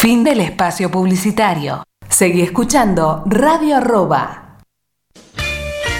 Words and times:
Fin 0.00 0.24
del 0.24 0.40
espacio 0.40 0.90
publicitario. 0.90 1.84
Seguí 2.08 2.40
escuchando 2.40 3.22
Radio 3.26 3.76
Arroba. 3.76 4.56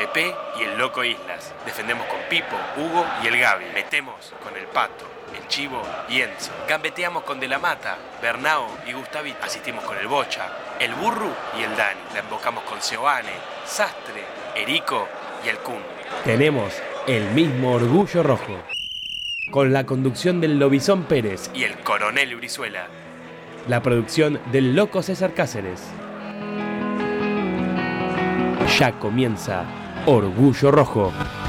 Pepe 0.00 0.34
y 0.58 0.62
el 0.62 0.78
Loco 0.78 1.04
Islas. 1.04 1.52
Defendemos 1.66 2.06
con 2.06 2.18
Pipo, 2.30 2.56
Hugo 2.78 3.04
y 3.22 3.26
el 3.26 3.38
Gaby. 3.38 3.66
Metemos 3.74 4.32
con 4.42 4.56
el 4.56 4.64
Pato, 4.64 5.04
el 5.38 5.46
Chivo 5.46 5.82
y 6.08 6.22
Enzo. 6.22 6.52
Gambeteamos 6.66 7.22
con 7.24 7.38
De 7.38 7.46
la 7.46 7.58
Mata, 7.58 7.98
Bernao 8.22 8.78
y 8.86 8.94
Gustavito. 8.94 9.44
Asistimos 9.44 9.84
con 9.84 9.98
el 9.98 10.06
Bocha, 10.06 10.46
el 10.78 10.94
Burru 10.94 11.30
y 11.58 11.64
el 11.64 11.76
Dani. 11.76 12.00
La 12.14 12.20
embocamos 12.20 12.64
con 12.64 12.80
Seoane, 12.80 13.32
Sastre, 13.66 14.24
Erico 14.56 15.06
y 15.44 15.50
el 15.50 15.58
Kun. 15.58 15.82
Tenemos 16.24 16.72
el 17.06 17.24
mismo 17.32 17.74
orgullo 17.74 18.22
rojo. 18.22 18.58
Con 19.50 19.70
la 19.74 19.84
conducción 19.84 20.40
del 20.40 20.58
Lobizón 20.58 21.02
Pérez 21.04 21.50
y 21.52 21.64
el 21.64 21.74
Coronel 21.80 22.36
Brizuela. 22.36 22.86
La 23.68 23.82
producción 23.82 24.40
del 24.50 24.74
Loco 24.74 25.02
César 25.02 25.34
Cáceres. 25.34 25.82
Ya 28.78 28.92
comienza 28.92 29.66
Orgullo 30.06 30.70
Rojo. 30.70 31.39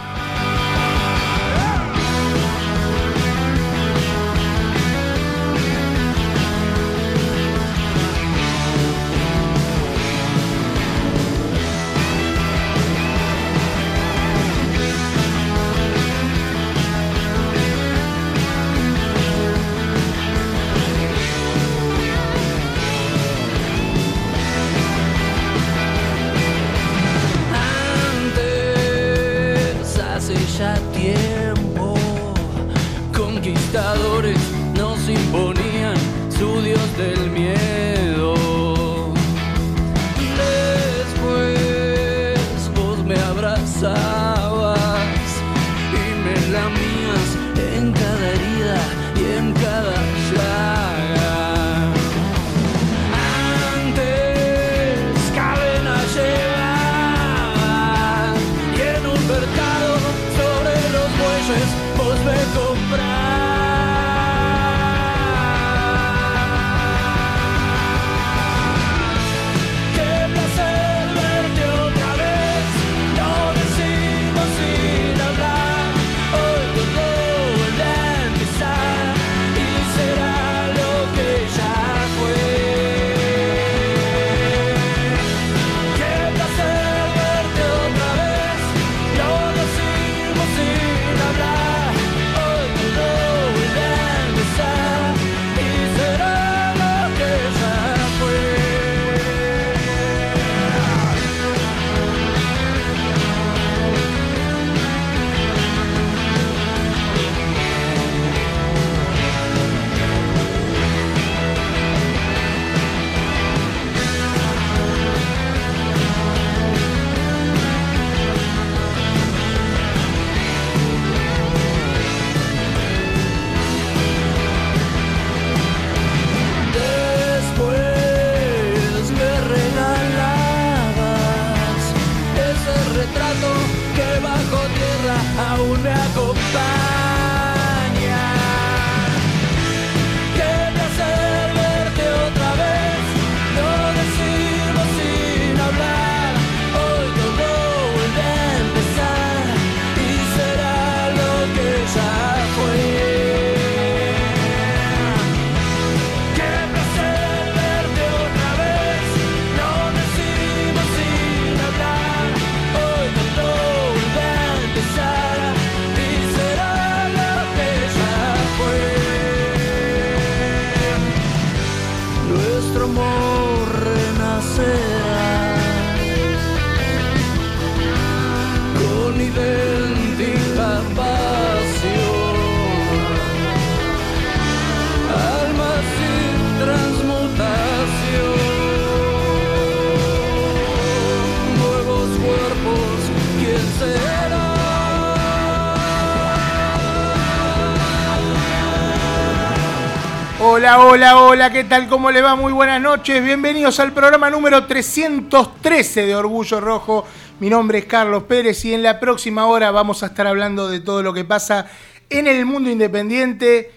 Hola, 200.62 200.78
hola, 200.86 201.18
hola, 201.18 201.52
¿qué 201.52 201.64
tal? 201.64 201.88
¿Cómo 201.88 202.12
le 202.12 202.22
va? 202.22 202.36
Muy 202.36 202.54
buenas 202.54 202.80
noches. 202.80 203.24
Bienvenidos 203.24 203.80
al 203.80 203.94
programa 203.94 204.30
número 204.30 204.68
313 204.68 206.06
de 206.06 206.16
Orgullo 206.16 206.62
Rojo. 206.62 207.04
Mi 207.40 207.50
nombre 207.50 207.80
es 207.80 207.86
Carlos 207.86 208.26
Pérez 208.26 208.64
y 208.66 208.76
en 208.76 208.84
la 208.84 209.00
próxima 209.00 209.48
hora 209.48 209.72
vamos 209.72 210.04
a 210.04 210.06
estar 210.06 210.28
hablando 210.28 210.70
de 210.70 210.80
todo 210.80 211.02
lo 211.02 211.16
que 211.16 211.26
pasa 211.26 211.66
en 212.12 212.28
el 212.28 212.46
mundo 212.46 212.70
independiente. 212.70 213.72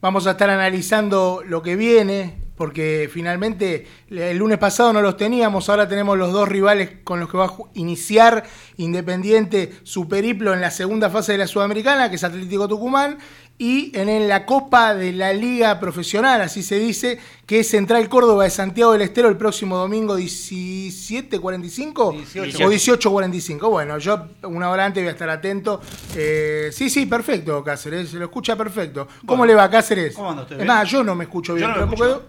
Vamos 0.00 0.26
a 0.26 0.30
estar 0.30 0.48
analizando 0.48 1.42
lo 1.46 1.60
que 1.60 1.76
viene, 1.76 2.38
porque 2.56 3.10
finalmente 3.12 3.86
el 4.08 4.38
lunes 4.38 4.56
pasado 4.56 4.94
no 4.94 5.02
los 5.02 5.18
teníamos, 5.18 5.68
ahora 5.68 5.88
tenemos 5.88 6.16
los 6.16 6.32
dos 6.32 6.48
rivales 6.48 6.90
con 7.04 7.20
los 7.20 7.30
que 7.30 7.36
va 7.36 7.44
a 7.46 7.56
iniciar 7.74 8.44
Independiente 8.78 9.74
su 9.82 10.08
periplo 10.08 10.54
en 10.54 10.62
la 10.62 10.70
segunda 10.70 11.10
fase 11.10 11.32
de 11.32 11.38
la 11.38 11.46
Sudamericana, 11.46 12.08
que 12.08 12.16
es 12.16 12.24
Atlético 12.24 12.66
Tucumán, 12.66 13.18
y 13.60 13.92
en 13.92 14.26
la 14.26 14.46
Copa 14.46 14.94
de 14.94 15.12
la 15.12 15.34
Liga 15.34 15.78
Profesional, 15.78 16.40
así 16.40 16.62
se 16.62 16.78
dice, 16.78 17.20
que 17.44 17.60
es 17.60 17.68
Central 17.68 18.08
Córdoba 18.08 18.44
de 18.44 18.50
Santiago 18.50 18.92
del 18.92 19.02
Estero 19.02 19.28
el 19.28 19.36
próximo 19.36 19.76
domingo 19.76 20.18
17.45 20.18 21.98
o 21.98 22.12
18.45. 22.14 23.68
Bueno, 23.68 23.98
yo 23.98 24.28
una 24.44 24.70
hora 24.70 24.86
antes 24.86 25.02
voy 25.02 25.08
a 25.08 25.12
estar 25.12 25.28
atento. 25.28 25.78
Eh, 26.16 26.70
sí, 26.72 26.88
sí, 26.88 27.04
perfecto, 27.04 27.62
Cáceres, 27.62 28.08
se 28.08 28.16
lo 28.16 28.24
escucha 28.24 28.56
perfecto. 28.56 29.06
¿Cómo 29.26 29.44
le 29.44 29.54
va, 29.54 29.68
Cáceres? 29.68 30.14
¿Cómo 30.14 30.30
anda 30.30 30.44
usted? 30.44 30.58
Es 30.58 30.66
más, 30.66 30.90
yo 30.90 31.04
no 31.04 31.14
me 31.14 31.24
escucho 31.24 31.52
bien. 31.52 31.68
Yo 31.68 31.80
no 31.80 31.86
me 31.86 31.94
escucho. 31.94 32.22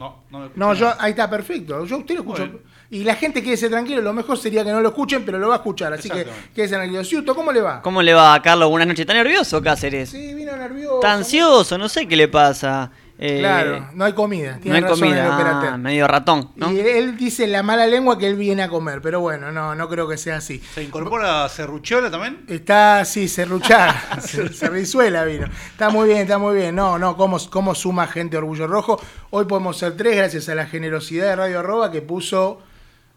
No, 0.00 0.24
no 0.30 0.38
me 0.40 0.46
escucho 0.46 0.58
no, 0.58 0.74
yo, 0.74 0.92
ahí 0.98 1.10
está 1.10 1.30
perfecto. 1.30 1.84
Yo 1.86 1.98
usted 1.98 2.16
lo 2.16 2.22
escucho. 2.22 2.42
Bueno. 2.42 2.58
Y 2.92 3.04
la 3.04 3.14
gente 3.16 3.42
quédese 3.42 3.70
tranquilo, 3.70 4.02
lo 4.02 4.12
mejor 4.12 4.36
sería 4.36 4.62
que 4.62 4.70
no 4.70 4.82
lo 4.82 4.90
escuchen, 4.90 5.24
pero 5.24 5.38
lo 5.38 5.48
va 5.48 5.54
a 5.54 5.56
escuchar. 5.56 5.94
Así 5.94 6.10
que 6.10 6.26
quédese 6.54 6.74
tranquilo. 6.74 7.02
Ciuto, 7.02 7.34
¿cómo 7.34 7.50
le 7.50 7.62
va? 7.62 7.80
¿Cómo 7.80 8.02
le 8.02 8.12
va, 8.12 8.42
Carlos? 8.42 8.68
Buenas 8.68 8.86
noches. 8.86 9.00
¿Está 9.00 9.14
nervioso, 9.14 9.62
Cáceres? 9.62 10.10
Sí, 10.10 10.34
vino 10.34 10.54
nervioso. 10.54 10.96
¿Está 10.96 11.14
ansioso? 11.14 11.78
No 11.78 11.88
sé 11.88 12.06
qué 12.06 12.16
le 12.16 12.28
pasa. 12.28 12.90
Eh, 13.18 13.38
Claro, 13.38 13.88
no 13.94 14.04
hay 14.04 14.12
comida. 14.12 14.60
No 14.62 14.74
hay 14.74 14.82
razón 14.82 15.08
el 15.08 15.24
comida. 15.24 15.72
Ah, 15.72 15.78
medio 15.78 16.06
ratón, 16.06 16.50
¿no? 16.56 16.70
Y 16.70 16.80
él 16.80 17.16
dice 17.16 17.44
en 17.44 17.52
la 17.52 17.62
mala 17.62 17.86
lengua 17.86 18.18
que 18.18 18.26
él 18.26 18.36
viene 18.36 18.62
a 18.62 18.68
comer, 18.68 19.00
pero 19.00 19.20
bueno, 19.20 19.50
no, 19.52 19.74
no 19.74 19.88
creo 19.88 20.06
que 20.06 20.18
sea 20.18 20.36
así. 20.36 20.58
¿Se 20.74 20.82
incorpora 20.82 21.48
Cerruchola 21.48 22.10
también? 22.10 22.44
Está, 22.46 23.06
sí, 23.06 23.26
serruchada, 23.26 23.94
Cerrizuela 24.52 25.24
vino. 25.24 25.46
Está 25.70 25.88
muy 25.88 26.08
bien, 26.08 26.20
está 26.20 26.36
muy 26.36 26.56
bien. 26.56 26.74
No, 26.74 26.98
no, 26.98 27.16
cómo, 27.16 27.38
cómo 27.48 27.74
suma 27.74 28.06
gente 28.06 28.36
Orgullo 28.36 28.66
Rojo. 28.66 29.00
Hoy 29.30 29.46
podemos 29.46 29.78
ser 29.78 29.96
tres 29.96 30.14
gracias 30.14 30.50
a 30.50 30.54
la 30.54 30.66
generosidad 30.66 31.28
de 31.28 31.36
Radio 31.36 31.60
Arroba 31.60 31.90
que 31.90 32.02
puso 32.02 32.60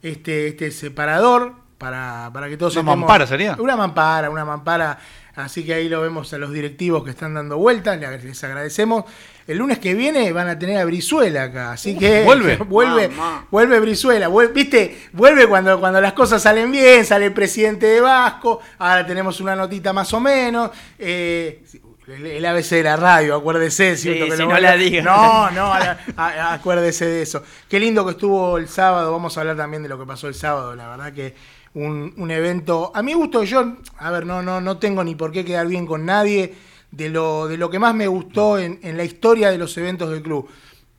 este, 0.10 0.48
este 0.48 0.72
separador 0.72 1.54
para, 1.78 2.30
para 2.34 2.48
que 2.50 2.58
todos 2.58 2.74
¿Una 2.76 2.82
estemos- 2.82 2.98
mampara 3.00 3.28
sería? 3.28 3.56
Una 3.60 3.76
mampara, 3.76 4.30
una 4.30 4.46
mampara. 4.46 4.98
Así 5.36 5.66
que 5.66 5.74
ahí 5.74 5.90
lo 5.90 6.00
vemos 6.00 6.32
a 6.34 6.38
los 6.38 6.54
directivos 6.54 7.04
que 7.04 7.10
están 7.10 7.34
dando 7.34 7.58
vueltas, 7.58 8.00
les 8.00 8.44
agradecemos. 8.46 9.04
El 9.46 9.58
lunes 9.58 9.80
que 9.80 9.94
viene 9.94 10.32
van 10.32 10.48
a 10.48 10.58
tener 10.58 10.78
a 10.78 10.86
Brizuela 10.86 11.44
acá, 11.44 11.74
así 11.74 11.98
que 11.98 12.24
¿vuelve? 12.26 12.56
vuelve, 12.70 13.10
Mamá. 13.10 13.46
vuelve 13.52 13.80
Brizuela, 13.82 14.30
viste, 14.54 14.98
vuelve 15.12 15.46
cuando, 15.48 15.78
cuando 15.82 16.00
las 16.00 16.14
cosas 16.14 16.42
salen 16.42 16.72
bien, 16.72 17.04
sale 17.04 17.26
el 17.26 17.34
presidente 17.34 17.86
de 17.86 18.00
Vasco, 18.00 18.62
ahora 18.80 19.06
tenemos 19.06 19.42
una 19.42 19.58
notita 19.58 19.92
más 19.92 20.14
o 20.14 20.22
menos. 20.22 20.72
eh, 20.98 21.62
el, 22.08 22.26
el 22.26 22.46
ABC 22.46 22.70
de 22.72 22.84
la 22.84 22.96
radio, 22.98 23.36
acuérdese. 23.36 23.98
Sí, 23.98 24.10
que 24.14 24.24
si 24.24 24.30
lo 24.30 24.38
no 24.38 24.46
voy 24.54 24.62
la 24.62 24.76
diga. 24.78 25.02
No, 25.04 25.52
no, 25.52 25.74
a- 25.74 25.98
a- 26.18 26.54
acuérdese 26.54 27.06
de 27.06 27.22
eso. 27.24 27.44
Qué 27.70 27.80
lindo 27.80 28.06
que 28.06 28.12
estuvo 28.12 28.58
el 28.58 28.68
sábado, 28.68 29.12
vamos 29.12 29.38
a 29.38 29.42
hablar 29.42 29.58
también 29.58 29.84
de 29.84 29.90
lo 29.90 29.98
que 30.00 30.06
pasó 30.06 30.28
el 30.28 30.36
sábado, 30.36 30.76
la 30.76 30.88
verdad 30.90 31.14
que 31.14 31.36
un, 31.74 32.14
un 32.18 32.32
evento, 32.32 32.92
a 32.96 33.02
mi 33.02 33.14
gusto 33.14 33.44
yo, 33.44 33.74
a 33.98 34.12
ver, 34.12 34.26
no, 34.26 34.42
no, 34.42 34.62
no 34.62 34.78
tengo 34.78 35.04
ni 35.04 35.16
por 35.16 35.32
qué 35.32 35.44
quedar 35.44 35.68
bien 35.68 35.86
con 35.86 36.06
nadie, 36.06 36.54
de 36.92 37.10
lo, 37.10 37.48
de 37.48 37.58
lo 37.58 37.70
que 37.70 37.80
más 37.80 37.94
me 37.94 38.08
gustó 38.08 38.58
en, 38.58 38.80
en 38.82 38.96
la 38.96 39.04
historia 39.04 39.52
de 39.52 39.58
los 39.58 39.78
eventos 39.78 40.10
del 40.10 40.22
club. 40.22 40.48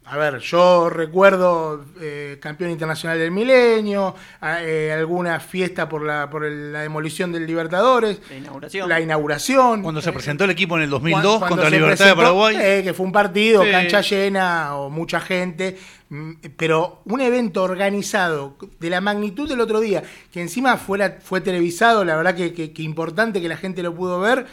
A 0.08 0.16
ver, 0.16 0.38
yo 0.38 0.88
recuerdo 0.88 1.84
eh, 2.00 2.38
campeón 2.40 2.70
internacional 2.70 3.18
del 3.18 3.32
milenio, 3.32 4.14
eh, 4.60 4.94
alguna 4.96 5.40
fiesta 5.40 5.88
por 5.88 6.04
la 6.04 6.30
por 6.30 6.44
el- 6.44 6.72
la 6.72 6.82
demolición 6.82 7.32
del 7.32 7.44
Libertadores, 7.44 8.20
La 8.30 8.36
inauguración. 8.36 8.88
la 8.88 9.00
inauguración. 9.00 9.82
Cuando 9.82 10.00
se 10.00 10.12
presentó 10.12 10.44
el 10.44 10.50
equipo 10.50 10.76
en 10.76 10.84
el 10.84 10.90
2002 10.90 11.38
cuando 11.38 11.48
contra 11.56 11.70
Libertad 11.70 11.96
presentó, 11.96 12.20
de 12.20 12.22
Paraguay. 12.22 12.56
eh, 12.56 12.82
que 12.84 12.94
fue 12.94 13.04
un 13.04 13.10
partido, 13.10 13.64
Sí. 13.64 13.70
cancha 13.72 14.00
llena 14.00 14.76
o 14.76 14.90
mucha 14.90 15.18
gente, 15.18 15.76
mm, 16.08 16.32
pero 16.56 17.02
un 17.06 17.20
evento 17.20 17.64
organizado 17.64 18.56
de 18.78 18.90
la 18.90 19.00
magnitud 19.00 19.48
del 19.48 19.60
otro 19.60 19.80
día, 19.80 20.04
que 20.32 20.40
encima 20.40 20.76
fuera, 20.76 21.18
fue 21.20 21.40
televisado, 21.40 22.04
la 22.04 22.14
verdad 22.16 22.36
que, 22.36 22.52
que- 22.54 22.72
que 22.72 22.82
importante 22.82 23.40
que 23.40 23.48
la 23.48 23.56
gente 23.56 23.82
lo 23.82 23.92
pudo 23.92 24.20
ver. 24.20 24.46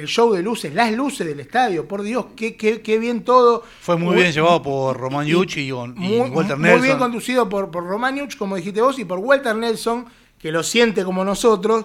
El 0.00 0.08
show 0.08 0.32
de 0.32 0.42
luces, 0.42 0.72
las 0.74 0.92
luces 0.92 1.26
del 1.26 1.40
estadio, 1.40 1.86
por 1.86 2.02
Dios, 2.02 2.26
qué, 2.34 2.56
qué, 2.56 2.80
qué 2.80 2.98
bien 2.98 3.22
todo. 3.22 3.62
Fue 3.82 3.96
muy 3.96 4.16
bien 4.16 4.32
llevado 4.32 4.62
por 4.62 4.96
Román 4.96 5.26
Yuchi 5.26 5.60
y, 5.60 5.68
y 5.68 5.72
Muy, 5.72 6.30
Walter 6.30 6.56
muy 6.56 6.68
Nelson. 6.68 6.82
bien 6.82 6.98
conducido 6.98 7.48
por, 7.48 7.70
por 7.70 7.84
Romaniuch, 7.86 8.36
como 8.36 8.56
dijiste 8.56 8.80
vos, 8.80 8.98
y 8.98 9.04
por 9.04 9.18
Walter 9.18 9.54
Nelson, 9.54 10.06
que 10.38 10.50
lo 10.52 10.62
siente 10.62 11.04
como 11.04 11.22
nosotros, 11.24 11.84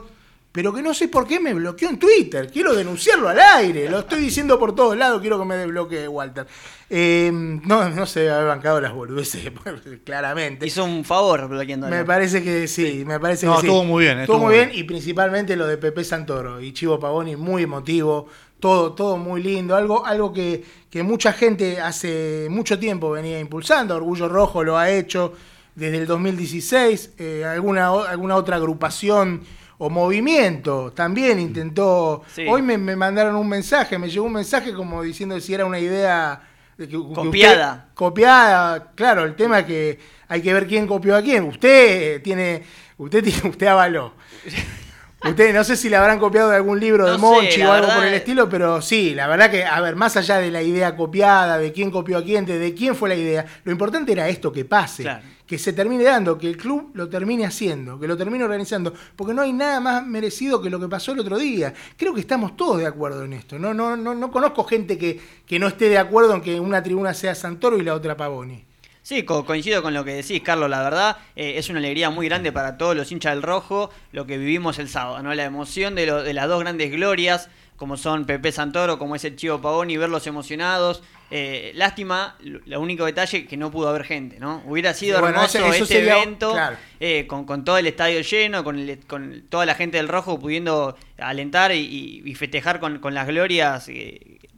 pero 0.56 0.74
que 0.74 0.82
no 0.82 0.94
sé 0.94 1.10
por 1.10 1.28
qué 1.28 1.38
me 1.38 1.54
bloqueó 1.54 1.90
en 1.90 2.00
Twitter. 2.00 2.50
Quiero 2.50 2.74
denunciarlo 2.74 3.28
al 3.28 3.38
aire, 3.38 3.90
lo 3.90 4.00
estoy 4.00 4.22
diciendo 4.22 4.58
por 4.58 4.74
todos 4.74 4.96
lados, 4.96 5.20
quiero 5.20 5.38
que 5.38 5.44
me 5.44 5.58
desbloquee 5.58 6.08
Walter. 6.08 6.48
Eh, 6.90 7.30
no, 7.34 7.90
no 7.90 8.06
se 8.06 8.22
debe 8.22 8.32
haber 8.32 8.48
bancado 8.48 8.80
las 8.80 8.94
boludeces, 8.94 9.52
claramente. 10.06 10.66
Hizo 10.66 10.86
un 10.86 11.04
favor 11.04 11.50
bloqueando. 11.50 11.90
Me 11.90 12.06
parece 12.06 12.42
que 12.42 12.70
sí, 12.70 13.04
me 13.06 13.20
parece 13.20 13.48
No, 13.48 13.56
que 13.56 13.62
sí. 13.62 13.68
estuvo 13.68 13.84
muy 13.84 14.06
bien, 14.06 14.20
Estuvo 14.20 14.36
estuvo 14.38 14.48
muy 14.48 14.56
bien 14.56 14.72
y 14.74 14.84
principalmente 14.86 15.58
lo 15.58 15.68
de 15.68 15.76
Pepe 15.78 16.06
Santoro 16.06 16.62
y 16.62 16.72
Chivo 16.72 17.02
Pavoni, 17.02 17.36
muy 17.36 17.64
emotivo, 17.64 18.28
todo, 18.62 18.94
todo 18.94 19.18
muy 19.18 19.44
lindo, 19.44 19.76
algo, 19.76 20.06
algo 20.06 20.32
que, 20.32 20.64
que 20.90 21.04
mucha 21.04 21.34
gente 21.34 21.82
hace 21.82 22.48
mucho 22.50 22.80
tiempo 22.80 23.12
venía 23.12 23.42
impulsando, 23.42 23.94
Orgullo 23.98 24.30
Rojo 24.30 24.64
lo 24.64 24.78
ha 24.78 24.90
hecho 24.90 25.34
desde 25.76 25.98
el 25.98 26.08
2016, 26.08 27.16
eh, 27.18 27.44
alguna, 27.44 27.90
alguna 27.90 28.38
otra 28.38 28.56
agrupación 28.56 29.42
o 29.78 29.90
movimiento 29.90 30.92
también 30.94 31.40
intentó, 31.40 32.24
Sí. 32.34 32.46
hoy 32.48 32.62
me, 32.62 32.78
me 32.78 32.96
mandaron 32.96 33.36
un 33.36 33.48
mensaje, 33.50 33.98
me 34.00 34.10
llegó 34.10 34.26
un 34.26 34.34
mensaje 34.34 34.74
como 34.74 35.02
diciendo 35.04 35.40
si 35.40 35.54
era 35.54 35.66
una 35.66 35.80
idea... 35.80 36.42
de 36.78 36.86
que- 36.88 36.92
que 36.92 36.98
usted- 36.98 37.16
Copiada. 37.16 37.88
copiada, 37.94 38.92
claro, 38.96 39.24
el 39.24 39.36
tema 39.36 39.60
es 39.60 39.66
que 39.66 40.00
hay 40.28 40.42
que 40.42 40.54
ver 40.54 40.68
quién 40.68 40.86
copió 40.88 41.16
a 41.16 41.22
quién. 41.22 41.44
Usted 41.46 42.16
eh, 42.16 42.20
tiene, 42.20 42.64
usted 42.98 43.24
tiene, 43.24 43.50
usted 43.50 43.68
avaló. 43.68 44.14
Usted, 45.28 45.54
no 45.54 45.64
sé 45.64 45.76
si 45.76 45.90
le 45.90 45.96
habrán 45.96 46.20
copiado 46.20 46.50
de 46.52 46.56
algún 46.58 46.80
libro 46.80 47.06
de 47.06 47.12
No 47.14 47.18
Monchi 47.18 47.58
la 47.60 47.70
o 47.70 47.74
algo 47.74 47.88
por 47.94 48.04
el 48.04 48.14
es- 48.14 48.20
estilo, 48.20 48.48
pero 48.48 48.82
sí, 48.82 49.16
la 49.16 49.28
verdad 49.28 49.50
que, 49.50 49.64
a 49.66 49.82
ver, 49.82 49.96
más 49.96 50.16
allá 50.18 50.38
de 50.38 50.52
la 50.52 50.62
idea 50.62 50.96
copiada, 50.96 51.58
de 51.58 51.72
quién 51.72 51.90
copió 51.92 52.20
a 52.20 52.24
quién, 52.24 52.46
de, 52.46 52.60
de 52.60 52.74
quién 52.74 52.96
fue 52.96 53.10
la 53.10 53.16
idea, 53.16 53.46
lo 53.64 53.72
importante 53.72 54.12
era 54.12 54.30
esto, 54.30 54.52
que 54.52 54.66
pase, 54.66 55.04
Claro. 55.04 55.24
que 55.48 55.58
se 55.58 55.74
termine 55.74 56.04
dando, 56.04 56.38
que 56.38 56.48
el 56.48 56.58
club 56.58 56.92
lo 56.94 57.10
termine 57.10 57.46
haciendo, 57.46 58.00
que 58.00 58.08
lo 58.08 58.16
termine 58.16 58.44
organizando, 58.44 58.94
porque 59.16 59.34
no 59.34 59.42
hay 59.42 59.52
nada 59.54 59.80
más 59.80 60.06
merecido 60.06 60.62
que 60.62 60.70
lo 60.70 60.80
que 60.80 60.88
pasó 60.88 61.12
el 61.14 61.20
otro 61.20 61.38
día. 61.40 61.74
Creo 61.98 62.14
que 62.14 62.20
estamos 62.22 62.56
todos 62.56 62.78
de 62.80 62.86
acuerdo 62.86 63.24
en 63.24 63.34
esto. 63.34 63.58
No, 63.58 63.74
no, 63.74 63.98
no, 63.98 64.14
no 64.14 64.32
conozco 64.32 64.64
gente 64.64 64.98
que, 64.98 65.20
que 65.48 65.58
no 65.60 65.68
esté 65.68 65.90
de 65.90 65.98
acuerdo 65.98 66.36
en 66.36 66.42
que 66.42 66.60
una 66.60 66.84
tribuna 66.84 67.14
sea 67.16 67.34
Santoro 67.36 67.78
y 67.80 67.84
la 67.84 67.94
otra 67.96 68.16
Pavoni. 68.16 68.64
Sí, 69.06 69.22
co- 69.22 69.46
coincido 69.46 69.84
con 69.84 69.94
lo 69.94 70.04
que 70.04 70.16
decís, 70.16 70.42
Carlos. 70.42 70.68
La 70.68 70.82
verdad, 70.82 71.18
eh, 71.36 71.54
es 71.58 71.70
una 71.70 71.78
alegría 71.78 72.10
muy 72.10 72.28
grande 72.28 72.52
para 72.52 72.76
todos 72.76 72.96
los 72.96 73.12
hinchas 73.12 73.34
del 73.36 73.44
rojo 73.44 73.92
lo 74.12 74.26
que 74.26 74.40
vivimos 74.40 74.80
el 74.80 74.90
sábado, 74.90 75.22
¿no? 75.22 75.32
La 75.36 75.44
emoción 75.44 75.94
de, 75.94 76.08
lo- 76.08 76.24
de 76.24 76.34
las 76.34 76.48
dos 76.48 76.60
grandes 76.62 76.90
glorias, 76.92 77.48
como 77.76 77.98
son 77.98 78.26
Pepe 78.26 78.52
Santoro, 78.52 78.98
como 78.98 79.16
es 79.16 79.24
el 79.24 79.36
Chivo 79.36 79.62
Pavoni, 79.62 79.96
verlos 79.98 80.26
emocionados. 80.26 81.04
Eh, 81.30 81.72
lástima, 81.76 82.36
lo 82.42 82.80
único 82.82 83.06
detalle 83.06 83.46
que 83.46 83.58
no 83.58 83.70
pudo 83.70 83.90
haber 83.90 84.06
gente, 84.06 84.40
¿no? 84.40 84.64
Hubiera 84.66 84.94
sido 84.96 85.20
Bueno, 85.20 85.36
hermoso 85.38 85.58
eso- 85.60 85.68
eso 85.74 85.84
este 85.84 85.96
sería- 85.98 86.18
evento 86.24 86.54
claro. 86.54 86.78
eh, 87.00 87.28
con, 87.28 87.46
con 87.46 87.64
todo 87.64 87.78
el 87.78 87.86
estadio 87.86 88.22
lleno, 88.22 88.64
con, 88.64 88.80
el- 88.80 89.06
con 89.06 89.44
toda 89.50 89.68
la 89.68 89.76
gente 89.76 89.98
del 89.98 90.08
rojo 90.08 90.40
pudiendo 90.40 90.98
alentar 91.20 91.72
y, 91.74 91.78
y- 91.80 92.22
y 92.26 92.34
festejar 92.34 92.80
con, 92.80 92.98
con 93.00 93.14
las 93.14 93.28
glorias. 93.28 93.88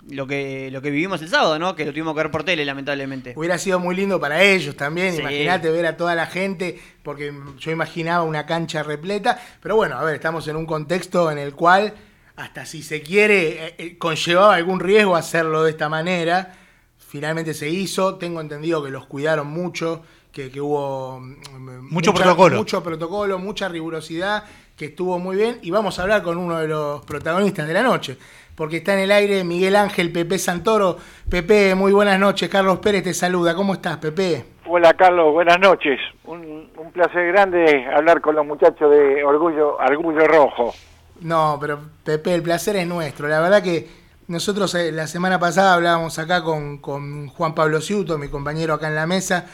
Lo 0.10 0.26
que, 0.28 0.70
lo 0.72 0.82
que 0.82 0.90
vivimos 0.90 1.22
el 1.22 1.30
sábado, 1.30 1.60
¿no? 1.60 1.76
Que 1.76 1.86
lo 1.86 1.92
tuvimos 1.92 2.14
que 2.14 2.22
ver 2.24 2.32
por 2.32 2.44
tele, 2.44 2.64
lamentablemente. 2.66 3.34
Hubiera 3.36 3.58
sido 3.58 3.80
muy 3.80 3.96
lindo 3.96 4.20
para 4.20 4.42
ellos 4.42 4.76
también, 4.76 5.14
Sí. 5.14 5.20
imagínate 5.22 5.70
ver 5.70 5.86
a 5.86 5.98
toda 5.98 6.16
la 6.16 6.26
gente, 6.28 6.80
porque 7.04 7.34
yo 7.60 7.72
imaginaba 7.72 8.24
una 8.24 8.46
cancha 8.46 8.84
repleta, 8.84 9.40
pero 9.62 9.76
bueno, 9.76 9.98
a 9.98 10.04
ver, 10.04 10.16
estamos 10.16 10.48
en 10.48 10.56
un 10.56 10.66
contexto 10.66 11.30
en 11.32 11.38
el 11.38 11.54
cual, 11.54 11.94
hasta 12.38 12.66
si 12.66 12.84
se 12.84 13.02
quiere, 13.02 13.66
eh, 13.68 13.76
eh, 13.78 13.98
conllevaba 13.98 14.56
algún 14.56 14.80
riesgo 14.80 15.16
hacerlo 15.16 15.64
de 15.64 15.72
esta 15.72 15.90
manera, 15.90 16.54
finalmente 16.98 17.54
se 17.54 17.70
hizo, 17.70 18.16
tengo 18.16 18.42
entendido 18.42 18.84
que 18.84 18.92
los 18.92 19.06
cuidaron 19.08 19.48
mucho, 19.48 20.04
que, 20.32 20.50
que 20.52 20.62
hubo 20.62 21.20
mm, 21.20 21.90
Mucho 21.90 22.14
protocolo. 22.14 22.58
mucho 22.58 22.84
protocolo, 22.84 23.40
mucha 23.40 23.68
rigurosidad, 23.68 24.44
que 24.76 24.86
estuvo 24.86 25.18
muy 25.18 25.36
bien, 25.36 25.58
y 25.64 25.72
vamos 25.72 25.98
a 25.98 26.04
hablar 26.04 26.22
con 26.22 26.38
uno 26.38 26.60
de 26.60 26.68
los 26.68 27.04
protagonistas 27.06 27.68
de 27.68 27.74
la 27.74 27.82
noche. 27.82 28.18
Porque 28.58 28.78
está 28.78 28.94
en 28.96 29.02
el 29.02 29.12
aire 29.12 29.44
Miguel 29.44 29.76
Ángel 29.76 30.12
Pepe 30.12 30.40
Santoro. 30.40 30.98
Pepe, 31.30 31.76
muy 31.76 31.92
buenas 31.92 32.20
noches. 32.20 32.50
Carlos 32.50 32.80
Pérez 32.80 33.04
te 33.04 33.14
saluda. 33.14 33.54
¿Cómo 33.54 33.74
estás, 33.76 33.98
Pepe? 33.98 34.46
Hola 34.66 34.96
Carlos, 34.96 35.32
buenas 35.32 35.60
noches. 35.60 36.00
Un, 36.26 36.68
un 36.76 36.92
placer 36.92 37.28
grande 37.28 37.86
hablar 37.96 38.20
con 38.20 38.34
los 38.34 38.44
muchachos 38.44 38.90
de 38.90 39.24
Orgullo, 39.24 39.78
Orgullo 39.78 40.26
Rojo. 40.26 40.74
No, 41.22 41.60
pero 41.62 41.80
Pepe, 42.04 42.34
el 42.34 42.42
placer 42.42 42.78
es 42.78 42.88
nuestro. 42.88 43.28
La 43.28 43.40
verdad 43.42 43.62
que 43.62 43.88
Nosotros 44.28 44.74
eh, 44.76 44.92
la 44.92 45.08
semana 45.08 45.40
pasada 45.40 45.76
hablábamos 45.76 46.20
acá 46.20 46.44
con, 46.44 46.80
con 46.80 47.28
Juan 47.28 47.56
Pablo 47.56 47.80
Ciuto, 47.80 48.18
mi 48.18 48.28
compañero 48.28 48.74
acá 48.74 48.90
en 48.90 48.96
la 48.96 49.08
mesa, 49.08 49.46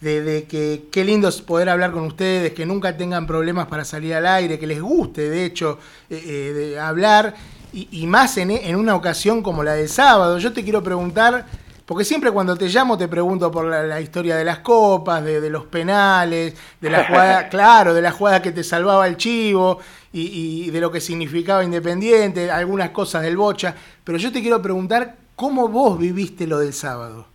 de, 0.00 0.20
de 0.20 0.44
que 0.44 0.88
qué 0.90 1.04
lindo 1.04 1.28
es 1.28 1.40
poder 1.42 1.68
hablar 1.68 1.92
con 1.92 2.02
ustedes, 2.04 2.52
que 2.52 2.66
nunca 2.66 2.96
tengan 2.96 3.26
problemas 3.26 3.68
para 3.68 3.84
salir 3.84 4.14
al 4.14 4.26
aire, 4.26 4.58
que 4.58 4.66
les 4.66 4.80
guste, 4.80 5.30
de 5.30 5.44
hecho, 5.44 5.78
eh, 6.10 6.20
eh, 6.26 6.52
de 6.52 6.80
hablar, 6.80 7.34
y, 7.72 7.88
y 7.90 8.06
más 8.06 8.36
en, 8.38 8.50
en 8.50 8.76
una 8.76 8.94
ocasión 8.94 9.42
como 9.42 9.62
la 9.62 9.74
del 9.74 9.88
sábado. 9.88 10.38
Yo 10.38 10.52
te 10.52 10.62
quiero 10.62 10.82
preguntar, 10.82 11.46
porque 11.84 12.04
siempre 12.04 12.30
cuando 12.30 12.56
te 12.56 12.68
llamo 12.68 12.98
te 12.98 13.08
pregunto 13.08 13.50
por 13.50 13.66
la, 13.66 13.82
la 13.82 14.00
historia 14.00 14.36
de 14.36 14.44
las 14.44 14.58
copas, 14.58 15.24
de, 15.24 15.40
de 15.40 15.50
los 15.50 15.66
penales, 15.66 16.56
de 16.80 16.90
la 16.90 17.04
jugada, 17.04 17.48
claro, 17.50 17.94
de 17.94 18.02
la 18.02 18.10
jugada 18.10 18.42
que 18.42 18.52
te 18.52 18.64
salvaba 18.64 19.06
el 19.06 19.16
chivo 19.16 19.78
y, 20.12 20.66
y 20.66 20.70
de 20.70 20.80
lo 20.80 20.90
que 20.90 21.00
significaba 21.00 21.64
Independiente, 21.64 22.50
algunas 22.50 22.90
cosas 22.90 23.22
del 23.22 23.36
Bocha, 23.36 23.74
pero 24.04 24.18
yo 24.18 24.32
te 24.32 24.40
quiero 24.40 24.62
preguntar 24.62 25.16
cómo 25.36 25.68
vos 25.68 25.98
viviste 25.98 26.46
lo 26.46 26.58
del 26.58 26.72
sábado. 26.72 27.26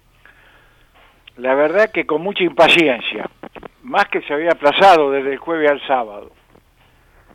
La 1.38 1.55
verdad 1.55 1.89
que 1.91 2.05
con 2.05 2.21
mucha 2.21 2.43
impaciencia, 2.43 3.29
más 3.83 4.07
que 4.09 4.21
se 4.21 4.33
había 4.33 4.51
aplazado 4.51 5.11
desde 5.11 5.33
el 5.33 5.38
jueves 5.38 5.71
al 5.71 5.81
sábado. 5.88 6.31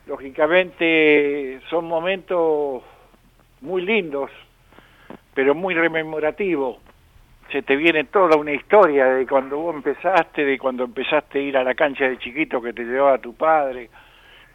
Lógicamente 0.07 1.61
son 1.69 1.87
momentos 1.87 2.83
muy 3.61 3.83
lindos, 3.83 4.31
pero 5.35 5.53
muy 5.55 5.75
rememorativos. 5.75 6.79
Se 7.51 7.63
te 7.63 7.75
viene 7.75 8.05
toda 8.05 8.37
una 8.37 8.53
historia 8.53 9.07
de 9.07 9.27
cuando 9.27 9.59
vos 9.59 9.75
empezaste, 9.75 10.45
de 10.45 10.59
cuando 10.59 10.85
empezaste 10.85 11.41
a 11.41 11.43
ir 11.43 11.57
a 11.57 11.65
la 11.65 11.75
cancha 11.75 12.09
de 12.09 12.19
chiquito 12.19 12.63
que 12.63 12.73
te 12.73 12.85
llevaba 12.85 13.19
tu 13.19 13.35
padre, 13.35 13.91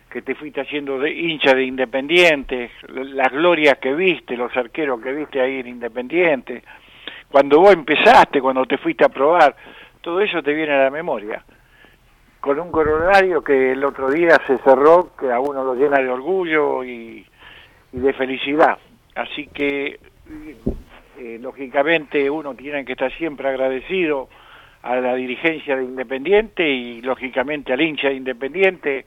que 0.09 0.21
te 0.21 0.35
fuiste 0.35 0.61
haciendo 0.61 0.99
de 0.99 1.11
hincha 1.11 1.53
de 1.53 1.63
Independiente, 1.63 2.71
las 2.87 3.31
glorias 3.31 3.77
que 3.77 3.93
viste, 3.93 4.37
los 4.37 4.55
arqueros 4.55 5.01
que 5.01 5.11
viste 5.11 5.41
ahí 5.41 5.59
en 5.59 5.67
Independiente, 5.67 6.63
cuando 7.29 7.59
vos 7.59 7.73
empezaste, 7.73 8.41
cuando 8.41 8.65
te 8.65 8.77
fuiste 8.77 9.03
a 9.03 9.09
probar, 9.09 9.53
todo 9.99 10.21
eso 10.21 10.41
te 10.41 10.53
viene 10.53 10.73
a 10.73 10.83
la 10.83 10.89
memoria. 10.89 11.43
Con 12.41 12.59
un 12.59 12.71
corolario 12.71 13.43
que 13.43 13.73
el 13.73 13.83
otro 13.85 14.09
día 14.09 14.35
se 14.47 14.57
cerró, 14.59 15.11
que 15.15 15.31
a 15.31 15.39
uno 15.39 15.63
lo 15.63 15.75
llena 15.75 15.99
de 15.99 16.09
orgullo 16.09 16.83
y, 16.83 17.25
de 17.91 18.13
felicidad. 18.13 18.79
Así 19.15 19.47
que, 19.53 19.99
eh, 21.19 21.37
lógicamente, 21.39 22.29
uno 22.29 22.55
tiene 22.55 22.83
que 22.83 22.93
estar 22.93 23.15
siempre 23.17 23.47
agradecido 23.47 24.27
a 24.81 24.95
la 24.95 25.13
dirigencia 25.13 25.75
de 25.75 25.83
Independiente 25.83 26.67
y, 26.67 27.01
lógicamente, 27.01 27.73
al 27.73 27.81
hincha 27.81 28.07
de 28.07 28.15
Independiente, 28.15 29.05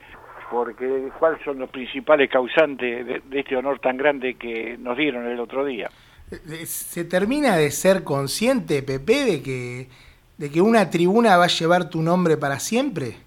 porque 0.49 1.09
cuáles 1.19 1.43
son 1.43 1.59
los 1.59 1.69
principales 1.69 2.29
causantes 2.29 3.05
de, 3.05 3.21
de 3.25 3.39
este 3.39 3.57
honor 3.57 3.79
tan 3.79 3.97
grande 3.97 4.35
que 4.35 4.77
nos 4.79 4.95
dieron 4.95 5.27
el 5.27 5.41
otro 5.41 5.65
día. 5.65 5.89
Eh, 6.31 6.65
¿Se 6.65 7.03
termina 7.03 7.57
de 7.57 7.69
ser 7.71 8.05
consciente, 8.05 8.81
Pepe, 8.81 9.25
de 9.25 9.43
que, 9.43 9.89
de 10.37 10.49
que 10.49 10.61
una 10.61 10.89
tribuna 10.89 11.37
va 11.37 11.45
a 11.45 11.47
llevar 11.47 11.89
tu 11.89 12.01
nombre 12.01 12.37
para 12.37 12.59
siempre? 12.59 13.24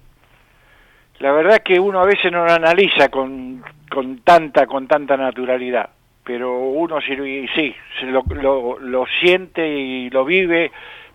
La 1.21 1.33
verdad 1.33 1.63
que 1.63 1.81
uno 1.81 2.01
a 2.01 2.07
veces 2.07 2.31
no 2.31 2.45
lo 2.45 2.53
analiza 2.53 3.09
con, 3.09 3.65
con 3.91 4.21
tanta 4.21 4.67
con 4.67 4.87
tanta 4.87 5.17
naturalidad, 5.17 5.91
pero 6.23 6.59
uno 6.59 7.01
sí, 7.01 7.17
sí 7.55 7.75
lo, 8.03 8.23
lo, 8.31 8.79
lo 8.79 9.05
siente 9.21 9.67
y 9.69 10.11
lo 10.11 10.25
vive 10.25 10.71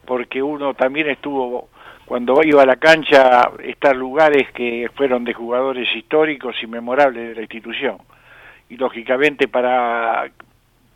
porque 0.06 0.42
uno 0.42 0.74
también 0.74 1.10
estuvo 1.10 1.70
cuando 2.06 2.44
iba 2.44 2.64
a 2.64 2.66
la 2.66 2.76
cancha 2.76 3.50
estar 3.64 3.96
lugares 3.96 4.52
que 4.52 4.90
fueron 4.96 5.24
de 5.24 5.34
jugadores 5.34 5.88
históricos 5.96 6.56
y 6.62 6.68
memorables 6.68 7.30
de 7.30 7.36
la 7.36 7.42
institución. 7.42 7.98
Y 8.70 8.78
lógicamente 8.78 9.48
para, 9.48 10.30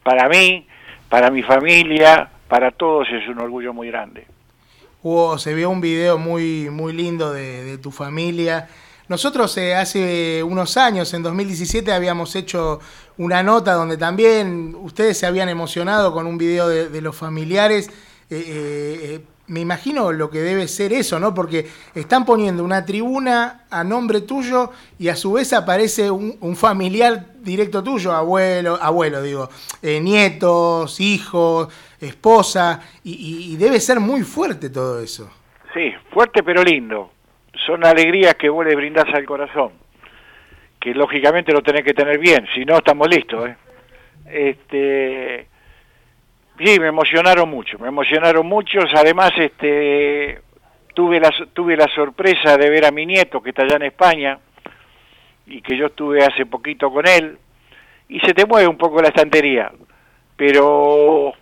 para 0.03 0.27
mí, 0.27 0.67
para 1.09 1.31
mi 1.31 1.43
familia, 1.43 2.29
para 2.47 2.71
todos 2.71 3.07
es 3.09 3.27
un 3.29 3.39
orgullo 3.39 3.73
muy 3.73 3.87
grande. 3.87 4.25
Hubo, 5.01 5.37
se 5.37 5.53
vio 5.53 5.69
un 5.69 5.79
video 5.79 6.17
muy, 6.17 6.69
muy 6.69 6.91
lindo 6.91 7.31
de, 7.31 7.63
de 7.63 7.77
tu 7.77 7.91
familia. 7.91 8.67
Nosotros 9.09 9.57
eh, 9.57 9.73
hace 9.73 10.43
unos 10.43 10.75
años, 10.75 11.13
en 11.13 11.23
2017, 11.23 11.93
habíamos 11.93 12.35
hecho 12.35 12.81
una 13.17 13.41
nota 13.41 13.73
donde 13.73 13.95
también 13.95 14.75
ustedes 14.77 15.17
se 15.17 15.25
habían 15.25 15.47
emocionado 15.47 16.11
con 16.11 16.27
un 16.27 16.37
video 16.37 16.67
de, 16.67 17.01
los 17.01 17.15
familiares. 17.15 17.89
Eh, 18.29 18.99
eh, 19.01 19.21
me 19.47 19.61
imagino 19.61 20.11
lo 20.11 20.29
que 20.29 20.39
debe 20.39 20.67
ser 20.67 20.91
eso, 20.91 21.21
¿no? 21.21 21.33
Porque 21.33 21.67
están 21.95 22.25
poniendo 22.25 22.65
una 22.65 22.85
tribuna 22.85 23.65
a 23.69 23.81
nombre 23.85 24.19
tuyo 24.19 24.71
y 24.99 25.07
a 25.07 25.15
su 25.15 25.31
vez 25.31 25.53
aparece 25.53 26.11
un, 26.11 26.55
familiar 26.57 27.27
directo 27.39 27.81
tuyo, 27.81 28.11
abuelo, 28.11 28.77
abuelo 28.81 29.21
digo, 29.21 29.49
nietos, 29.81 30.99
hijos, 30.99 31.69
esposa, 32.01 32.81
y, 33.05 33.55
debe 33.55 33.79
ser 33.79 34.01
muy 34.01 34.23
fuerte 34.23 34.69
todo 34.69 34.99
eso. 34.99 35.29
Sí, 35.73 35.93
fuerte 36.11 36.43
pero 36.43 36.61
lindo. 36.61 37.11
Son 37.65 37.85
alegrías 37.85 38.35
que 38.35 38.49
vos 38.49 38.65
le 38.65 38.75
brindás 38.75 39.13
al 39.13 39.25
corazón, 39.25 39.71
que 40.79 40.93
lógicamente 40.93 41.51
lo 41.51 41.61
tenés 41.61 41.83
que 41.83 41.93
tener 41.93 42.19
bien, 42.19 42.47
si 42.53 42.65
no 42.65 42.77
estamos 42.77 43.07
listos, 43.07 43.49
¿eh? 43.49 43.55
Este 44.29 45.47
Sí, 46.59 46.79
me 46.79 46.87
emocionaron 46.87 47.49
mucho, 47.49 47.77
me 47.77 47.89
emocionaron 47.89 48.47
mucho. 48.47 48.79
Además, 48.95 49.31
este, 49.37 50.41
tuve 50.95 51.19
la, 51.19 51.31
tuve 51.53 51.77
la 51.77 51.87
sorpresa 51.87 52.57
de 52.57 52.69
ver 52.69 52.85
a 52.85 52.91
mi 52.91 53.05
nieto 53.05 53.41
que 53.41 53.51
está 53.51 53.61
allá 53.63 53.75
en 53.75 53.83
España 53.83 54.39
y 55.45 55.61
que 55.61 55.77
yo 55.77 55.87
estuve 55.87 56.23
hace 56.23 56.47
poquito 56.47 56.91
con 56.91 57.07
él. 57.07 57.37
Y 58.09 58.19
se 58.21 58.33
te 58.33 58.45
mueve 58.47 58.67
un 58.67 58.77
poco 58.77 59.01
la 59.01 59.09
estantería, 59.09 59.71
pero 60.35 61.33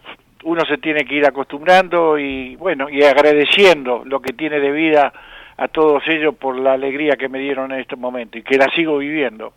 uno 0.43 0.65
se 0.65 0.77
tiene 0.79 1.05
que 1.05 1.15
ir 1.15 1.25
acostumbrando 1.25 2.19
y 2.19 2.57
bueno, 2.57 2.89
y 2.89 3.01
agradeciendo 3.03 4.03
lo 4.05 4.21
que 4.21 4.33
tiene 4.33 4.59
de 4.59 4.71
vida 4.71 5.13
a 5.57 5.67
todos 5.67 6.03
ellos 6.07 6.35
por 6.35 6.57
la 6.59 6.73
alegría 6.73 7.15
que 7.15 7.29
me 7.29 7.39
dieron 7.39 7.71
en 7.71 7.79
este 7.79 7.95
momento 7.95 8.37
y 8.37 8.43
que 8.43 8.57
la 8.57 8.67
sigo 8.75 8.97
viviendo. 8.97 9.53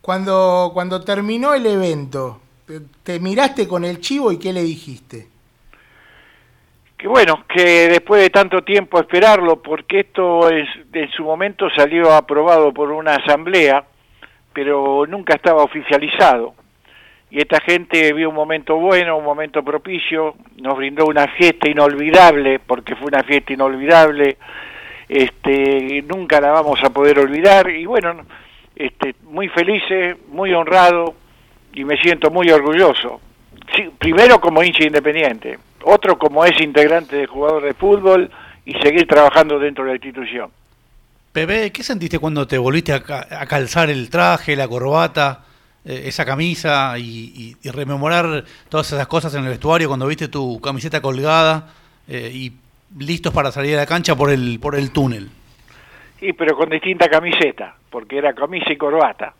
Cuando, 0.00 0.70
cuando 0.74 1.02
terminó 1.02 1.54
el 1.54 1.66
evento, 1.66 2.40
te 3.02 3.20
miraste 3.20 3.66
con 3.66 3.84
el 3.84 4.00
chivo 4.00 4.30
y 4.32 4.38
qué 4.38 4.52
le 4.52 4.62
dijiste? 4.62 5.28
Que 6.96 7.08
bueno, 7.08 7.44
que 7.48 7.88
después 7.88 8.22
de 8.22 8.30
tanto 8.30 8.62
tiempo 8.62 8.98
esperarlo, 8.98 9.60
porque 9.60 10.00
esto 10.00 10.48
es, 10.48 10.68
en 10.92 11.10
su 11.10 11.24
momento 11.24 11.68
salió 11.70 12.12
aprobado 12.12 12.72
por 12.72 12.90
una 12.90 13.16
asamblea, 13.16 13.84
pero 14.52 15.04
nunca 15.06 15.34
estaba 15.34 15.62
oficializado. 15.62 16.54
Y 17.30 17.40
esta 17.40 17.60
gente 17.60 18.12
vio 18.12 18.28
un 18.28 18.34
momento 18.36 18.76
bueno, 18.76 19.18
un 19.18 19.24
momento 19.24 19.62
propicio, 19.64 20.36
nos 20.56 20.76
brindó 20.76 21.06
una 21.06 21.26
fiesta 21.28 21.68
inolvidable, 21.68 22.60
porque 22.60 22.94
fue 22.94 23.08
una 23.08 23.24
fiesta 23.24 23.52
inolvidable, 23.52 24.36
este, 25.08 26.02
nunca 26.02 26.40
la 26.40 26.52
vamos 26.52 26.82
a 26.82 26.90
poder 26.90 27.18
olvidar, 27.18 27.70
y 27.70 27.86
bueno, 27.86 28.24
este, 28.76 29.14
muy 29.24 29.48
felices, 29.48 30.16
muy 30.28 30.52
honrado, 30.52 31.14
y 31.72 31.84
me 31.84 31.96
siento 31.96 32.30
muy 32.30 32.50
orgulloso. 32.50 33.20
Primero 33.98 34.40
como 34.40 34.62
hincha 34.62 34.84
independiente, 34.84 35.58
otro 35.82 36.18
como 36.18 36.44
es 36.44 36.60
integrante 36.60 37.16
de 37.16 37.26
jugador 37.26 37.64
de 37.64 37.74
fútbol 37.74 38.30
y 38.64 38.72
seguir 38.74 39.06
trabajando 39.06 39.58
dentro 39.58 39.84
de 39.84 39.90
la 39.90 39.96
institución. 39.96 40.50
Pepe, 41.32 41.72
¿qué 41.72 41.82
sentiste 41.82 42.18
cuando 42.18 42.46
te 42.46 42.58
volviste 42.58 42.92
a, 42.92 42.96
a 42.96 43.46
calzar 43.46 43.90
el 43.90 44.08
traje, 44.08 44.54
la 44.54 44.68
corbata, 44.68 45.44
eh, 45.86 46.04
esa 46.06 46.24
camisa 46.24 46.98
y, 46.98 47.56
rememorar 47.62 48.44
todas 48.70 48.90
esas 48.90 49.06
cosas 49.06 49.34
en 49.34 49.44
el 49.44 49.50
vestuario 49.50 49.88
cuando 49.88 50.06
viste 50.06 50.28
tu 50.28 50.58
camiseta 50.58 51.02
colgada 51.02 51.74
eh, 52.08 52.30
y 52.32 52.52
listos 52.98 53.32
para 53.32 53.50
salir 53.50 53.74
a 53.74 53.80
la 53.80 53.86
cancha 53.86 54.16
por 54.16 54.30
el, 54.30 54.58
por 54.60 54.74
el 54.74 54.90
túnel? 54.92 55.28
Sí, 56.20 56.32
pero 56.32 56.56
con 56.56 56.70
distinta 56.70 57.08
camiseta, 57.08 57.76
porque 57.90 58.18
era 58.18 58.32
camisa 58.32 58.72
y 58.72 58.76
corbata 58.76 59.34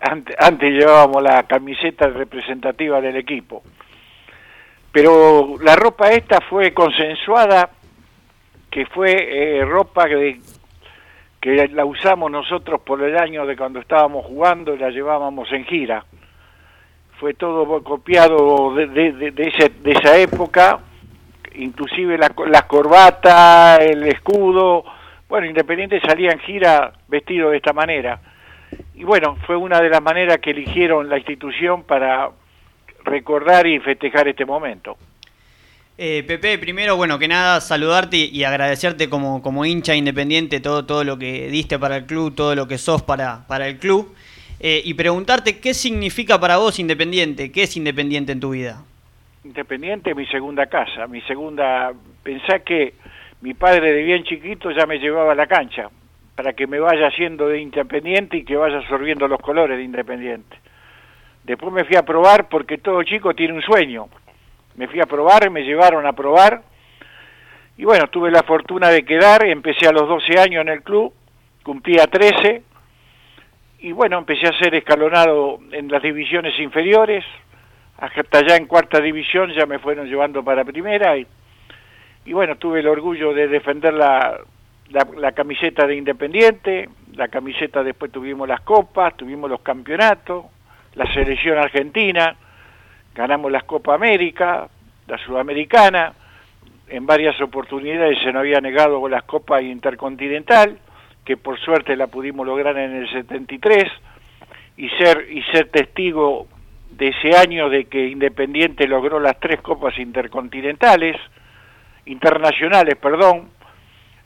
antes, 0.00 0.34
antes 0.38 0.72
llevábamos 0.72 1.22
la 1.22 1.42
camiseta 1.44 2.08
representativa 2.08 3.00
del 3.00 3.16
equipo. 3.16 3.62
Pero 4.92 5.56
la 5.62 5.76
ropa 5.76 6.10
esta 6.10 6.40
fue 6.40 6.72
consensuada, 6.72 7.70
que 8.70 8.86
fue 8.86 9.58
eh, 9.58 9.64
ropa 9.64 10.06
de, 10.06 10.40
que 11.40 11.68
la 11.68 11.84
usamos 11.84 12.30
nosotros 12.30 12.80
por 12.80 13.02
el 13.02 13.16
año 13.16 13.46
de 13.46 13.56
cuando 13.56 13.80
estábamos 13.80 14.26
jugando 14.26 14.74
y 14.74 14.78
la 14.78 14.90
llevábamos 14.90 15.50
en 15.52 15.64
gira. 15.64 16.04
Fue 17.18 17.34
todo 17.34 17.82
copiado 17.84 18.74
de, 18.74 18.86
de, 18.86 19.30
de, 19.30 19.42
ese, 19.42 19.68
de 19.68 19.92
esa 19.92 20.16
época, 20.16 20.80
inclusive 21.54 22.18
la, 22.18 22.32
la 22.48 22.62
corbata, 22.62 23.76
el 23.76 24.02
escudo. 24.04 24.84
Bueno, 25.28 25.46
Independiente 25.46 26.00
salía 26.00 26.32
en 26.32 26.40
gira 26.40 26.92
vestido 27.08 27.50
de 27.50 27.56
esta 27.56 27.72
manera 27.72 28.20
y 28.94 29.04
bueno, 29.04 29.36
fue 29.46 29.56
una 29.56 29.80
de 29.80 29.88
las 29.88 30.02
maneras 30.02 30.38
que 30.38 30.50
eligieron 30.50 31.08
la 31.08 31.16
institución 31.16 31.84
para 31.84 32.30
recordar 33.04 33.66
y 33.66 33.80
festejar 33.80 34.28
este 34.28 34.44
momento. 34.44 34.96
Eh, 35.96 36.22
Pepe, 36.26 36.58
primero, 36.58 36.96
bueno, 36.96 37.18
que 37.18 37.26
nada, 37.26 37.60
saludarte 37.60 38.16
y 38.16 38.44
agradecerte 38.44 39.08
como, 39.08 39.42
como 39.42 39.64
hincha 39.64 39.94
independiente 39.94 40.60
todo, 40.60 40.84
todo 40.84 41.04
lo 41.04 41.18
que 41.18 41.48
diste 41.48 41.78
para 41.78 41.96
el 41.96 42.06
club, 42.06 42.34
todo 42.34 42.54
lo 42.54 42.68
que 42.68 42.78
sos 42.78 43.02
para, 43.02 43.46
para 43.46 43.68
el 43.68 43.78
club. 43.78 44.14
eh, 44.60 44.82
y 44.84 44.92
preguntarte 44.92 45.58
qué 45.58 45.72
significa 45.72 46.38
para 46.38 46.58
vos 46.58 46.78
Independiente, 46.78 47.50
qué 47.50 47.62
es 47.62 47.76
Independiente 47.76 48.32
en 48.32 48.40
tu 48.40 48.50
vida. 48.50 48.84
Independiente 49.44 50.14
mi 50.14 50.26
segunda 50.26 50.66
casa, 50.66 51.06
mi 51.06 51.20
segunda... 51.22 51.92
Pensá 52.22 52.58
que 52.60 52.94
mi 53.40 53.54
padre 53.54 53.92
de 53.92 54.02
bien 54.02 54.24
chiquito 54.24 54.70
ya 54.70 54.86
me 54.86 54.98
llevaba 54.98 55.32
a 55.32 55.34
la 55.34 55.46
cancha 55.46 55.88
para 56.34 56.52
que 56.52 56.66
me 56.66 56.78
vaya 56.78 57.08
haciendo 57.08 57.48
de 57.48 57.60
Independiente 57.60 58.36
y 58.36 58.44
que 58.44 58.56
vaya 58.56 58.78
absorbiendo 58.78 59.26
los 59.28 59.40
colores 59.40 59.78
de 59.78 59.84
Independiente. 59.84 60.56
Después 61.44 61.72
me 61.72 61.84
fui 61.84 61.96
a 61.96 62.04
probar 62.04 62.48
porque 62.48 62.78
todo 62.78 63.02
chico 63.02 63.34
tiene 63.34 63.54
un 63.54 63.62
sueño. 63.62 64.08
Me 64.76 64.88
fui 64.88 65.00
a 65.00 65.06
probar, 65.06 65.50
me 65.50 65.62
llevaron 65.62 66.06
a 66.06 66.12
probar 66.12 66.62
y 67.80 67.84
bueno, 67.84 68.08
tuve 68.08 68.30
la 68.30 68.42
fortuna 68.42 68.90
de 68.90 69.06
quedar, 69.06 69.42
empecé 69.46 69.88
a 69.88 69.92
los 69.92 70.06
12 70.06 70.38
años 70.38 70.60
en 70.60 70.68
el 70.68 70.82
club, 70.82 71.14
cumplía 71.62 72.06
13 72.06 72.62
y 73.78 73.92
bueno, 73.92 74.18
empecé 74.18 74.48
a 74.48 74.58
ser 74.58 74.74
escalonado 74.74 75.58
en 75.72 75.88
las 75.88 76.02
divisiones 76.02 76.58
inferiores, 76.60 77.24
hasta 78.00 78.46
ya 78.46 78.56
en 78.56 78.66
cuarta 78.66 79.00
división 79.00 79.52
ya 79.52 79.66
me 79.66 79.78
fueron 79.78 80.06
llevando 80.06 80.42
para 80.42 80.64
primera 80.64 81.16
y, 81.18 81.26
y 82.24 82.32
bueno, 82.32 82.56
tuve 82.56 82.80
el 82.80 82.88
orgullo 82.88 83.34
de 83.34 83.46
defender 83.46 83.92
la, 83.92 84.38
la, 84.88 85.06
la, 85.16 85.32
camiseta 85.32 85.86
de 85.86 85.96
Independiente, 85.96 86.88
la 87.14 87.28
camiseta 87.28 87.82
después 87.82 88.10
tuvimos 88.10 88.48
las 88.48 88.62
copas, 88.62 89.16
tuvimos 89.16 89.50
los 89.50 89.60
campeonatos, 89.60 90.46
la 90.94 91.12
selección 91.12 91.58
argentina, 91.58 92.34
ganamos 93.14 93.52
las 93.52 93.64
Copa 93.64 93.94
América, 93.94 94.68
la 95.06 95.18
Sudamericana, 95.18 96.14
en 96.88 97.06
varias 97.06 97.40
oportunidades 97.40 98.18
se 98.20 98.32
nos 98.32 98.40
había 98.40 98.60
negado 98.60 99.06
las 99.08 99.24
Copas 99.24 99.62
Intercontinental, 99.62 100.78
que 101.24 101.36
por 101.36 101.60
suerte 101.60 101.96
la 101.96 102.06
pudimos 102.06 102.46
lograr 102.46 102.76
en 102.78 102.96
el 102.96 103.10
73, 103.10 103.84
y 104.78 104.88
ser, 104.88 105.26
y 105.30 105.42
ser 105.52 105.68
testigo 105.68 106.48
de 107.00 107.08
ese 107.08 107.34
año 107.34 107.70
de 107.70 107.86
que 107.86 108.08
Independiente 108.08 108.86
logró 108.86 109.18
las 109.18 109.40
tres 109.40 109.62
Copas 109.62 109.98
Intercontinentales, 109.98 111.16
internacionales, 112.04 112.94
perdón, 112.96 113.48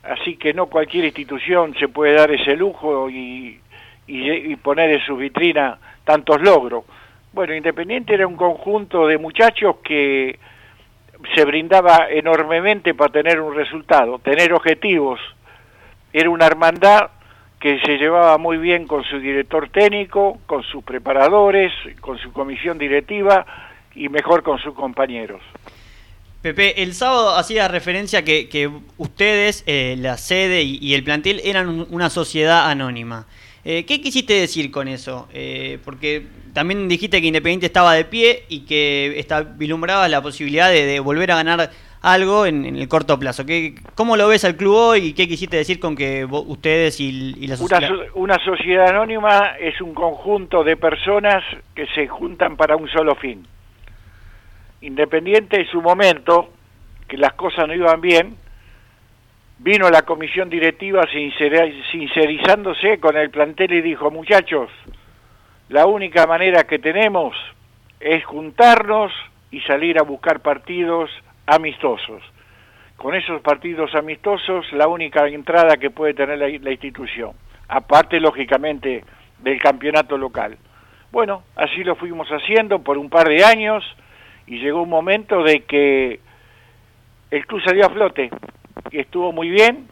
así 0.03 0.37
que 0.37 0.53
no 0.53 0.67
cualquier 0.67 1.05
institución 1.05 1.77
se 1.79 1.87
puede 1.87 2.15
dar 2.15 2.33
ese 2.33 2.57
lujo 2.57 3.09
y, 3.09 3.61
y, 4.09 4.31
y 4.31 4.57
poner 4.57 4.91
en 4.91 5.01
su 5.07 5.17
vitrina 5.17 5.79
tantos 6.03 6.43
logros. 6.43 6.85
Bueno, 7.33 7.55
Independiente 7.55 8.13
era 8.13 8.27
un 8.27 8.37
conjunto 8.37 9.07
de 9.07 9.19
muchachos 9.19 9.77
que 9.85 10.37
se 11.33 11.45
brindaba 11.45 12.09
enormemente 12.11 12.93
para 12.95 13.13
tener 13.13 13.41
un 13.41 13.55
resultado, 13.55 14.19
tener 14.19 14.53
objetivos. 14.53 15.21
Era 16.13 16.29
una 16.29 16.47
hermandad 16.47 17.11
que 17.65 17.81
se 17.81 17.97
llevaba 17.97 18.37
muy 18.37 18.59
bien 18.59 18.87
con 18.87 19.05
su 19.05 19.19
director 19.19 19.71
técnico, 19.71 20.39
con 20.45 20.63
sus 20.65 20.85
preparadores, 20.85 21.73
con 22.03 22.19
su 22.19 22.31
comisión 22.31 22.77
directiva 22.77 23.47
y 23.95 24.11
mejor 24.11 24.43
con 24.43 24.59
sus 24.59 24.75
compañeros. 24.75 25.41
Pepe, 26.43 26.83
el 26.83 26.93
sábado 26.93 27.35
hacía 27.37 27.67
referencia 27.69 28.23
que, 28.23 28.51
que 28.51 28.71
ustedes, 28.99 29.65
eh, 29.67 29.97
la 29.99 30.19
sede 30.19 30.63
y, 30.63 30.93
el 30.93 31.05
plantel, 31.05 31.41
eran 31.43 31.87
una 31.89 32.11
sociedad 32.11 32.69
anónima. 32.71 33.27
Eh, 33.65 33.87
¿Qué 33.87 34.03
quisiste 34.03 34.35
decir 34.35 34.71
con 34.71 34.87
eso? 34.87 35.27
Eh, 35.33 35.79
porque 35.87 36.27
también 36.53 36.87
dijiste 36.87 37.23
que 37.23 37.29
Independiente 37.29 37.65
estaba 37.65 37.95
de 37.95 38.05
pie 38.05 38.45
y 38.51 38.67
que 38.67 39.19
está, 39.19 39.41
vislumbraba 39.41 40.07
la 40.09 40.21
posibilidad 40.21 40.71
de 40.71 41.01
volver 41.01 41.31
a 41.31 41.37
ganar 41.37 41.71
algo 42.05 42.45
en, 42.45 42.67
en, 42.67 42.77
el 42.77 42.87
corto 42.87 43.19
plazo. 43.19 43.47
¿Qué, 43.47 43.75
¿Cómo 43.95 44.17
lo 44.17 44.29
ves 44.29 44.45
al 44.45 44.57
club 44.57 44.75
hoy 44.75 45.07
y 45.07 45.13
qué 45.15 45.27
quisiste 45.27 45.57
decir 45.57 45.81
con 45.81 45.97
que 45.97 46.25
vos, 46.25 46.45
ustedes 46.47 47.01
y, 47.01 47.35
y 47.39 47.47
la 47.47 47.57
sociedad? 47.57 47.91
Una, 47.91 48.05
una 48.15 48.45
sociedad 48.45 48.91
anónima 48.91 49.57
es 49.59 49.81
un 49.81 49.95
conjunto 49.95 50.63
de 50.63 50.77
personas 50.77 51.43
que 51.75 51.87
se 51.95 52.07
juntan 52.07 52.57
para 52.57 52.77
un 52.77 52.89
solo 52.89 53.15
fin. 53.15 53.47
Independiente 54.83 55.61
en 55.63 55.67
su 55.67 55.81
momento, 55.81 56.51
que 57.09 57.17
las 57.17 57.33
cosas 57.33 57.67
no 57.67 57.75
iban 57.75 58.03
bien, 58.03 58.37
vino 59.59 59.89
la 59.89 60.03
comisión 60.03 60.51
directiva 60.51 61.07
sincerizándose 61.91 62.99
con 62.99 63.17
el 63.17 63.31
plantel 63.31 63.73
y 63.73 63.81
dijo, 63.81 64.11
muchachos, 64.11 64.69
la 65.71 65.87
única 65.87 66.27
manera 66.27 66.65
que 66.65 66.79
tenemos 66.79 67.35
es 67.99 68.23
juntarnos 68.27 69.11
y 69.51 69.61
salir 69.63 69.99
a 69.99 70.03
buscar 70.03 70.41
partidos 70.41 71.09
amistosos. 71.47 72.23
Con 72.97 73.15
esos 73.15 73.41
partidos 73.43 73.95
amistosos, 73.95 74.73
la 74.73 74.87
única 74.87 75.27
entrada 75.29 75.77
que 75.77 75.91
puede 75.91 76.15
tener 76.15 76.39
la, 76.39 76.49
la 76.49 76.71
institución, 76.71 77.33
aparte, 77.69 78.21
lógicamente, 78.21 79.05
del 79.41 79.61
campeonato 79.61 80.17
local. 80.17 80.57
Bueno, 81.11 81.43
así 81.57 81.85
lo 81.85 81.97
fuimos 81.97 82.29
haciendo 82.29 82.81
por 82.81 82.99
un 82.99 83.11
par 83.11 83.29
de 83.29 83.45
años 83.45 83.85
y 84.47 84.59
llegó 84.59 84.83
un 84.83 84.89
momento 84.89 85.43
de 85.43 85.61
que 85.65 86.21
el 87.31 87.47
club 87.47 87.63
salió 87.63 87.87
a 87.87 87.91
flote 87.91 88.31
y 88.91 88.99
estuvo 88.99 89.33
muy 89.33 89.51
bien 89.51 89.89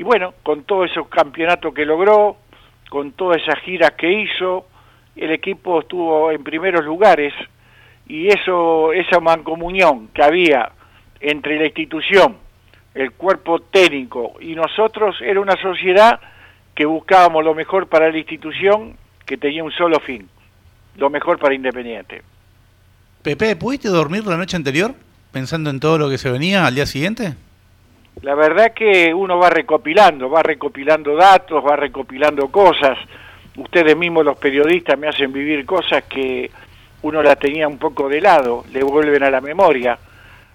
y 0.00 0.02
bueno, 0.02 0.32
con 0.42 0.64
todos 0.64 0.90
esos 0.90 1.08
campeonatos 1.08 1.74
que 1.74 1.84
logró, 1.84 2.38
con 2.88 3.12
todas 3.12 3.42
esas 3.42 3.60
giras 3.60 3.90
que 3.98 4.10
hizo, 4.10 4.66
el 5.14 5.30
equipo 5.30 5.80
estuvo 5.80 6.30
en 6.30 6.42
primeros 6.42 6.86
lugares 6.86 7.34
y 8.10 8.26
eso 8.26 8.92
esa 8.92 9.20
mancomunión 9.20 10.08
que 10.08 10.22
había 10.22 10.72
entre 11.20 11.58
la 11.60 11.66
institución, 11.66 12.36
el 12.92 13.12
cuerpo 13.12 13.60
técnico 13.60 14.34
y 14.40 14.56
nosotros 14.56 15.16
era 15.20 15.40
una 15.40 15.56
sociedad 15.62 16.18
que 16.74 16.86
buscábamos 16.86 17.44
lo 17.44 17.54
mejor 17.54 17.86
para 17.86 18.10
la 18.10 18.18
institución 18.18 18.96
que 19.24 19.36
tenía 19.36 19.62
un 19.62 19.70
solo 19.70 20.00
fin, 20.00 20.28
lo 20.96 21.08
mejor 21.08 21.38
para 21.38 21.54
Independiente. 21.54 22.22
Pepe, 23.22 23.54
¿pudiste 23.54 23.88
dormir 23.88 24.26
la 24.26 24.36
noche 24.36 24.56
anterior 24.56 24.92
pensando 25.30 25.70
en 25.70 25.78
todo 25.78 25.96
lo 25.96 26.10
que 26.10 26.18
se 26.18 26.30
venía 26.30 26.66
al 26.66 26.74
día 26.74 26.86
siguiente? 26.86 27.34
La 28.22 28.34
verdad 28.34 28.74
que 28.74 29.14
uno 29.14 29.38
va 29.38 29.50
recopilando, 29.50 30.28
va 30.28 30.42
recopilando 30.42 31.14
datos, 31.14 31.64
va 31.64 31.76
recopilando 31.76 32.48
cosas. 32.48 32.98
Ustedes 33.56 33.96
mismos 33.96 34.24
los 34.24 34.36
periodistas 34.36 34.98
me 34.98 35.06
hacen 35.06 35.32
vivir 35.32 35.64
cosas 35.64 36.02
que 36.04 36.50
uno 37.02 37.22
las 37.22 37.38
tenía 37.38 37.66
un 37.66 37.78
poco 37.78 38.08
de 38.08 38.20
lado, 38.20 38.64
le 38.72 38.82
vuelven 38.82 39.22
a 39.22 39.30
la 39.30 39.40
memoria. 39.40 39.98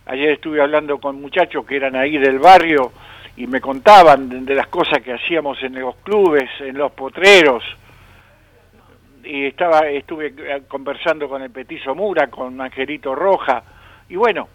Ayer 0.06 0.32
estuve 0.32 0.62
hablando 0.62 1.00
con 1.00 1.20
muchachos 1.20 1.66
que 1.66 1.76
eran 1.76 1.96
ahí 1.96 2.18
del 2.18 2.40
barrio 2.40 2.92
y 3.38 3.48
me 3.48 3.60
contaban 3.60 4.46
de 4.46 4.56
las 4.56 4.68
cosas 4.68 5.02
que 5.02 5.14
hacíamos 5.14 5.62
en 5.64 5.80
los 5.80 5.96
clubes, 5.98 6.50
en 6.60 6.78
los 6.78 6.92
potreros. 6.92 7.64
Y 9.24 9.46
estaba 9.46 9.88
estuve 9.88 10.36
conversando 10.68 11.28
con 11.28 11.42
el 11.42 11.50
Petizo 11.50 11.96
Mura, 11.96 12.28
con 12.28 12.62
Angelito 12.62 13.16
Roja 13.16 13.64
y 14.08 14.16
bueno, 14.16 14.48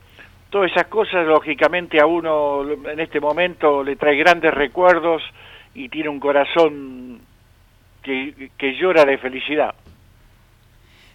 todas 0.49 0.71
esas 0.71 0.87
cosas 0.87 1.27
lógicamente 1.27 2.01
a 2.01 2.07
uno 2.07 2.63
en 2.71 3.01
este 3.01 3.21
momento 3.21 3.83
le 3.83 3.97
trae 3.97 4.17
grandes 4.17 4.55
recuerdos 4.55 5.23
y 5.75 5.89
tiene 5.89 6.09
un 6.09 6.21
corazón 6.21 7.21
que, 8.03 8.51
que 8.57 8.75
llora 8.77 9.05
de 9.05 9.19
felicidad. 9.19 9.75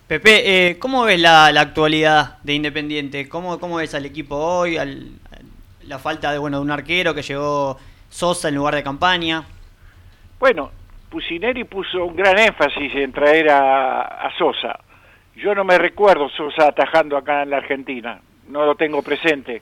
Pepe, 0.07 0.69
eh, 0.69 0.77
¿cómo 0.77 1.03
ves 1.03 1.19
la, 1.19 1.51
la, 1.51 1.61
actualidad 1.61 2.37
de 2.43 2.53
Independiente? 2.53 3.27
¿Cómo, 3.27 3.59
cómo 3.59 3.77
ves 3.77 3.95
al 3.95 4.05
equipo 4.05 4.35
hoy? 4.35 4.77
La 5.83 5.99
falta 5.99 6.31
de 6.31 6.37
bueno 6.37 6.57
de 6.57 6.63
un 6.63 6.71
arquero 6.71 7.13
que 7.13 7.21
llegó 7.21 7.77
Sosa 8.09 8.49
en 8.49 8.55
lugar 8.55 8.75
de 8.75 8.83
campaña. 8.83 9.43
Bueno, 10.39 10.71
Pusineri 11.09 11.63
puso 11.63 12.05
un 12.05 12.15
gran 12.15 12.37
énfasis 12.37 12.93
en 12.95 13.11
traer 13.11 13.49
a, 13.49 14.01
a 14.01 14.37
Sosa. 14.37 14.79
Yo 15.35 15.55
no 15.55 15.63
me 15.63 15.77
recuerdo 15.77 16.29
Sosa 16.29 16.67
atajando 16.67 17.17
acá 17.17 17.43
en 17.43 17.49
la 17.49 17.57
Argentina 17.57 18.21
no 18.49 18.65
lo 18.65 18.75
tengo 18.75 19.01
presente, 19.01 19.61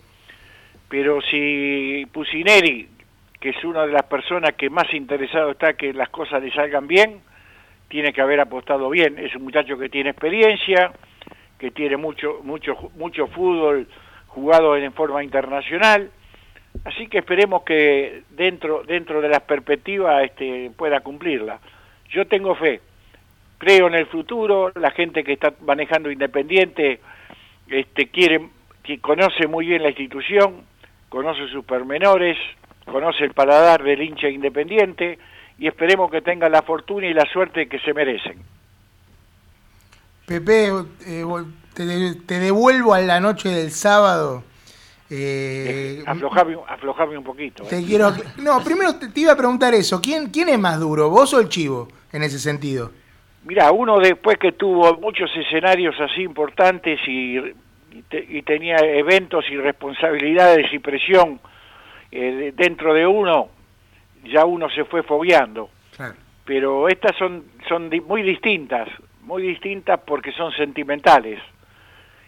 pero 0.90 1.22
si 1.22 2.06
Pusineri, 2.12 2.90
que 3.40 3.50
es 3.50 3.64
una 3.64 3.86
de 3.86 3.94
las 3.94 4.04
personas 4.04 4.54
que 4.54 4.70
más 4.70 4.94
interesado 4.94 5.52
está 5.52 5.74
que 5.74 5.94
las 5.94 6.10
cosas 6.10 6.42
le 6.44 6.52
salgan 6.52 6.88
bien, 6.88 7.22
tiene 7.94 8.12
que 8.12 8.22
haber 8.22 8.40
apostado 8.40 8.90
bien, 8.90 9.20
es 9.20 9.36
un 9.36 9.44
muchacho 9.44 9.78
que 9.78 9.88
tiene 9.88 10.10
experiencia, 10.10 10.92
que 11.60 11.70
tiene 11.70 11.96
mucho, 11.96 12.40
mucho, 12.42 12.76
mucho 12.96 13.28
fútbol 13.28 13.88
jugado 14.30 14.76
en 14.76 14.92
forma 14.94 15.24
internacional, 15.24 16.10
así 16.86 17.06
que 17.06 17.20
esperemos 17.20 17.62
que 17.62 18.24
dentro, 18.32 18.82
dentro 18.82 19.22
de 19.22 19.30
las 19.30 19.42
perspectivas 19.42 20.24
este, 20.24 20.72
pueda 20.76 21.02
cumplirla. 21.02 21.60
Yo 22.10 22.26
tengo 22.26 22.56
fe, 22.56 22.82
creo 23.60 23.86
en 23.86 23.94
el 23.94 24.08
futuro, 24.08 24.72
la 24.74 24.90
gente 24.90 25.24
que 25.24 25.34
está 25.34 25.54
manejando 25.62 26.10
Independiente 26.10 27.00
este, 27.68 28.08
quiere 28.08 28.50
que 28.82 28.98
conoce 29.02 29.46
muy 29.46 29.68
bien 29.68 29.84
la 29.84 29.90
institución, 29.90 30.64
conoce 31.10 31.48
sus 31.50 31.64
pormenores, 31.64 32.40
conoce 32.86 33.24
el 33.24 33.34
paladar 33.34 33.84
del 33.84 34.02
hincha 34.02 34.30
independiente 34.30 35.20
y 35.58 35.68
esperemos 35.68 36.10
que 36.12 36.22
tengan 36.22 36.52
la 36.52 36.62
fortuna 36.62 37.08
y 37.08 37.14
la 37.14 37.26
suerte 37.26 37.68
que 37.68 37.80
se 37.80 37.94
merecen. 37.94 38.38
Pepe, 40.26 40.68
eh, 41.06 41.26
te, 41.74 42.16
te, 42.26 42.40
devuelvo 42.40 42.94
a 42.94 43.02
la 43.02 43.20
noche 43.20 43.50
del 43.50 43.72
sábado. 43.72 44.44
Eh, 45.10 46.00
eh, 46.00 46.04
aflojame, 46.08 46.58
aflojame, 46.68 47.18
un 47.18 47.24
poquito. 47.24 47.64
Te 47.66 47.84
quiero, 47.84 48.14
no, 48.38 48.64
primero 48.64 48.96
te, 48.96 49.08
iba 49.20 49.34
a 49.34 49.38
preguntar 49.38 49.74
eso. 49.74 50.02
¿Quién, 50.02 50.28
¿Quién 50.30 50.50
es 50.50 50.58
más 50.58 50.80
duro, 50.80 51.10
vos 51.10 51.34
o 51.34 51.40
el 51.42 51.50
chivo, 51.50 51.90
en 52.14 52.24
ese 52.24 52.40
sentido? 52.40 52.92
Mira, 53.44 53.72
uno 53.74 54.00
después 54.00 54.38
que 54.38 54.54
tuvo 54.54 54.96
muchos 54.98 55.30
escenarios 55.36 55.94
así 56.00 56.22
importantes 56.22 57.00
y, 57.06 57.38
y, 57.38 58.02
te- 58.10 58.26
y 58.30 58.42
tenía 58.44 58.78
eventos 58.78 59.44
y 59.52 59.58
responsabilidades 59.58 60.72
y 60.74 60.80
presión 60.80 61.42
eh, 62.12 62.32
de- 62.32 62.52
dentro 62.54 62.94
de 62.94 63.06
uno, 63.06 63.50
ya 64.24 64.46
uno 64.46 64.70
se 64.70 64.86
fue 64.86 65.04
fogueando. 65.04 65.70
Claro. 65.96 66.16
Pero 66.46 66.88
estas 66.90 67.16
son, 67.18 67.44
son 67.70 67.90
muy 68.06 68.22
distintas, 68.22 68.90
muy 69.22 69.44
distintas 69.44 70.00
porque 70.06 70.32
son 70.34 70.52
sentimentales. 70.54 71.40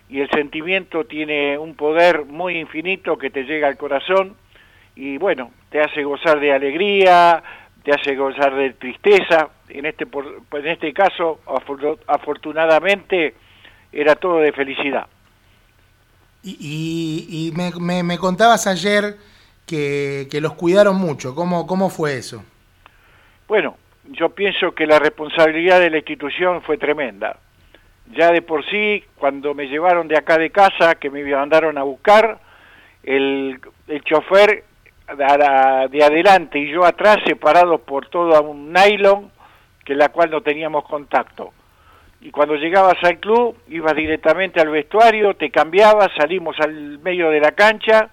Y 0.08 0.22
el 0.22 0.30
sentimiento 0.30 1.06
tiene 1.06 1.58
un 1.58 1.76
poder 1.76 2.26
muy 2.26 2.58
infinito 2.58 3.18
que 3.18 3.30
te 3.32 3.44
llega 3.44 3.68
al 3.68 3.78
corazón 3.78 4.36
y 4.96 5.18
bueno, 5.18 5.52
te 5.70 5.82
hace 5.82 6.04
gozar 6.04 6.40
de 6.40 6.54
alegría, 6.54 7.44
te 7.84 7.92
hace 7.92 8.16
gozar 8.16 8.56
de 8.56 8.74
tristeza. 8.74 9.50
En 9.68 9.86
este, 9.86 10.06
por- 10.06 10.42
en 10.54 10.68
este 10.68 10.94
caso, 10.94 11.40
afor- 11.46 11.98
afortunadamente, 12.08 13.34
era 13.92 14.16
todo 14.16 14.40
de 14.40 14.52
felicidad. 14.54 15.08
Y, 16.44 16.56
y- 16.60 17.48
y 17.48 17.52
me, 17.54 17.72
me- 17.80 18.04
me 18.04 18.18
contabas 18.20 18.68
ayer 18.68 19.16
que, 19.66 20.28
que 20.30 20.42
los 20.42 20.54
cuidaron 20.54 20.96
mucho. 20.98 21.36
¿Cómo, 21.36 21.66
¿Cómo 21.68 21.90
fue 21.90 22.18
eso? 22.18 22.44
Bueno, 23.48 23.78
yo 24.12 24.30
pienso 24.30 24.74
que 24.74 24.86
la 24.86 25.00
responsabilidad 25.00 25.80
de 25.80 25.90
la 25.90 25.98
institución 25.98 26.62
fue 26.62 26.78
tremenda. 26.78 27.38
Ya 28.16 28.32
de 28.32 28.42
por 28.42 28.64
sí, 28.70 29.04
cuando 29.16 29.54
me 29.54 29.66
llevaron 29.68 30.08
de 30.08 30.18
acá 30.18 30.38
de 30.38 30.52
casa, 30.52 30.96
que 30.96 31.10
me 31.10 31.24
mandaron 31.24 31.78
a 31.78 31.84
buscar, 31.84 32.40
el, 33.04 33.60
el 33.88 34.04
chofer 34.04 34.64
de 35.08 35.16
la- 35.38 35.88
de 35.90 36.04
adelante 36.04 36.60
y 36.60 36.72
yo 36.72 36.86
atrás, 36.86 37.18
separados 37.26 37.82
por 37.82 38.08
todo 38.08 38.42
un 38.44 38.72
nylon, 38.74 39.32
que 39.84 39.94
la 39.96 40.10
cual 40.10 40.32
no 40.32 40.42
teníamos 40.42 40.86
contacto. 40.86 41.54
Y 42.22 42.32
cuando 42.32 42.56
llegabas 42.56 42.98
al 43.04 43.20
club, 43.20 43.56
ibas 43.70 43.96
directamente 43.96 44.60
al 44.60 44.70
vestuario, 44.70 45.36
te 45.36 45.52
cambiabas, 45.52 46.10
salimos 46.18 46.56
al 46.60 46.98
medio 47.00 47.30
de 47.30 47.40
la 47.40 47.52
cancha 47.52 48.10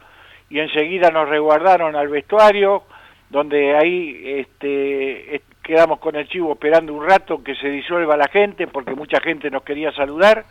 y 0.52 0.60
enseguida 0.60 1.10
nos 1.10 1.28
resguardaron 1.28 1.96
al 1.96 2.08
vestuario, 2.08 2.82
donde 3.30 3.74
ahí 3.74 4.20
este, 4.40 5.36
es- 5.36 5.42
quedamos 5.62 5.98
con 5.98 6.14
el 6.16 6.28
chivo 6.28 6.52
esperando 6.52 6.92
un 6.92 7.08
rato 7.08 7.42
que 7.42 7.54
se 7.54 7.68
disuelva 7.70 8.16
la 8.16 8.28
gente, 8.28 8.66
porque 8.66 8.94
mucha 8.94 9.20
gente 9.20 9.50
nos 9.50 9.62
quería 9.62 9.90
saludar, 9.92 10.44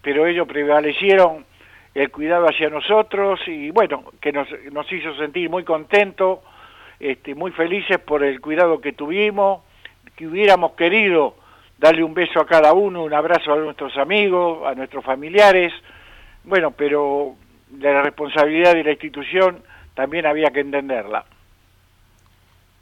pero 0.00 0.26
ellos 0.26 0.48
prevalecieron 0.48 1.44
el 1.94 2.10
cuidado 2.10 2.46
hacia 2.46 2.70
nosotros 2.70 3.40
y 3.46 3.70
bueno, 3.70 4.04
que 4.20 4.32
nos, 4.32 4.48
nos 4.72 4.90
hizo 4.92 5.14
sentir 5.16 5.50
muy 5.50 5.64
contentos, 5.64 6.38
este, 7.00 7.34
muy 7.34 7.50
felices 7.50 7.98
por 7.98 8.22
el 8.24 8.40
cuidado 8.40 8.80
que 8.80 8.92
tuvimos, 8.92 9.62
que 10.16 10.26
hubiéramos 10.26 10.72
querido 10.72 11.34
darle 11.76 12.02
un 12.02 12.14
beso 12.14 12.40
a 12.40 12.46
cada 12.46 12.72
uno, 12.72 13.02
un 13.04 13.12
abrazo 13.14 13.52
a 13.52 13.56
nuestros 13.56 13.96
amigos, 13.98 14.66
a 14.66 14.74
nuestros 14.74 15.04
familiares, 15.04 15.72
bueno, 16.44 16.70
pero 16.70 17.34
la 17.78 18.02
responsabilidad 18.02 18.74
de 18.74 18.84
la 18.84 18.92
institución 18.92 19.62
también 19.94 20.26
había 20.26 20.50
que 20.50 20.60
entenderla. 20.60 21.24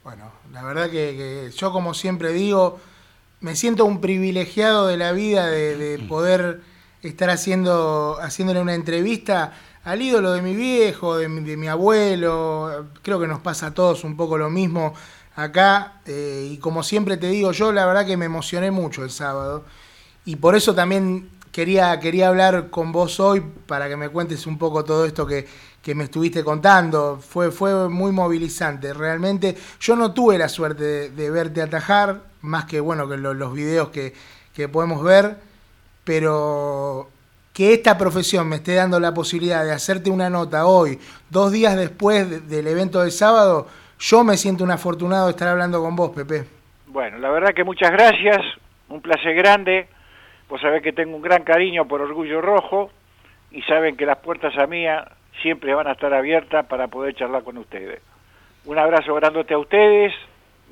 Bueno, 0.03 0.31
la 0.53 0.63
verdad 0.63 0.85
que, 0.85 1.15
que 1.17 1.51
yo 1.55 1.71
como 1.71 1.93
siempre 1.93 2.31
digo, 2.31 2.79
me 3.41 3.55
siento 3.55 3.85
un 3.85 3.99
privilegiado 4.01 4.87
de 4.87 4.97
la 4.97 5.11
vida 5.11 5.47
de, 5.47 5.77
de 5.77 5.99
poder 5.99 6.61
estar 7.01 7.29
haciendo 7.29 8.17
haciéndole 8.21 8.61
una 8.61 8.73
entrevista 8.73 9.53
al 9.83 10.01
ídolo 10.01 10.33
de 10.33 10.41
mi 10.41 10.55
viejo, 10.55 11.17
de 11.17 11.29
mi, 11.29 11.41
de 11.41 11.57
mi 11.57 11.67
abuelo. 11.67 12.87
Creo 13.01 13.19
que 13.19 13.27
nos 13.27 13.39
pasa 13.39 13.67
a 13.67 13.73
todos 13.73 14.03
un 14.03 14.17
poco 14.17 14.37
lo 14.37 14.49
mismo 14.49 14.93
acá. 15.35 16.01
eh, 16.05 16.49
y 16.51 16.57
como 16.57 16.83
siempre 16.83 17.17
te 17.17 17.27
digo, 17.27 17.51
yo 17.51 17.71
la 17.71 17.85
verdad 17.85 18.05
que 18.05 18.17
me 18.17 18.25
emocioné 18.25 18.71
mucho 18.71 19.03
el 19.03 19.09
sábado. 19.11 19.63
Y 20.25 20.35
por 20.37 20.55
eso 20.55 20.75
también 20.75 21.29
quería, 21.57 21.99
quería 21.99 22.27
hablar 22.27 22.69
con 22.69 22.91
vos 22.91 23.19
hoy 23.19 23.41
para 23.65 23.89
que 23.89 23.97
me 23.97 24.09
cuentes 24.09 24.45
un 24.45 24.59
poco 24.59 24.83
todo 24.83 25.05
esto 25.05 25.25
que, 25.25 25.47
que 25.81 25.95
me 25.95 26.03
estuviste 26.03 26.43
contando. 26.43 27.17
Fue, 27.17 27.49
fue 27.49 27.89
muy 27.89 28.11
movilizante. 28.11 28.93
Realmente 28.93 29.55
yo 29.79 29.95
no 29.95 30.13
tuve 30.13 30.37
la 30.37 30.49
suerte 30.49 31.09
de, 31.09 31.29
verte 31.31 31.63
atajar, 31.63 32.21
más 32.41 32.65
que 32.65 32.79
bueno 32.79 33.09
que 33.09 33.17
lo- 33.17 33.33
los 33.33 33.55
videos 33.55 33.89
que, 33.89 34.13
que 34.53 34.69
podemos 34.69 35.03
ver, 35.03 35.37
pero 36.03 37.09
que 37.53 37.73
esta 37.73 37.97
profesión 37.97 38.47
me 38.47 38.57
esté 38.57 38.75
dando 38.75 38.99
la 38.99 39.15
posibilidad 39.15 39.63
de 39.65 39.71
hacerte 39.71 40.11
una 40.11 40.29
nota 40.29 40.67
hoy, 40.67 40.99
dos 41.31 41.51
días 41.51 41.75
después 41.75 42.29
de- 42.29 42.39
del 42.41 42.67
evento 42.67 43.01
del 43.01 43.11
sábado, 43.11 43.65
yo 43.97 44.23
me 44.23 44.37
siento 44.37 44.63
un 44.63 44.69
afortunado 44.69 45.25
de 45.25 45.31
estar 45.31 45.47
hablando 45.47 45.81
con 45.81 45.95
vos, 45.95 46.11
Pepe. 46.11 46.45
Bueno, 46.85 47.17
la 47.17 47.31
verdad 47.31 47.55
que 47.55 47.63
muchas 47.63 47.89
gracias, 47.89 48.37
un 48.89 49.01
placer 49.01 49.33
grande. 49.33 49.87
Vos 50.49 50.61
sabés 50.61 50.81
que 50.81 50.93
tengo 50.93 51.15
un 51.15 51.21
gran 51.21 51.43
cariño 51.43 51.87
por 51.87 52.01
Orgullo 52.01 52.41
Rojo 52.41 52.89
y 53.51 53.61
saben 53.63 53.97
que 53.97 54.05
las 54.05 54.17
puertas 54.19 54.57
a 54.57 54.67
mía 54.67 55.05
siempre 55.41 55.73
van 55.73 55.87
a 55.87 55.93
estar 55.93 56.13
abiertas 56.13 56.65
para 56.67 56.87
poder 56.87 57.15
charlar 57.15 57.43
con 57.43 57.57
ustedes. 57.57 58.01
Un 58.65 58.77
abrazo 58.77 59.13
grandote 59.15 59.53
a 59.53 59.59
ustedes 59.59 60.13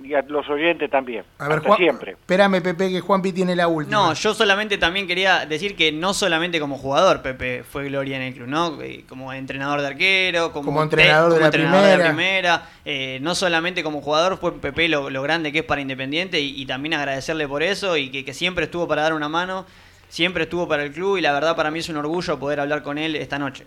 y 0.04 0.14
a 0.14 0.22
los 0.24 0.48
oyentes 0.50 0.90
también. 0.92 1.24
A 1.40 1.48
ver, 1.48 1.60
Juan, 1.60 1.78
siempre. 1.78 2.12
espérame, 2.12 2.62
Pepe, 2.62 2.90
que 2.90 3.00
Juanpi 3.00 3.32
tiene 3.32 3.56
la 3.56 3.68
última. 3.68 3.96
No, 3.98 4.14
yo 4.14 4.34
solamente 4.34 4.78
también 4.78 5.08
quería 5.08 5.46
decir 5.46 5.76
que 5.76 5.92
no 5.92 6.14
solamente 6.14 6.60
como 6.60 6.78
jugador 6.78 7.22
Pepe 7.22 7.64
fue 7.64 7.86
gloria 7.86 8.18
en 8.18 8.22
el 8.24 8.34
club, 8.34 8.48
¿no? 8.48 8.82
Eh, 8.82 9.06
Como 9.08 9.32
entrenador 9.34 9.82
de 9.82 9.88
arquero, 9.88 10.52
como, 10.52 10.66
Como 10.66 10.84
entrenador 10.84 11.30
de 11.30 11.36
como 11.36 11.40
la 11.42 11.46
entrenador 11.48 11.82
de 11.84 11.90
la 11.98 12.04
primera. 12.04 12.10
primera, 12.10 12.70
eh, 12.84 13.20
no 13.22 13.34
solamente 13.36 13.84
como 13.84 14.02
jugador 14.02 14.38
fue 14.38 14.54
Pepe 14.60 14.88
lo, 14.90 15.10
lo 15.10 15.22
grande 15.24 15.52
que 15.52 15.60
es 15.60 15.66
para 15.66 15.82
Independiente 15.82 16.40
y, 16.42 16.62
y 16.62 16.66
también 16.66 16.94
agradecerle 16.94 17.48
por 17.48 17.64
eso 17.64 17.98
y 17.98 18.10
que, 18.12 18.24
que 18.26 18.34
siempre 18.34 18.66
estuvo 18.66 18.88
para 18.88 19.02
dar 19.04 19.14
una 19.14 19.30
mano, 19.30 19.66
siempre 20.10 20.44
estuvo 20.44 20.68
para 20.68 20.84
el 20.84 20.92
club 20.92 21.18
y 21.18 21.22
la 21.22 21.32
verdad 21.34 21.56
para 21.56 21.72
mí 21.72 21.80
es 21.80 21.90
un 21.90 21.98
orgullo 21.98 22.38
poder 22.38 22.60
hablar 22.60 22.84
con 22.84 22.98
él 22.98 23.16
esta 23.16 23.40
noche. 23.40 23.66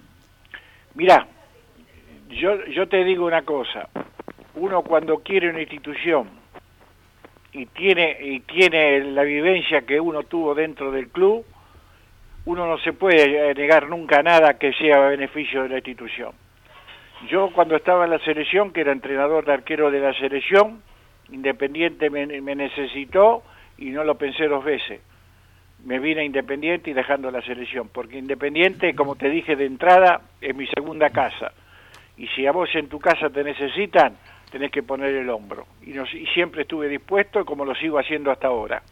Mirá, 0.95 1.27
yo, 2.29 2.65
yo 2.67 2.87
te 2.89 3.03
digo 3.05 3.25
una 3.27 3.43
cosa. 3.43 3.89
Uno 4.59 4.83
cuando 4.83 5.19
quiere 5.19 5.51
una 5.51 5.61
institución 5.61 6.29
y 7.53 7.67
tiene, 7.67 8.17
y 8.21 8.41
tiene 8.41 9.05
la 9.05 9.23
vivencia 9.23 9.83
que 9.83 10.01
uno 10.01 10.25
tuvo 10.25 10.53
dentro 10.53 10.91
del 10.91 11.09
club, 11.09 11.47
uno 12.45 12.67
no 12.67 12.77
se 12.79 12.93
puede 12.93 13.51
eh, 13.51 13.55
negar 13.55 13.89
nunca 13.89 14.21
nada 14.21 14.59
que 14.59 14.73
sea 14.73 14.97
a 14.97 15.11
beneficio 15.11 15.63
de 15.63 15.69
la 15.69 15.77
institución. 15.77 16.33
Yo 17.29 17.51
cuando 17.53 17.77
estaba 17.77 18.05
en 18.05 18.11
la 18.11 18.19
selección, 18.19 18.73
que 18.73 18.81
era 18.81 18.91
entrenador 18.91 19.45
de 19.45 19.53
arquero 19.53 19.91
de 19.91 20.01
la 20.01 20.13
selección, 20.15 20.83
Independiente 21.31 22.11
me, 22.11 22.27
me 22.41 22.57
necesitó 22.57 23.45
y 23.77 23.91
no 23.91 24.03
lo 24.03 24.17
pensé 24.17 24.49
dos 24.49 24.65
veces. 24.65 25.01
Me 25.85 26.01
vine 26.01 26.23
a 26.23 26.25
Independiente 26.25 26.91
y 26.91 26.95
dejando 26.95 27.31
la 27.31 27.43
selección, 27.43 27.91
porque 27.93 28.19
Independiente, 28.19 28.95
como 28.97 29.15
te 29.15 29.29
dije 29.29 29.55
de 29.55 29.67
entrada, 29.67 30.23
es 30.41 30.57
mi 30.57 30.67
segunda 30.67 31.11
casa. 31.11 31.53
Y 32.17 32.27
si 32.29 32.47
a 32.47 32.53
vos 32.53 32.69
en 32.75 32.89
tu 32.89 32.99
casa 32.99 33.31
te 33.31 33.45
necesitan, 33.45 34.17
tenés 34.51 34.71
que 34.71 34.83
poner 34.83 35.15
el 35.15 35.31
hombro. 35.31 35.67
Y, 35.85 35.95
siempre 36.35 36.63
estuve 36.63 36.89
dispuesto, 36.89 37.45
como 37.45 37.65
lo 37.65 37.75
sigo 37.75 37.99
haciendo 37.99 38.31
hasta 38.31 38.49
ahora. 38.49 38.83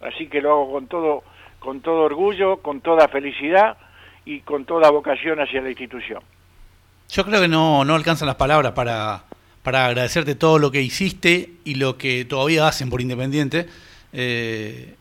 Así 0.00 0.26
que 0.26 0.40
lo 0.40 0.52
hago 0.52 0.72
con 0.72 0.86
todo, 0.86 1.24
con 1.58 1.80
todo 1.80 2.02
orgullo, 2.02 2.58
con 2.58 2.80
toda 2.80 3.08
felicidad 3.08 3.76
y 4.24 4.40
con 4.40 4.64
toda 4.64 4.90
vocación 4.90 5.40
hacia 5.40 5.60
la 5.60 5.70
institución. 5.70 6.22
Yo 7.08 7.24
creo 7.24 7.40
que 7.40 7.48
no, 7.48 7.84
no 7.84 7.94
alcanzan 7.94 8.26
las 8.26 8.36
palabras 8.36 8.72
para, 8.72 9.24
para 9.62 9.86
agradecerte 9.86 10.34
todo 10.34 10.58
lo 10.58 10.70
que 10.70 10.82
hiciste 10.82 11.50
y 11.64 11.76
lo 11.76 11.96
que 11.96 12.24
todavía 12.24 12.66
hacen 12.66 12.90
por 12.90 13.00
Independiente. 13.00 13.66
Eh, 14.12 14.94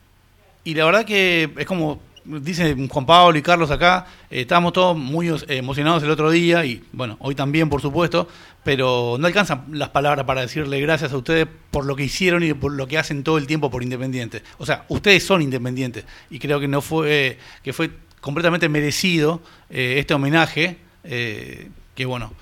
y 0.63 0.73
la 0.75 0.85
verdad 0.85 1.05
que 1.05 1.49
es 1.57 1.65
como 1.65 1.99
dicen 2.25 2.87
Juan 2.87 3.05
Pablo 3.05 3.37
y 3.37 3.41
Carlos 3.41 3.71
acá, 3.71 4.07
eh, 4.29 4.41
estábamos 4.41 4.73
todos 4.73 4.97
muy 4.97 5.29
eh, 5.29 5.37
emocionados 5.47 6.03
el 6.03 6.09
otro 6.09 6.31
día 6.31 6.65
y 6.65 6.83
bueno, 6.91 7.17
hoy 7.19 7.35
también 7.35 7.69
por 7.69 7.81
supuesto, 7.81 8.27
pero 8.63 9.17
no 9.19 9.27
alcanzan 9.27 9.65
las 9.71 9.89
palabras 9.89 10.25
para 10.25 10.41
decirle 10.41 10.79
gracias 10.79 11.11
a 11.11 11.17
ustedes 11.17 11.47
por 11.71 11.85
lo 11.85 11.95
que 11.95 12.03
hicieron 12.03 12.43
y 12.43 12.53
por 12.53 12.71
lo 12.71 12.87
que 12.87 12.97
hacen 12.97 13.23
todo 13.23 13.37
el 13.37 13.47
tiempo 13.47 13.69
por 13.69 13.83
Independiente. 13.83 14.43
O 14.57 14.65
sea, 14.65 14.85
ustedes 14.89 15.25
son 15.25 15.41
Independientes 15.41 16.05
y 16.29 16.39
creo 16.39 16.59
que 16.59 16.67
no 16.67 16.81
fue 16.81 17.37
que 17.61 17.73
fue 17.73 17.91
completamente 18.21 18.69
merecido 18.69 19.41
eh, 19.69 19.95
este 19.97 20.13
homenaje 20.13 20.77
eh, 21.03 21.69
que 21.95 22.05
bueno, 22.05 22.33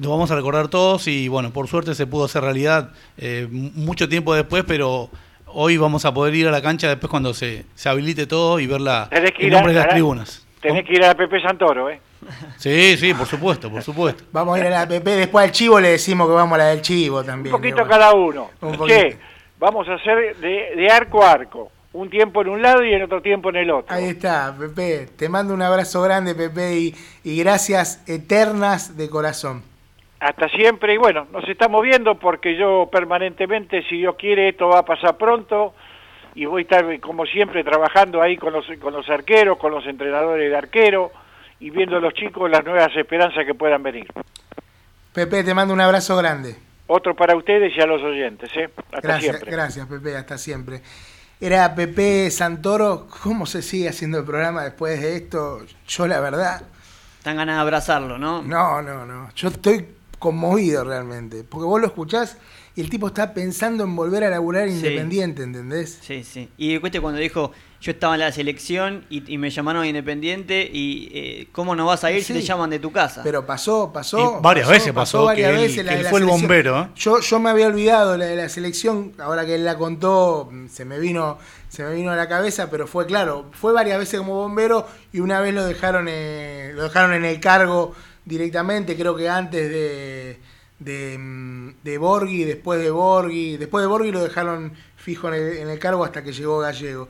lo 0.00 0.10
vamos 0.10 0.30
a 0.32 0.34
recordar 0.34 0.66
todos 0.66 1.06
y 1.06 1.28
bueno, 1.28 1.52
por 1.52 1.68
suerte 1.68 1.94
se 1.94 2.06
pudo 2.06 2.24
hacer 2.24 2.42
realidad 2.42 2.92
mucho 3.50 4.08
tiempo 4.08 4.34
después, 4.34 4.64
pero 4.66 5.10
hoy 5.54 5.76
vamos 5.76 6.04
a 6.04 6.12
poder 6.12 6.34
ir 6.34 6.46
a 6.48 6.50
la 6.50 6.60
cancha 6.62 6.88
después 6.88 7.10
cuando 7.10 7.32
se, 7.34 7.64
se 7.74 7.88
habilite 7.88 8.26
todo 8.26 8.60
y 8.60 8.66
ver 8.66 8.80
la, 8.80 9.08
el 9.10 9.50
nombre 9.50 9.72
de 9.72 9.78
las 9.78 9.88
tribunas. 9.88 10.46
Tenés 10.60 10.84
que 10.84 10.94
ir 10.94 11.04
a 11.04 11.14
Pepe 11.14 11.40
Santoro, 11.40 11.90
¿eh? 11.90 12.00
Sí, 12.56 12.96
sí, 12.96 13.12
por 13.12 13.26
supuesto, 13.26 13.70
por 13.70 13.82
supuesto. 13.82 14.24
Vamos 14.32 14.56
a 14.56 14.60
ir 14.60 14.66
a 14.66 14.70
la 14.70 14.88
PP, 14.88 15.10
después 15.10 15.44
al 15.44 15.52
chivo 15.52 15.78
le 15.78 15.90
decimos 15.90 16.26
que 16.26 16.32
vamos 16.34 16.54
a 16.54 16.58
la 16.58 16.64
del 16.68 16.80
chivo 16.80 17.20
Un 17.20 17.26
también. 17.26 17.52
poquito 17.54 17.76
que 17.76 17.82
bueno. 17.82 17.90
cada 17.98 18.14
uno. 18.14 18.50
Un 18.62 18.72
Che, 18.72 18.78
poquito. 18.78 19.16
vamos 19.58 19.88
a 19.88 19.94
hacer 19.94 20.36
de, 20.38 20.72
de 20.76 20.88
arco 20.90 21.22
a 21.22 21.32
arco. 21.32 21.70
Un 21.92 22.10
tiempo 22.10 22.40
en 22.42 22.48
un 22.48 22.60
lado 22.62 22.82
y 22.82 22.92
en 22.92 23.02
otro 23.02 23.20
tiempo 23.22 23.50
en 23.50 23.56
el 23.56 23.70
otro. 23.70 23.94
Ahí 23.94 24.06
está, 24.06 24.52
Pepe. 24.58 25.06
Te 25.16 25.28
mando 25.28 25.54
un 25.54 25.62
abrazo 25.62 26.02
grande, 26.02 26.34
Pepe, 26.34 26.74
y, 26.76 26.94
y 27.22 27.36
gracias 27.38 28.02
eternas 28.08 28.96
de 28.96 29.08
corazón. 29.10 29.62
Hasta 30.24 30.48
siempre. 30.48 30.94
Y 30.94 30.96
bueno, 30.96 31.26
nos 31.30 31.46
estamos 31.46 31.82
viendo 31.82 32.14
porque 32.18 32.56
yo 32.56 32.88
permanentemente, 32.90 33.82
si 33.90 33.98
Dios 33.98 34.16
quiere, 34.16 34.48
esto 34.48 34.68
va 34.68 34.78
a 34.78 34.84
pasar 34.84 35.18
pronto. 35.18 35.74
y 36.34 36.46
voy 36.46 36.62
a 36.62 36.62
estar 36.62 37.00
como 37.00 37.26
siempre 37.26 37.62
trabajando 37.62 38.22
ahí 38.22 38.38
con 38.38 38.52
los, 38.54 38.64
con 38.80 38.94
los 38.94 39.06
arqueros, 39.10 39.58
con 39.58 39.70
los 39.70 39.84
entrenadores 39.86 40.50
de 40.50 40.56
arquero 40.56 41.12
y 41.60 41.68
viendo 41.68 41.98
a 41.98 42.00
los 42.00 42.14
chicos 42.14 42.50
las 42.50 42.64
nuevas 42.64 42.88
esperanzas 42.96 43.44
que 43.44 43.54
puedan 43.54 43.82
venir. 43.82 44.06
Pepe, 45.12 45.44
te 45.44 45.52
mando 45.52 45.74
un 45.74 45.80
abrazo 45.82 46.16
grande. 46.16 46.56
Otro 46.86 47.14
para 47.14 47.36
ustedes 47.36 47.76
y 47.76 47.80
a 47.82 47.86
los 47.86 48.02
oyentes, 48.02 48.50
¿eh? 48.56 48.70
Hasta 48.92 49.00
Gracias, 49.02 49.36
siempre. 49.36 49.50
gracias 49.52 49.86
Pepe, 49.86 50.16
hasta 50.16 50.38
siempre. 50.38 50.80
Era 51.38 51.74
Pepe 51.74 52.30
Santoro, 52.30 53.08
¿cómo 53.22 53.44
se 53.44 53.60
sigue 53.60 53.90
haciendo 53.90 54.18
el 54.20 54.24
programa 54.24 54.64
después 54.64 55.00
de 55.02 55.16
esto? 55.16 55.60
Yo 55.86 56.06
la 56.06 56.18
verdad, 56.20 56.62
Están 57.18 57.36
ganas 57.36 57.56
de 57.56 57.60
abrazarlo, 57.60 58.18
¿no? 58.18 58.42
no, 58.42 58.80
no, 58.82 59.04
no, 59.06 59.28
yo 59.34 59.48
estoy 59.48 59.86
conmovido 60.24 60.82
realmente, 60.84 61.44
porque 61.44 61.66
vos 61.66 61.78
lo 61.80 61.86
escuchás 61.86 62.38
y 62.74 62.80
el 62.80 62.88
tipo 62.88 63.08
está 63.08 63.34
pensando 63.34 63.84
en 63.84 63.94
volver 63.94 64.24
a 64.24 64.30
laburar 64.30 64.68
Sí. 64.68 64.74
independiente, 64.76 65.42
¿entendés? 65.42 65.98
Sí, 66.00 66.24
sí. 66.24 66.48
Y 66.56 66.78
cueste 66.78 66.98
cuando 67.00 67.20
dijo, 67.20 67.52
yo 67.80 67.90
estaba 67.92 68.14
en 68.14 68.20
la 68.20 68.32
selección 68.32 69.04
y, 69.10 69.30
y 69.32 69.36
me 69.36 69.50
llamaron 69.50 69.82
a 69.82 69.86
Independiente 69.86 70.68
y 70.72 71.10
eh, 71.12 71.48
¿cómo 71.52 71.76
no 71.76 71.84
vas 71.86 72.02
a 72.04 72.10
ir 72.10 72.24
si 72.24 72.32
Sí. 72.32 72.40
te 72.40 72.44
llaman 72.46 72.70
de 72.70 72.78
tu 72.78 72.90
casa? 72.90 73.20
Pero 73.22 73.44
pasó, 73.44 73.92
pasó. 73.92 74.38
Y 74.38 74.42
varias 74.42 74.66
veces 74.68 74.92
pasó 74.94 75.24
varias 75.26 75.50
que 75.50 75.54
él- 75.56 75.60
veces 75.62 75.84
la 75.84 75.90
que 75.92 75.96
de 75.98 76.02
él 76.04 76.08
fue 76.08 76.20
el 76.20 76.26
bombero, 76.26 76.80
¿eh? 76.80 76.88
Yo, 76.96 77.20
yo 77.20 77.38
me 77.38 77.50
había 77.50 77.66
olvidado 77.66 78.16
la 78.16 78.24
de 78.24 78.36
la 78.36 78.48
selección, 78.48 79.12
ahora 79.18 79.44
que 79.44 79.54
él 79.56 79.64
la 79.66 79.76
contó, 79.76 80.50
se 80.70 80.86
me 80.86 80.98
vino, 80.98 81.36
se 81.68 81.84
me 81.84 81.94
vino 81.94 82.10
a 82.10 82.16
la 82.16 82.26
cabeza, 82.28 82.70
pero 82.70 82.86
fue 82.86 83.04
claro, 83.06 83.50
fue 83.52 83.72
varias 83.74 83.98
veces 83.98 84.18
como 84.20 84.34
bombero 84.36 84.86
y 85.12 85.20
una 85.20 85.40
vez 85.40 85.52
lo 85.54 85.64
dejaron, 85.66 86.06
eh, 86.08 86.72
lo 86.74 86.84
dejaron 86.84 87.12
en 87.12 87.24
el 87.26 87.38
cargo 87.38 87.94
directamente, 88.24 88.96
creo 88.96 89.14
que 89.16 89.28
antes 89.28 89.68
de, 89.70 90.38
de, 90.78 91.72
de 91.82 91.98
Borghi, 91.98 92.44
después 92.44 92.80
de 92.80 92.90
Borghi, 92.90 93.56
después 93.56 93.82
de 93.82 93.86
Borghi 93.88 94.10
lo 94.12 94.22
dejaron 94.22 94.72
fijo 94.96 95.28
en 95.28 95.34
el, 95.34 95.56
en 95.58 95.68
el 95.70 95.78
cargo 95.78 96.04
hasta 96.04 96.22
que 96.24 96.32
llegó 96.32 96.58
Gallego. 96.60 97.08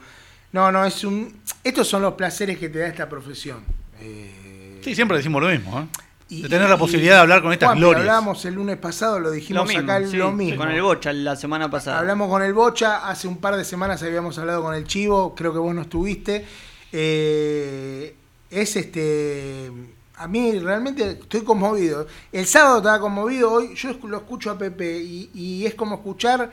No, 0.52 0.70
no, 0.70 0.84
es 0.84 1.02
un. 1.04 1.40
Estos 1.62 1.88
son 1.88 2.02
los 2.02 2.14
placeres 2.14 2.58
que 2.58 2.68
te 2.68 2.78
da 2.78 2.86
esta 2.86 3.08
profesión. 3.08 3.64
Eh, 4.00 4.80
Sí, 4.84 4.94
siempre 4.94 5.16
decimos 5.16 5.42
lo 5.42 5.48
mismo, 5.48 5.80
¿eh? 5.80 5.86
y- 6.28 6.42
de 6.42 6.48
tener 6.48 6.68
la 6.68 6.76
y- 6.76 6.78
posibilidad 6.78 7.14
de 7.14 7.20
hablar 7.20 7.42
con 7.42 7.52
estas 7.52 7.68
Juan, 7.68 7.78
glorias. 7.78 8.00
Hablábamos 8.00 8.44
el 8.44 8.54
lunes 8.54 8.76
pasado, 8.76 9.18
lo 9.18 9.26
lo 9.28 9.30
dijimos 9.30 9.66
mismo, 9.66 9.82
acá 9.92 10.06
sí, 10.06 10.16
lo 10.16 10.30
mismo. 10.30 10.58
con 10.58 10.70
el 10.70 10.82
Bocha 10.82 11.12
la 11.12 11.36
semana 11.36 11.70
pasada. 11.70 11.98
Hablamos 12.00 12.28
con 12.28 12.42
el 12.42 12.52
Bocha, 12.52 13.08
hace 13.08 13.26
un 13.28 13.38
par 13.38 13.56
de 13.56 13.64
semanas 13.64 14.02
habíamos 14.02 14.38
hablado 14.38 14.62
con 14.62 14.74
el 14.74 14.84
Chivo, 14.84 15.34
creo 15.34 15.52
que 15.52 15.58
vos 15.58 15.74
no 15.74 15.82
estuviste. 15.82 16.44
Eh, 16.92 18.14
es 18.50 18.76
este. 18.76 19.70
A 20.16 20.28
mí 20.28 20.58
realmente 20.58 21.10
estoy 21.10 21.42
conmovido. 21.42 22.06
El 22.30 22.46
sábado 22.46 22.78
estaba 22.78 23.00
conmovido, 23.00 23.50
hoy 23.50 23.74
yo 23.74 23.92
lo 24.04 24.18
escucho 24.18 24.50
a 24.50 24.58
Pepe 24.58 24.98
y, 24.98 25.30
y 25.34 25.66
es 25.66 25.74
como 25.74 25.96
escuchar 25.96 26.50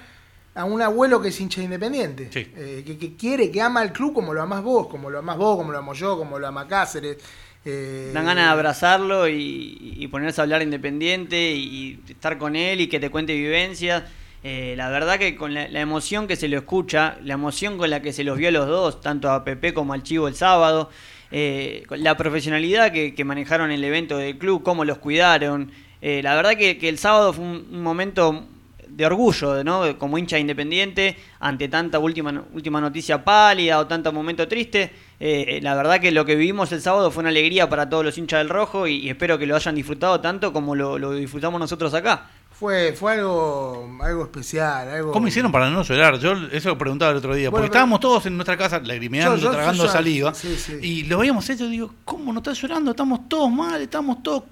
a 0.53 0.65
un 0.65 0.81
abuelo 0.81 1.21
que 1.21 1.29
es 1.29 1.39
hincha 1.39 1.61
de 1.61 1.65
independiente. 1.65 2.29
Sí. 2.31 2.51
Eh, 2.55 2.83
que, 2.85 2.97
que 2.97 3.15
quiere, 3.15 3.51
que 3.51 3.61
ama 3.61 3.81
al 3.81 3.93
club 3.93 4.13
como 4.13 4.33
lo 4.33 4.41
amás 4.41 4.63
vos, 4.63 4.87
como 4.87 5.09
lo 5.09 5.19
amás 5.19 5.37
vos, 5.37 5.57
como 5.57 5.71
lo 5.71 5.77
amo 5.77 5.93
yo, 5.93 6.17
como 6.17 6.39
lo 6.39 6.47
ama 6.47 6.67
Cáceres. 6.67 7.17
Eh, 7.63 8.11
Dan 8.13 8.25
ganas 8.25 8.45
de 8.45 8.51
abrazarlo 8.51 9.29
y, 9.29 9.93
y 9.95 10.07
ponerse 10.07 10.41
a 10.41 10.43
hablar 10.43 10.63
independiente 10.63 11.51
y, 11.51 11.99
y 12.07 12.11
estar 12.11 12.39
con 12.39 12.55
él 12.55 12.81
y 12.81 12.87
que 12.87 12.99
te 12.99 13.11
cuente 13.11 13.33
vivencias. 13.33 14.03
Eh, 14.43 14.73
la 14.75 14.89
verdad 14.89 15.19
que 15.19 15.35
con 15.35 15.53
la, 15.53 15.65
emoción 15.79 16.27
que 16.27 16.35
se 16.35 16.47
lo 16.47 16.57
escucha, 16.57 17.17
la 17.23 17.35
emoción 17.35 17.77
con 17.77 17.89
la 17.89 18.01
que 18.01 18.11
se 18.11 18.23
los 18.23 18.37
vio 18.37 18.49
a 18.49 18.51
los 18.51 18.67
dos, 18.67 19.01
tanto 19.01 19.29
a 19.29 19.43
Pepe 19.43 19.73
como 19.73 19.93
al 19.93 20.01
Chivo 20.01 20.27
el 20.27 20.35
sábado, 20.35 20.89
eh, 21.31 21.85
la 21.91 22.17
profesionalidad 22.17 22.91
que, 22.91 23.13
que 23.13 23.23
manejaron 23.23 23.71
el 23.71 23.83
evento 23.83 24.17
del 24.17 24.37
club, 24.37 24.63
cómo 24.63 24.83
los 24.83 24.97
cuidaron. 24.97 25.71
eh, 26.01 26.21
la 26.23 26.35
verdad 26.35 26.57
que, 26.57 26.77
el 26.89 26.97
sábado 26.97 27.33
fue 27.33 27.45
un, 27.45 27.83
momento 27.83 28.45
de 28.87 29.05
orgullo, 29.05 29.63
¿no? 29.63 29.97
Como 29.97 30.17
hincha 30.17 30.39
independiente, 30.39 31.15
ante 31.39 31.67
tanta 31.69 31.99
última, 31.99 32.43
última 32.53 32.81
noticia 32.81 33.23
pálida 33.23 33.79
o 33.79 33.87
tanto 33.87 34.11
momento 34.11 34.47
triste. 34.47 34.91
Eh, 35.19 35.59
la 35.61 35.75
verdad 35.75 35.99
que 36.01 36.11
lo 36.11 36.25
que 36.25 36.35
vivimos 36.35 36.71
el 36.71 36.81
sábado 36.81 37.11
fue 37.11 37.21
una 37.21 37.29
alegría 37.29 37.69
para 37.69 37.87
todos 37.87 38.03
los 38.03 38.17
hinchas 38.17 38.39
del 38.39 38.49
rojo 38.49 38.87
y, 38.87 39.07
espero 39.07 39.37
que 39.37 39.45
lo 39.45 39.55
hayan 39.55 39.75
disfrutado 39.75 40.19
tanto 40.19 40.51
como 40.51 40.75
lo 40.75 41.13
disfrutamos 41.13 41.59
nosotros 41.59 41.93
acá. 41.93 42.29
Fue, 42.61 42.93
fue 42.93 43.13
algo, 43.13 43.97
algo 44.03 44.23
especial. 44.25 44.87
Algo... 44.87 45.11
¿Cómo 45.11 45.27
hicieron 45.27 45.51
para 45.51 45.71
no 45.71 45.81
llorar? 45.81 46.19
Yo 46.19 46.33
eso 46.51 46.69
lo 46.69 46.77
preguntaba 46.77 47.09
el 47.09 47.17
otro 47.17 47.33
día. 47.33 47.49
Bueno, 47.49 47.63
porque 47.63 47.71
pero- 47.71 47.73
estábamos 47.73 47.99
todos 47.99 48.25
en 48.27 48.37
nuestra 48.37 48.55
casa 48.55 48.79
lagrimeando, 48.79 49.35
Yo- 49.35 49.45
yo- 49.45 49.51
tragando 49.51 49.85
yo- 49.85 49.91
saliva. 49.91 50.33
sí, 50.35 50.55
sí. 50.55 50.77
Y 50.79 51.03
lo 51.05 51.17
veíamos 51.17 51.49
hecho 51.49 51.65
y 51.65 51.71
digo, 51.71 51.91
¿cómo 52.05 52.31
no 52.31 52.37
estás 52.39 52.61
llorando? 52.61 52.91
Estamos 52.91 53.27
todos 53.27 53.51
mal, 53.51 53.81
estamos 53.81 54.21
todos 54.21 54.43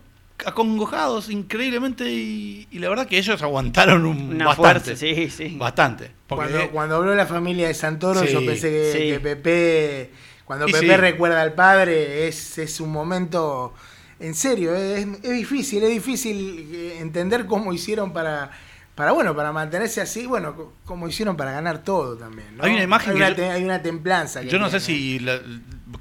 acongojados 0.43 1.30
increíblemente. 1.30 2.12
Y, 2.12 2.67
y 2.72 2.80
la 2.80 2.89
verdad 2.89 3.06
que 3.08 3.17
ellos 3.17 3.41
aguantaron 3.43 4.06
un 4.06 4.34
Una 4.36 4.45
bastante. 4.48 4.82
fuerza, 4.95 4.95
sí, 4.95 5.30
sí. 5.30 5.56
Bastante. 5.58 6.12
Porque 6.28 6.48
Cuando, 6.52 6.72
cuando 6.72 6.95
habló 6.95 7.15
la 7.15 7.26
familia 7.28 7.67
de 7.67 7.74
Santoro, 7.74 8.22
Sí, 8.22 8.34
yo 8.34 8.45
pensé 8.45 8.69
que, 8.72 8.91
sí. 8.91 9.00
que 9.12 9.19
Pepe, 9.19 10.12
cuando 10.45 10.67
Y 10.67 10.72
Pepe 10.72 10.88
sí. 10.88 10.95
recuerda 10.98 11.41
al 11.41 11.54
padre, 11.54 12.28
es, 12.28 12.58
es 12.58 12.80
un 12.80 12.91
momento, 12.91 13.74
en 14.20 14.36
serio, 14.36 14.76
es, 14.76 15.06
es 15.24 15.32
difícil, 15.32 15.84
es 15.84 15.90
difícil 15.90 16.68
eh, 16.74 16.98
entender 17.00 17.46
cómo 17.46 17.72
hicieron 17.74 18.12
para, 18.14 18.52
para 18.96 19.12
bueno, 19.14 19.36
para 19.36 19.52
mantenerse 19.52 20.02
así, 20.02 20.26
bueno, 20.26 20.74
como 20.86 21.08
hicieron 21.08 21.38
para 21.38 21.52
ganar 21.52 21.84
todo 21.84 22.18
también. 22.18 22.58
¿no? 22.58 22.64
Hay 22.66 22.74
una 22.74 22.84
imagen 22.84 23.12
hay 23.12 23.18
que 23.18 23.24
una, 23.24 23.36
yo- 23.36 23.52
hay 23.52 23.64
una 23.64 23.82
templanza. 23.82 24.42
que 24.42 24.50
Yo 24.50 24.60
no 24.60 24.70
sé 24.70 24.80
si. 24.80 25.20
la- 25.20 25.40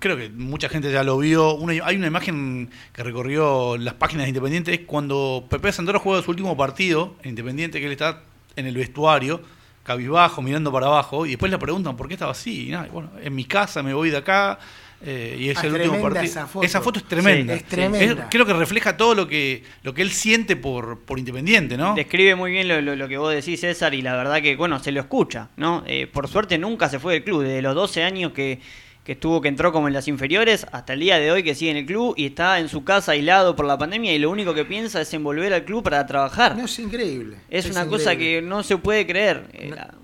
creo 0.01 0.17
que 0.17 0.29
mucha 0.31 0.69
gente 0.69 0.91
ya 0.93 1.03
lo 1.05 1.17
vio. 1.19 1.55
Una- 1.55 1.75
hay 1.85 1.97
una 1.97 2.07
imagen 2.09 2.71
que 2.93 3.03
recorrió 3.03 3.77
las 3.77 3.95
páginas 3.95 4.25
de 4.25 4.29
Independiente. 4.31 4.75
Es 4.75 4.81
cuando 4.81 5.47
Pepe 5.49 5.71
Santoro 5.73 5.99
juega 6.01 6.23
su 6.23 6.31
último 6.31 6.57
partido 6.57 7.15
en 7.23 7.31
Independiente, 7.31 7.79
que 7.81 7.87
él 7.87 7.93
está 7.93 8.23
en 8.57 8.67
el 8.67 8.75
vestuario, 8.77 9.41
cabizbajo, 9.85 10.43
mirando 10.43 10.71
para 10.73 10.87
abajo. 10.89 11.25
Y 11.25 11.31
después 11.31 11.51
le 11.51 11.59
preguntan 11.59 11.97
por 11.97 12.09
qué 12.09 12.15
estaba 12.15 12.33
así. 12.33 12.69
Y 12.69 12.71
nada, 12.73 12.89
bueno, 12.93 13.11
en 13.23 13.35
mi 13.35 13.45
casa 13.45 13.83
me 13.83 13.95
voy 13.95 14.11
de 14.11 14.19
acá. 14.19 14.59
Eh, 15.05 15.37
y 15.39 15.49
es 15.51 15.59
Ah, 15.59 15.67
el 15.67 15.75
último 15.75 16.01
partido. 16.01 16.25
esa 16.63 16.81
foto. 16.81 16.99
es 16.99 17.05
tremenda. 17.05 17.55
Sí, 17.55 17.61
es 17.61 17.69
tremenda. 17.69 18.29
creo 18.31 18.45
que 18.47 18.53
refleja 18.53 18.97
todo 18.97 19.15
lo 19.15 19.29
que 19.29 19.63
lo 19.83 19.95
que 19.95 20.03
él 20.03 20.11
siente 20.11 20.57
por, 20.57 21.01
por 21.01 21.19
Independiente, 21.19 21.77
¿no? 21.77 21.95
Describe 21.95 22.35
muy 22.35 22.51
bien 22.51 22.67
lo, 22.69 22.81
lo- 22.81 22.97
lo 22.97 23.09
que 23.09 23.17
vos 23.19 23.33
decís, 23.33 23.61
César, 23.61 23.95
y 23.95 24.03
la 24.03 24.17
verdad 24.17 24.43
que, 24.43 24.57
bueno, 24.57 24.79
se 24.81 24.91
lo 24.93 25.01
escucha, 25.01 25.49
¿no? 25.57 25.85
Eh, 25.87 26.07
por 26.07 26.27
suerte 26.29 26.59
nunca 26.59 26.89
se 26.89 26.99
fue 26.99 27.15
del 27.15 27.25
club, 27.25 27.43
desde 27.43 27.63
los 27.63 27.75
12 27.75 28.03
años 28.03 28.33
que, 28.33 28.61
que 29.05 29.13
estuvo, 29.13 29.41
que 29.41 29.49
entró 29.49 29.73
como 29.73 29.87
en 29.89 29.95
las 29.95 30.07
inferiores, 30.09 30.67
hasta 30.73 30.93
el 30.93 31.01
día 31.01 31.19
de 31.19 31.31
hoy 31.31 31.43
que 31.43 31.55
sigue 31.55 31.71
en 31.71 31.77
el 31.79 31.87
club 31.87 32.15
y 32.17 32.27
está 32.27 32.59
en 32.59 32.69
su 32.69 32.85
casa 32.85 33.13
aislado 33.13 33.55
por 33.57 33.65
la 33.67 33.79
pandemia 33.79 34.13
y 34.13 34.19
lo 34.19 34.31
único 34.31 34.53
que 34.53 34.65
piensa 34.65 35.01
es 35.01 35.15
en 35.15 35.23
volver 35.25 35.53
al 35.55 35.65
club 35.65 35.83
para 35.85 36.05
trabajar. 36.07 36.57
No, 36.57 36.65
es 36.67 36.79
increíble. 36.79 37.37
es, 37.49 37.71
una 37.71 37.87
cosa 37.87 38.17
que 38.17 38.43
no 38.43 38.63
se 38.63 38.77
puede 38.79 39.07
creer. 39.07 39.45
Eh, 39.53 39.71
la- 39.75 39.95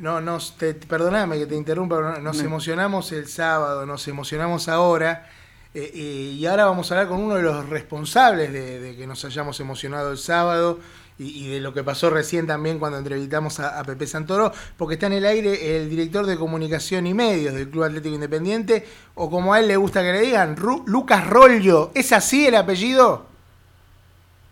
No, 0.00 0.20
nos, 0.20 0.56
te, 0.56 0.74
perdoname 0.74 1.38
que 1.38 1.46
te 1.46 1.54
interrumpa, 1.54 1.96
pero 1.96 2.12
no- 2.12 2.18
nos 2.20 2.38
No. 2.38 2.44
emocionamos 2.44 3.12
el 3.12 3.28
sábado, 3.28 3.84
nos 3.86 4.06
emocionamos 4.08 4.68
ahora, 4.68 5.28
eh, 5.74 5.90
eh, 5.94 5.98
y 6.38 6.46
ahora 6.46 6.64
vamos 6.64 6.90
a 6.90 6.94
hablar 6.94 7.08
con 7.08 7.20
uno 7.20 7.34
de 7.36 7.42
los 7.42 7.68
responsables 7.68 8.52
de, 8.52 8.80
de 8.80 8.96
que 8.96 9.06
nos 9.06 9.24
hayamos 9.24 9.60
emocionado 9.60 10.10
el 10.10 10.18
sábado 10.18 10.80
y, 11.18 11.44
y 11.46 11.50
de 11.52 11.60
lo 11.60 11.74
que 11.74 11.84
pasó 11.84 12.08
recién 12.08 12.46
también 12.46 12.78
cuando 12.78 12.96
entrevistamos 12.98 13.60
a, 13.60 13.78
a 13.78 13.84
Pepe 13.84 14.06
Santoro, 14.06 14.52
porque 14.78 14.94
está 14.94 15.06
en 15.06 15.12
el 15.12 15.26
aire 15.26 15.76
el 15.76 15.90
director 15.90 16.24
de 16.24 16.36
comunicación 16.38 17.06
y 17.06 17.12
medios 17.12 17.52
del 17.54 17.68
Club 17.68 17.84
Atlético 17.84 18.14
Independiente, 18.14 18.86
o 19.14 19.28
como 19.30 19.52
a 19.52 19.60
él 19.60 19.68
le 19.68 19.76
gusta 19.76 20.00
que 20.02 20.12
le 20.12 20.20
digan, 20.22 20.56
Ru- 20.56 20.82
Lucas 20.86 21.26
Rollo. 21.28 21.90
¿Es 21.94 22.12
así 22.12 22.46
el 22.46 22.56
apellido? 22.56 23.26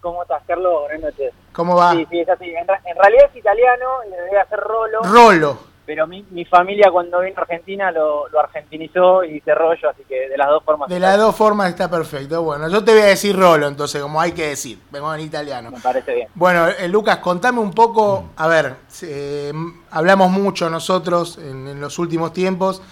¿Cómo 0.02 0.22
estás, 0.22 0.42
Carlos? 0.46 0.82
Buenas 0.82 1.00
noches. 1.12 1.32
¿Cómo 1.58 1.74
va? 1.74 1.90
Sí, 1.90 2.06
sí, 2.08 2.20
es 2.20 2.28
así. 2.28 2.44
En, 2.44 2.68
realidad 2.68 3.30
es 3.30 3.36
italiano, 3.36 3.84
le 4.08 4.16
debe 4.16 4.38
hacer 4.38 4.60
Rolo, 4.60 5.02
Rolo. 5.02 5.58
pero 5.84 6.06
mi, 6.06 6.24
mi 6.30 6.44
familia 6.44 6.88
cuando 6.92 7.18
vino 7.18 7.36
a 7.36 7.40
Argentina 7.40 7.90
lo, 7.90 8.28
lo 8.28 8.38
argentinizó 8.38 9.24
y 9.24 9.32
dice 9.32 9.56
Rollo, 9.56 9.90
así 9.90 10.04
que 10.08 10.28
de 10.28 10.36
las 10.36 10.50
dos 10.50 10.62
formas 10.62 10.88
De 10.88 11.00
las 11.00 11.18
dos 11.18 11.34
formas 11.34 11.70
está 11.70 11.90
perfecto. 11.90 12.44
Bueno, 12.44 12.68
yo 12.68 12.84
te 12.84 12.92
voy 12.92 13.00
a 13.00 13.06
decir 13.06 13.36
Rolo, 13.36 13.66
entonces, 13.66 14.00
como 14.00 14.20
hay 14.20 14.30
que 14.30 14.50
decir. 14.50 14.78
Vengo 14.92 15.12
en 15.12 15.20
italiano. 15.22 15.72
me 15.72 15.80
parece 15.80 16.14
bien. 16.14 16.28
Bueno, 16.36 16.68
eh, 16.68 16.86
Lucas, 16.86 17.16
contame 17.16 17.58
un 17.58 17.72
poco, 17.72 18.26
a 18.36 18.46
ver, 18.46 18.76
eh, 19.02 19.52
hablamos 19.90 20.30
mucho 20.30 20.70
nosotros 20.70 21.38
en, 21.38 21.66
en 21.66 21.80
los 21.80 21.98
últimos 21.98 22.32
tiempos, 22.32 22.82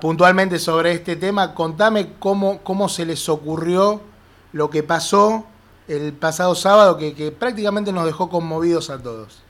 puntualmente 0.00 0.60
sobre 0.60 0.92
este 0.92 1.16
tema, 1.16 1.52
contame 1.52 2.10
cómo, 2.20 2.60
cómo 2.62 2.88
se 2.88 3.04
les 3.04 3.28
ocurrió 3.28 4.00
lo 4.52 4.70
que 4.70 4.84
pasó 4.84 5.46
el 5.88 6.12
pasado 6.12 6.54
sábado, 6.54 6.98
que, 6.98 7.32
prácticamente 7.32 7.92
nos 7.92 8.04
dejó 8.04 8.28
conmovidos 8.28 8.90
a 8.90 9.02
todos. 9.02 9.42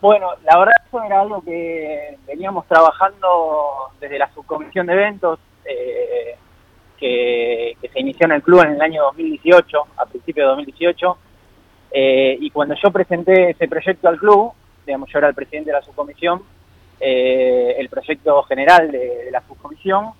Bueno, 0.00 0.28
la 0.44 0.58
verdad 0.58 0.74
eso 0.86 1.02
era 1.02 1.20
algo 1.20 1.42
que 1.42 2.16
veníamos 2.26 2.66
trabajando 2.66 3.90
desde 4.00 4.18
la 4.18 4.32
subcomisión 4.32 4.86
de 4.86 4.92
eventos 4.94 5.38
eh, 5.64 6.36
que, 6.98 7.76
que 7.80 7.88
se 7.88 8.00
inició 8.00 8.26
en 8.26 8.32
el 8.32 8.42
club 8.42 8.62
en 8.62 8.72
el 8.72 8.80
año 8.80 9.02
2018, 9.04 9.86
a 9.96 10.06
principios 10.06 10.44
de 10.44 10.48
2018, 10.48 11.18
eh, 11.92 12.36
y 12.40 12.50
cuando 12.50 12.74
yo 12.82 12.90
presenté 12.90 13.50
ese 13.50 13.68
proyecto 13.68 14.08
al 14.08 14.18
club, 14.18 14.52
digamos, 14.86 15.10
yo 15.12 15.18
era 15.18 15.28
el 15.28 15.34
presidente 15.34 15.70
de 15.70 15.76
la 15.76 15.82
subcomisión, 15.82 16.42
eh, 16.98 17.76
el 17.78 17.88
proyecto 17.88 18.42
general 18.44 18.90
de, 18.90 19.24
de 19.24 19.30
la 19.30 19.42
subcomisión, 19.46 20.12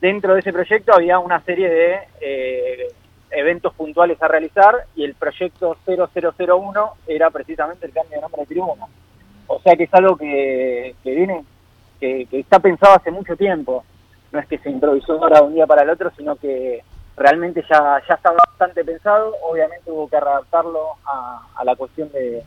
dentro 0.00 0.34
de 0.34 0.40
ese 0.40 0.52
proyecto 0.52 0.94
había 0.94 1.18
una 1.18 1.42
serie 1.44 1.68
de 1.68 1.98
eh, 2.20 2.88
eventos 3.34 3.74
puntuales 3.74 4.20
a 4.22 4.28
realizar 4.28 4.86
y 4.96 5.04
el 5.04 5.14
proyecto 5.14 5.76
0001 5.86 6.92
era 7.06 7.30
precisamente 7.30 7.86
el 7.86 7.92
cambio 7.92 8.16
de 8.16 8.22
nombre 8.22 8.42
de 8.42 8.46
tribuna. 8.46 8.86
o 9.46 9.60
sea 9.60 9.76
que 9.76 9.84
es 9.84 9.94
algo 9.94 10.16
que, 10.16 10.94
que 11.02 11.10
viene, 11.14 11.44
que, 12.00 12.26
que 12.26 12.40
está 12.40 12.58
pensado 12.58 12.94
hace 12.94 13.10
mucho 13.10 13.36
tiempo. 13.36 13.84
No 14.32 14.40
es 14.40 14.46
que 14.46 14.58
se 14.58 14.70
improvisó 14.70 15.12
ahora 15.12 15.40
de 15.40 15.46
un 15.46 15.54
día 15.54 15.66
para 15.66 15.82
el 15.82 15.90
otro, 15.90 16.10
sino 16.16 16.36
que 16.36 16.82
realmente 17.16 17.64
ya, 17.70 18.02
ya 18.08 18.14
estaba 18.14 18.36
bastante 18.48 18.84
pensado. 18.84 19.34
Obviamente 19.42 19.90
hubo 19.90 20.08
que 20.08 20.16
adaptarlo 20.16 20.90
a, 21.06 21.64
la 21.64 21.76
cuestión 21.76 22.10
de, 22.12 22.42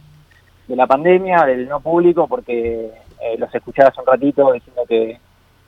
de 0.67 0.75
la 0.75 0.87
pandemia, 0.87 1.45
del 1.45 1.67
no 1.67 1.79
público, 1.79 2.27
porque 2.27 2.91
eh, 3.21 3.37
los 3.37 3.53
escuchaba 3.53 3.89
hace 3.89 4.01
un 4.01 4.07
ratito 4.07 4.51
diciendo 4.51 4.83
que, 4.87 5.19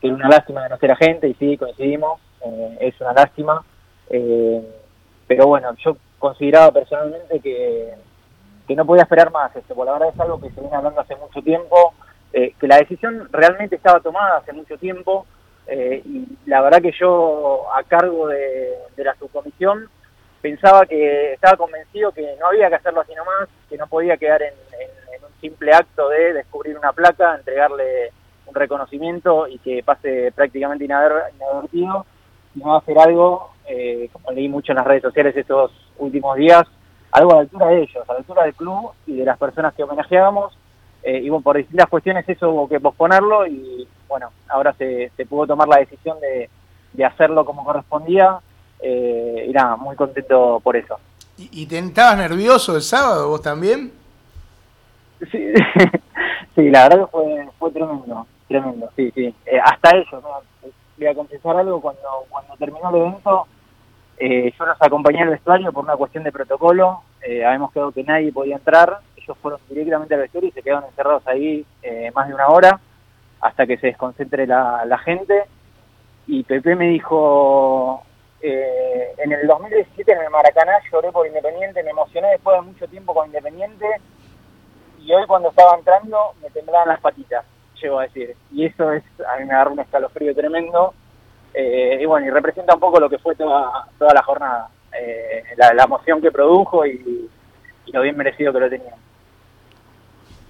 que 0.01 0.07
era 0.07 0.15
una 0.15 0.29
lástima 0.29 0.63
de 0.63 0.69
no 0.69 0.77
ser 0.77 0.91
agente, 0.91 1.27
y 1.29 1.33
sí, 1.35 1.57
coincidimos, 1.57 2.19
eh, 2.45 2.77
es 2.81 3.01
una 3.01 3.13
lástima. 3.13 3.63
Eh, 4.09 4.61
pero 5.29 5.45
bueno, 5.47 5.73
yo 5.77 5.95
consideraba 6.17 6.71
personalmente 6.71 7.39
que, 7.39 7.93
que 8.67 8.75
no 8.75 8.85
podía 8.85 9.03
esperar 9.03 9.31
más 9.31 9.55
esto, 9.55 9.73
porque 9.75 9.91
la 9.91 9.93
verdad 9.99 10.13
es 10.13 10.19
algo 10.19 10.41
que 10.41 10.49
se 10.49 10.59
viene 10.59 10.75
hablando 10.75 10.99
hace 10.99 11.15
mucho 11.15 11.41
tiempo, 11.41 11.93
eh, 12.33 12.53
que 12.59 12.67
la 12.67 12.77
decisión 12.77 13.29
realmente 13.31 13.75
estaba 13.77 13.99
tomada 14.01 14.37
hace 14.39 14.51
mucho 14.53 14.77
tiempo, 14.77 15.25
eh, 15.67 16.01
y 16.03 16.27
la 16.47 16.61
verdad 16.61 16.81
que 16.81 16.91
yo 16.99 17.65
a 17.73 17.83
cargo 17.83 18.27
de, 18.27 18.73
de 18.97 19.03
la 19.03 19.13
subcomisión 19.15 19.87
pensaba 20.41 20.85
que 20.87 21.33
estaba 21.33 21.57
convencido 21.57 22.11
que 22.11 22.35
no 22.39 22.47
había 22.47 22.69
que 22.69 22.75
hacerlo 22.75 23.01
así 23.01 23.13
nomás, 23.13 23.47
que 23.69 23.77
no 23.77 23.85
podía 23.87 24.17
quedar 24.17 24.41
en, 24.41 24.53
en- 24.79 25.13
en 25.15 25.23
un 25.23 25.31
simple 25.41 25.71
acto 25.73 26.09
de 26.09 26.33
descubrir 26.33 26.75
una 26.77 26.91
placa, 26.93 27.35
entregarle 27.35 28.11
un 28.47 28.55
reconocimiento 28.55 29.47
y 29.47 29.59
que 29.59 29.83
pase 29.83 30.31
prácticamente 30.33 30.85
inader- 30.85 31.29
sino 32.53 32.75
hacer 32.75 32.97
algo, 32.97 33.51
eh, 33.67 34.09
como 34.11 34.31
leí 34.31 34.49
mucho 34.49 34.71
en 34.71 34.77
las 34.77 34.87
redes 34.87 35.03
sociales 35.03 35.35
estos 35.35 35.71
últimos 35.97 36.35
días, 36.37 36.63
algo 37.11 37.31
a 37.31 37.35
la 37.35 37.41
altura 37.41 37.67
de 37.67 37.81
ellos, 37.83 38.09
a 38.09 38.13
la 38.13 38.19
altura 38.19 38.43
del 38.43 38.53
club 38.53 38.91
y 39.05 39.17
de 39.17 39.25
las 39.25 39.37
personas 39.37 39.73
que 39.73 39.83
homenajeábamos. 39.83 40.57
Eh, 41.01 41.19
y 41.23 41.29
bueno, 41.29 41.43
por 41.43 41.57
distintas 41.57 41.87
cuestiones 41.87 42.27
eso 42.27 42.49
hubo 42.49 42.67
que 42.67 42.79
posponerlo 42.79 43.47
y 43.47 43.87
bueno, 44.07 44.31
ahora 44.49 44.73
se, 44.73 45.11
se 45.15 45.25
pudo 45.25 45.47
tomar 45.47 45.67
la 45.67 45.77
decisión 45.77 46.19
de, 46.19 46.49
de 46.93 47.05
hacerlo 47.05 47.45
como 47.45 47.63
correspondía 47.63 48.39
eh, 48.81 49.45
y 49.47 49.51
nada, 49.51 49.75
muy 49.77 49.95
contento 49.95 50.59
por 50.63 50.75
eso. 50.75 50.99
¿Y, 51.37 51.63
y 51.63 51.65
te 51.67 51.79
estabas 51.79 52.17
nervioso 52.17 52.75
el 52.75 52.81
sábado 52.81 53.29
vos 53.29 53.41
también? 53.41 53.93
Sí, 55.31 55.53
sí 56.55 56.69
la 56.69 56.89
verdad 56.89 57.05
que 57.05 57.11
fue, 57.11 57.49
fue 57.57 57.71
tremendo, 57.71 58.27
tremendo, 58.47 58.89
sí, 58.95 59.11
sí. 59.15 59.33
Eh, 59.45 59.59
hasta 59.63 59.97
eso, 59.97 60.21
¿no? 60.21 60.69
Voy 60.99 61.07
a 61.07 61.15
confesar 61.15 61.57
algo, 61.57 61.81
cuando, 61.81 62.25
cuando 62.29 62.55
terminó 62.57 62.89
el 62.89 62.95
evento, 62.97 63.47
eh, 64.17 64.53
yo 64.57 64.65
los 64.65 64.81
acompañé 64.81 65.21
al 65.21 65.29
vestuario 65.29 65.71
por 65.71 65.83
una 65.83 65.95
cuestión 65.95 66.23
de 66.23 66.31
protocolo, 66.31 67.01
eh, 67.21 67.45
habíamos 67.45 67.71
quedado 67.71 67.91
que 67.91 68.03
nadie 68.03 68.31
podía 68.31 68.55
entrar, 68.55 68.99
ellos 69.15 69.37
fueron 69.41 69.59
directamente 69.69 70.13
al 70.13 70.21
vestuario 70.21 70.49
y 70.49 70.51
se 70.51 70.61
quedaron 70.61 70.85
encerrados 70.85 71.25
ahí 71.27 71.65
eh, 71.81 72.11
más 72.13 72.27
de 72.27 72.33
una 72.33 72.47
hora 72.47 72.79
hasta 73.41 73.65
que 73.65 73.77
se 73.77 73.87
desconcentre 73.87 74.45
la, 74.45 75.01
gente. 75.03 75.43
Y 76.27 76.43
Pepe 76.43 76.75
me 76.75 76.87
dijo, 76.89 78.03
eh, 78.41 79.13
en 79.17 79.31
el 79.31 79.47
2017 79.47 80.11
en 80.11 80.21
el 80.21 80.29
Maracaná 80.29 80.73
lloré 80.91 81.11
por 81.11 81.25
Independiente, 81.25 81.83
me 81.83 81.91
emocioné 81.91 82.29
después 82.31 82.57
de 82.57 82.67
mucho 82.67 82.87
tiempo 82.87 83.13
con 83.13 83.27
Independiente 83.27 83.85
y 84.99 85.13
hoy 85.13 85.25
cuando 85.27 85.49
estaba 85.49 85.77
entrando 85.77 86.33
me 86.41 86.49
temblaban 86.49 86.89
las 86.89 86.99
patitas, 86.99 87.45
llego 87.81 87.99
a 87.99 88.03
decir. 88.03 88.35
Y 88.51 88.65
eso 88.65 88.91
es, 88.91 89.03
a 89.27 89.39
mí 89.39 89.45
me 89.45 89.53
agarró 89.53 89.71
un 89.71 89.79
escalofrío 89.79 90.33
tremendo. 90.35 90.93
Eh, 91.53 91.99
y 92.01 92.05
bueno, 92.05 92.27
y 92.27 92.29
representa 92.29 92.73
un 92.73 92.79
poco 92.79 92.99
lo 92.99 93.09
que 93.09 93.17
fue 93.17 93.35
toda, 93.35 93.87
toda 93.97 94.13
la 94.13 94.21
jornada, 94.23 94.69
eh, 94.99 95.43
la, 95.57 95.83
emoción 95.83 96.21
que 96.21 96.31
produjo 96.31 96.85
y, 96.85 97.29
y 97.85 97.91
lo 97.91 98.01
bien 98.01 98.15
merecido 98.15 98.53
que 98.53 98.59
lo 98.59 98.69
tenía. 98.69 98.93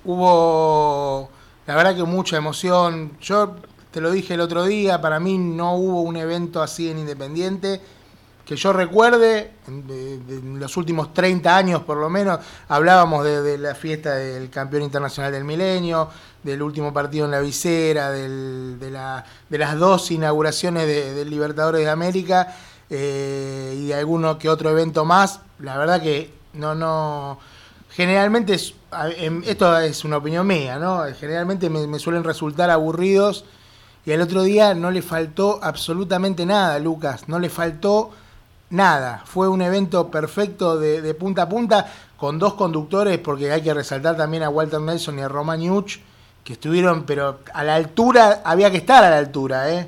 Hubo, 0.03 1.29
la 1.65 1.75
verdad 1.75 1.95
que 1.95 2.03
mucha 2.03 2.37
emoción. 2.37 3.17
Yo 3.21 3.55
te 3.91 4.01
lo 4.01 4.11
dije 4.11 4.33
el 4.33 4.41
otro 4.41 4.65
día, 4.65 5.01
para 5.01 5.19
mí 5.19 5.37
no 5.37 5.75
hubo 5.75 6.01
un 6.01 6.17
evento 6.17 6.61
así 6.61 6.91
en 6.91 6.99
Independiente 6.99 7.81
que 8.49 8.55
yo 8.55 8.73
recuerde, 8.73 9.51
en, 9.67 9.85
de- 9.85 10.17
de- 10.17 10.41
los 10.59 10.75
últimos 10.75 11.13
30 11.13 11.55
años 11.55 11.83
por 11.83 11.97
lo 11.97 12.09
menos, 12.09 12.39
hablábamos 12.67 13.23
de, 13.23 13.43
de 13.43 13.59
la 13.59 13.75
fiesta 13.75 14.15
del 14.15 14.49
campeón 14.49 14.81
internacional 14.81 15.31
del 15.31 15.43
milenio, 15.43 16.09
del 16.41 16.63
último 16.63 16.91
partido 16.91 17.25
en 17.25 17.31
la 17.31 17.41
visera, 17.41 18.09
de, 18.09 18.89
la- 18.89 19.23
de 19.47 19.57
las 19.59 19.77
dos 19.77 20.09
inauguraciones 20.09 20.87
de- 20.87 21.13
del 21.13 21.29
Libertadores 21.29 21.81
de 21.85 21.91
América 21.91 22.55
eh, 22.89 23.75
y 23.77 23.85
de 23.89 23.93
alguno 23.93 24.39
que 24.39 24.49
otro 24.49 24.71
evento 24.71 25.05
más. 25.05 25.41
La 25.59 25.77
verdad 25.77 26.01
que 26.01 26.33
no, 26.53 26.73
no, 26.73 27.37
generalmente, 27.91 28.55
esto 28.55 29.77
es 29.77 30.03
una 30.05 30.17
opinión 30.17 30.47
mía, 30.47 30.79
¿no? 30.79 31.03
Generalmente 31.19 31.69
me, 31.69 31.85
me 31.85 31.99
suelen 31.99 32.23
resultar 32.23 32.71
aburridos 32.71 33.45
y 34.07 34.11
el 34.11 34.21
otro 34.21 34.41
día 34.41 34.73
no 34.73 34.89
le 34.89 35.03
faltó 35.03 35.59
absolutamente 35.61 36.47
nada, 36.47 36.79
Lucas, 36.79 37.25
no 37.27 37.37
le 37.37 37.51
faltó 37.51 38.09
nada. 38.69 39.21
Fue 39.25 39.47
un 39.47 39.61
evento 39.61 40.09
perfecto 40.11 40.77
de, 40.79 41.01
de 41.01 41.13
punta 41.13 41.43
a 41.43 41.49
punta 41.49 41.85
con 42.17 42.37
dos 42.39 42.53
conductores, 42.55 43.17
porque 43.19 43.51
hay 43.51 43.61
que 43.61 43.73
resaltar 43.73 44.17
también 44.17 44.43
a 44.43 44.49
Walter 44.49 44.81
Nelson 44.81 45.19
y 45.19 45.21
a 45.21 45.27
Roman 45.27 45.61
Yuch, 45.61 45.99
que 46.43 46.53
estuvieron, 46.53 47.03
pero 47.05 47.39
a 47.53 47.63
la 47.63 47.75
altura, 47.75 48.41
había 48.43 48.71
que 48.71 48.77
estar 48.77 49.03
a 49.03 49.09
la 49.09 49.17
altura, 49.17 49.69
¿eh? 49.71 49.87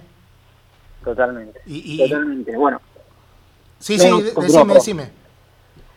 Totalmente. 1.04 1.60
Y, 1.66 1.96
y- 1.96 2.10
Totalmente. 2.10 2.56
Bueno, 2.58 2.80
sí, 3.80 3.98
No, 3.98 4.04
sí, 4.04 4.10
no, 4.36 4.42
decime, 4.42 4.74
decime. 4.76 5.10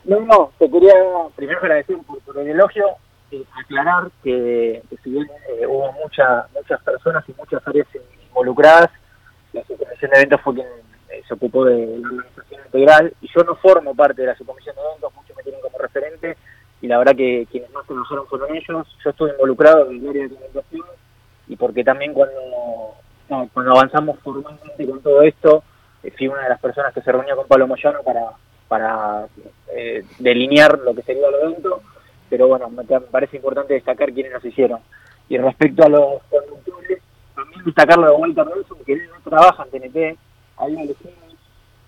No, 0.04 0.20
no, 0.20 0.50
te 0.58 0.70
quería 0.70 0.92
primero 1.36 1.58
agradecer 1.60 1.96
por, 2.06 2.18
por 2.20 2.38
el 2.38 2.48
elogio, 2.48 2.84
eh, 3.30 3.44
aclarar 3.58 4.10
que, 4.22 4.82
que 4.90 4.96
si 5.02 5.10
bien 5.10 5.26
eh, 5.48 5.66
hubo 5.66 5.92
mucha, 5.92 6.46
muchas 6.54 6.82
personas 6.82 7.24
y 7.28 7.34
muchas 7.38 7.66
áreas 7.66 7.86
involucradas, 8.28 8.90
la 9.52 9.62
subcomisión 9.64 10.10
de 10.10 10.16
eventos 10.16 10.40
fue 10.42 10.54
quien 10.54 10.66
eh, 11.14 11.22
se 11.26 11.34
ocupó 11.34 11.64
de 11.64 11.98
la 11.98 12.08
organización 12.08 12.60
integral 12.66 13.14
y 13.20 13.28
yo 13.34 13.44
no 13.44 13.56
formo 13.56 13.94
parte 13.94 14.22
de 14.22 14.28
la 14.28 14.36
subcomisión 14.36 14.74
de 14.76 14.82
eventos, 14.82 15.14
muchos 15.14 15.36
me 15.36 15.42
tienen 15.42 15.60
como 15.60 15.78
referente 15.78 16.36
y 16.80 16.86
la 16.86 16.98
verdad 16.98 17.16
que 17.16 17.46
quienes 17.50 17.70
más 17.72 17.86
trabajaron 17.86 18.26
fueron 18.26 18.54
ellos, 18.54 18.86
yo 19.02 19.10
estuve 19.10 19.30
involucrado 19.30 19.90
en 19.90 20.00
el 20.00 20.08
área 20.08 20.22
de 20.24 20.30
comunicación 20.30 20.86
y 21.48 21.56
porque 21.56 21.84
también 21.84 22.12
cuando, 22.14 22.94
cuando 23.28 23.72
avanzamos 23.72 24.18
formalmente 24.20 24.86
con 24.86 25.00
todo 25.00 25.22
esto, 25.22 25.62
eh, 26.02 26.10
fui 26.16 26.28
una 26.28 26.42
de 26.42 26.50
las 26.50 26.60
personas 26.60 26.92
que 26.92 27.00
se 27.00 27.10
reunió 27.10 27.36
con 27.36 27.48
Pablo 27.48 27.66
Moyano 27.66 28.02
para, 28.02 28.32
para 28.68 29.26
eh, 29.74 30.04
delinear 30.18 30.78
lo 30.78 30.94
que 30.94 31.02
sería 31.02 31.28
el 31.28 31.34
evento, 31.34 31.82
pero 32.28 32.48
bueno, 32.48 32.68
me, 32.68 32.84
parece 32.84 33.36
importante 33.36 33.74
destacar 33.74 34.12
quiénes 34.12 34.32
nos 34.32 34.44
hicieron. 34.44 34.80
Y 35.28 35.38
respecto 35.38 35.84
a 35.84 35.88
los 35.88 36.22
conductores, 36.30 37.00
también 37.34 37.64
destacarlo 37.64 38.06
de 38.06 38.12
Walter 38.12 38.46
Nelson, 38.46 38.78
que 38.84 38.92
él 38.92 39.08
no 39.08 39.30
trabaja 39.30 39.64
en 39.64 39.70
TNT, 39.70 40.18
ahí 40.58 40.72
lo 40.72 40.80
elegimos 40.80 41.14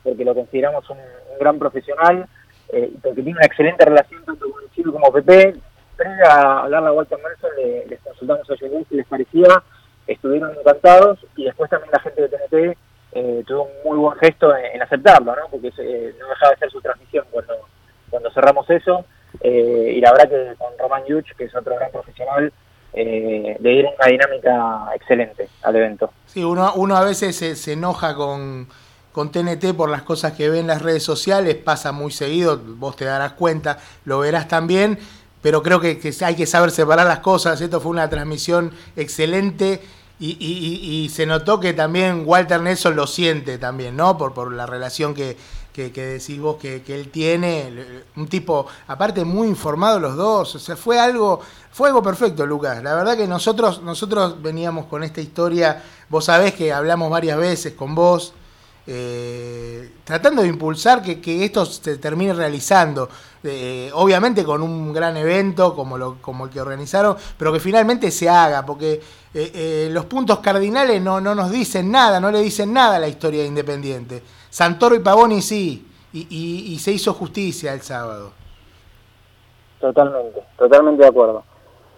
porque 0.03 0.25
lo 0.25 0.35
consideramos 0.35 0.89
un, 0.91 0.99
gran 1.41 1.59
profesional, 1.59 2.27
eh, 2.73 2.91
porque 3.03 3.23
tiene 3.23 3.39
una 3.39 3.47
excelente 3.47 3.85
relación 3.85 4.25
tanto 4.25 4.51
con 4.51 4.63
el 4.63 4.71
chico 4.71 4.93
como 4.93 5.13
Pepe. 5.13 5.55
Previo 5.97 6.27
a 6.31 6.63
hablarle 6.65 6.89
a 6.89 6.93
Walter 6.93 7.19
Nelson, 7.19 7.51
le- 7.57 7.87
les 7.87 8.01
consultamos 8.01 8.49
a 8.51 8.55
ellos 8.55 8.87
qué 8.89 8.97
les 8.97 9.07
parecía, 9.07 9.63
estuvieron 10.07 10.55
encantados, 10.59 11.19
y 11.37 11.45
después 11.45 11.69
también 11.71 11.91
la 11.93 12.01
gente 12.01 12.23
de 12.23 12.29
TNT 12.29 12.79
eh, 13.13 13.43
tuvo 13.47 13.63
un 13.65 13.71
muy 13.85 13.99
buen 13.99 14.19
gesto 14.19 14.55
en, 14.57 14.81
aceptarlo, 14.83 15.35
¿no? 15.35 15.43
porque 15.51 15.71
se- 15.73 16.15
no 16.19 16.29
dejaba 16.29 16.53
de 16.53 16.59
ser 16.59 16.71
su 16.71 16.81
transmisión 16.83 17.25
cuando, 17.31 17.55
cuando 18.11 18.31
cerramos 18.31 18.69
eso, 18.71 19.05
eh, 19.41 19.93
y 19.97 20.01
la 20.01 20.13
verdad 20.13 20.29
que 20.29 20.55
con 20.57 20.77
Román 20.79 21.05
Yuch, 21.07 21.33
que 21.37 21.45
es 21.45 21.55
otro 21.57 21.75
gran 21.77 21.91
profesional, 21.91 22.53
eh, 22.93 23.57
le 23.61 23.71
dieron 23.71 23.93
una 23.99 24.09
dinámica 24.09 24.87
excelente 24.95 25.49
al 25.63 25.77
evento. 25.77 26.11
Sí, 26.27 26.43
uno, 26.43 26.97
a 26.97 27.05
veces 27.05 27.37
se, 27.37 27.73
enoja 27.73 28.15
con, 28.15 28.69
con 29.13 29.31
TNT 29.31 29.75
por 29.77 29.91
las 29.91 30.03
cosas 30.03 30.33
que 30.33 30.49
ve 30.49 30.61
en 30.61 30.67
las 30.67 30.83
redes 30.83 31.03
sociales, 31.03 31.57
pasa 31.57 31.93
muy 31.93 32.11
seguido, 32.11 32.59
vos 32.59 32.97
te 32.97 33.05
darás 33.05 33.33
cuenta, 33.33 33.79
lo 34.05 34.21
verás 34.21 34.49
también, 34.49 34.99
pero 35.43 35.63
creo 35.63 35.81
que, 35.81 36.01
hay 36.25 36.35
que 36.35 36.47
saber 36.47 36.71
separar 36.71 37.07
las 37.07 37.21
cosas, 37.21 37.61
esto 37.61 37.81
fue 37.81 37.91
una 37.91 38.09
transmisión 38.09 38.73
excelente 38.97 39.81
y 40.19 41.11
se 41.13 41.27
notó 41.27 41.61
que 41.61 41.75
también 41.75 42.23
Walter 42.25 42.59
Nelson 42.61 42.97
lo 42.97 43.07
siente 43.07 43.59
también, 43.59 43.97
¿no? 43.97 44.17
Por, 44.17 44.33
por 44.33 44.51
la 44.51 44.65
relación 44.65 45.13
que, 45.13 45.37
que, 45.77 46.07
decís 46.07 46.41
vos 46.41 46.57
que, 46.57 46.83
él 46.87 47.11
tiene, 47.11 48.03
un 48.17 48.27
tipo, 48.29 48.67
aparte 48.87 49.25
muy 49.25 49.49
informado 49.49 50.01
los 50.01 50.17
dos, 50.17 50.55
o 50.55 50.59
sea, 50.59 50.75
fue 50.75 50.99
algo, 50.99 51.41
fue 51.71 51.89
algo 51.89 52.03
perfecto, 52.03 52.47
Lucas. 52.47 52.83
La 52.83 52.95
verdad 52.95 53.17
que 53.17 53.29
nosotros, 53.29 53.83
nosotros 53.83 54.41
veníamos 54.41 54.87
con 54.87 55.05
esta 55.05 55.21
historia, 55.21 55.83
vos 56.09 56.25
sabés 56.25 56.55
que 56.55 56.73
hablamos 56.73 57.11
varias 57.11 57.39
veces 57.39 57.75
con 57.75 57.95
vos, 57.95 58.33
eh, 58.87 59.93
tratando 60.05 60.43
de 60.43 60.49
impulsar 60.49 61.03
que, 61.03 61.21
que 61.21 61.45
esto 61.45 61.67
se 61.67 61.99
termine 61.99 62.33
realizando. 62.33 63.09
Eh, 63.49 63.91
obviamente 63.95 64.45
con 64.45 64.61
un 64.61 64.93
gran 64.93 65.17
evento 65.17 65.75
como, 65.75 65.97
lo, 65.97 66.21
como 66.21 66.47
el 66.47 66.51
que 66.51 66.61
organizaron, 66.61 67.17
pero 67.39 67.53
que 67.53 67.61
finalmente 67.61 68.11
se 68.11 68.29
haga, 68.29 68.67
porque 68.67 68.95
eh, 69.35 69.53
eh, 69.55 69.89
los 69.93 70.07
puntos 70.07 70.41
cardinales 70.41 71.01
no, 71.01 71.21
no 71.21 71.35
nos 71.35 71.51
dicen 71.51 71.91
nada, 71.91 72.19
no 72.19 72.33
le 72.33 72.41
dicen 72.41 72.73
nada 72.73 72.97
a 72.97 72.99
la 72.99 73.09
historia 73.09 73.43
de 73.43 73.49
Independiente. 73.49 74.23
Santoro 74.57 74.95
y 74.95 75.01
Pavoni 75.01 75.43
sí, 75.43 75.87
y, 76.15 76.21
y- 76.31 76.73
y 76.73 76.79
se 76.79 76.91
hizo 76.91 77.13
justicia 77.13 77.75
el 77.75 77.83
sábado. 77.83 78.33
Totalmente, 79.79 80.43
totalmente 80.57 81.03
de 81.03 81.09
acuerdo. 81.11 81.45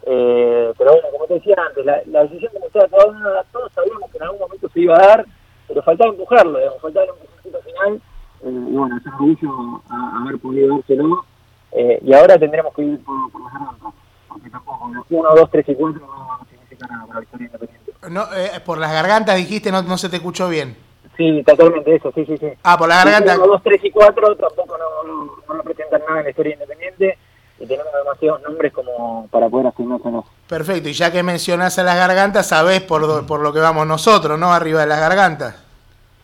Eh, 0.04 0.72
pero 0.76 0.90
bueno, 0.90 1.06
como 1.12 1.26
te 1.26 1.34
decía 1.34 1.54
antes, 1.68 1.86
la, 1.86 2.00
la 2.06 2.22
decisión 2.24 2.50
como 2.52 2.66
estaba 2.66 2.88
toda, 2.88 3.44
todos 3.52 3.70
sabíamos 3.72 4.10
que 4.10 4.16
en 4.16 4.22
algún 4.24 4.40
momento 4.40 4.68
se 4.70 4.80
iba 4.80 4.96
a 4.96 5.06
dar, 5.06 5.26
pero 5.68 5.82
faltaba 5.84 6.10
empujarlo, 6.10 6.58
digamos, 6.58 6.80
faltaba 6.82 7.04
el 7.04 7.10
empujoncito 7.12 7.58
final. 7.62 8.02
Eh, 8.42 8.70
y 8.72 8.76
bueno, 8.76 8.96
es 8.96 9.06
un 9.06 9.12
orgullo 9.12 9.82
a- 9.88 10.22
haber 10.24 10.40
podido 10.40 10.74
dárselo. 10.78 11.24
Eh, 11.70 12.00
y 12.04 12.12
ahora 12.12 12.38
tendremos 12.40 12.74
que 12.74 12.82
ir 12.82 13.04
por, 13.04 13.30
por 13.30 13.40
las 13.44 13.52
gargantas, 13.52 13.92
porque 14.26 14.50
tampoco 14.50 14.88
los 14.92 15.04
1, 15.08 15.28
2, 15.36 15.48
3 15.52 15.68
y 15.68 15.74
4 15.76 16.00
no 16.04 16.38
significa 16.50 16.88
nada 16.88 17.06
para 17.06 17.18
la 17.20 17.24
historia 17.24 17.46
independiente. 17.46 17.92
No, 18.10 18.22
eh, 18.34 18.58
por 18.66 18.78
las 18.78 18.90
gargantas 18.90 19.36
dijiste, 19.36 19.70
no, 19.70 19.82
no 19.82 19.96
se 19.96 20.08
te 20.08 20.16
escuchó 20.16 20.48
bien. 20.48 20.87
Sí, 21.18 21.42
totalmente 21.42 21.96
eso, 21.96 22.12
sí, 22.14 22.24
sí, 22.24 22.36
sí. 22.38 22.46
Ah, 22.62 22.78
por 22.78 22.88
las 22.88 23.04
gargantas. 23.04 23.36
1, 23.36 23.46
2, 23.46 23.62
3 23.64 23.84
y 23.84 23.90
4 23.90 24.36
tampoco 24.36 24.78
no, 24.78 25.02
no, 25.02 25.32
no 25.48 25.54
representan 25.54 26.00
nada 26.06 26.20
en 26.20 26.24
la 26.24 26.30
historia 26.30 26.52
independiente 26.54 27.18
y 27.58 27.66
tenemos 27.66 27.92
demasiados 27.92 28.40
nombres 28.42 28.72
como 28.72 29.26
para 29.28 29.48
poder 29.48 29.66
asignárselos. 29.66 30.24
Perfecto, 30.46 30.88
y 30.88 30.92
ya 30.92 31.10
que 31.10 31.24
mencionás 31.24 31.76
a 31.80 31.82
las 31.82 31.96
gargantas, 31.96 32.46
sabés 32.46 32.82
por, 32.82 33.26
por 33.26 33.40
lo 33.40 33.52
que 33.52 33.58
vamos 33.58 33.84
nosotros, 33.84 34.38
¿no? 34.38 34.52
Arriba 34.52 34.82
de 34.82 34.86
las 34.86 35.00
gargantas. 35.00 35.56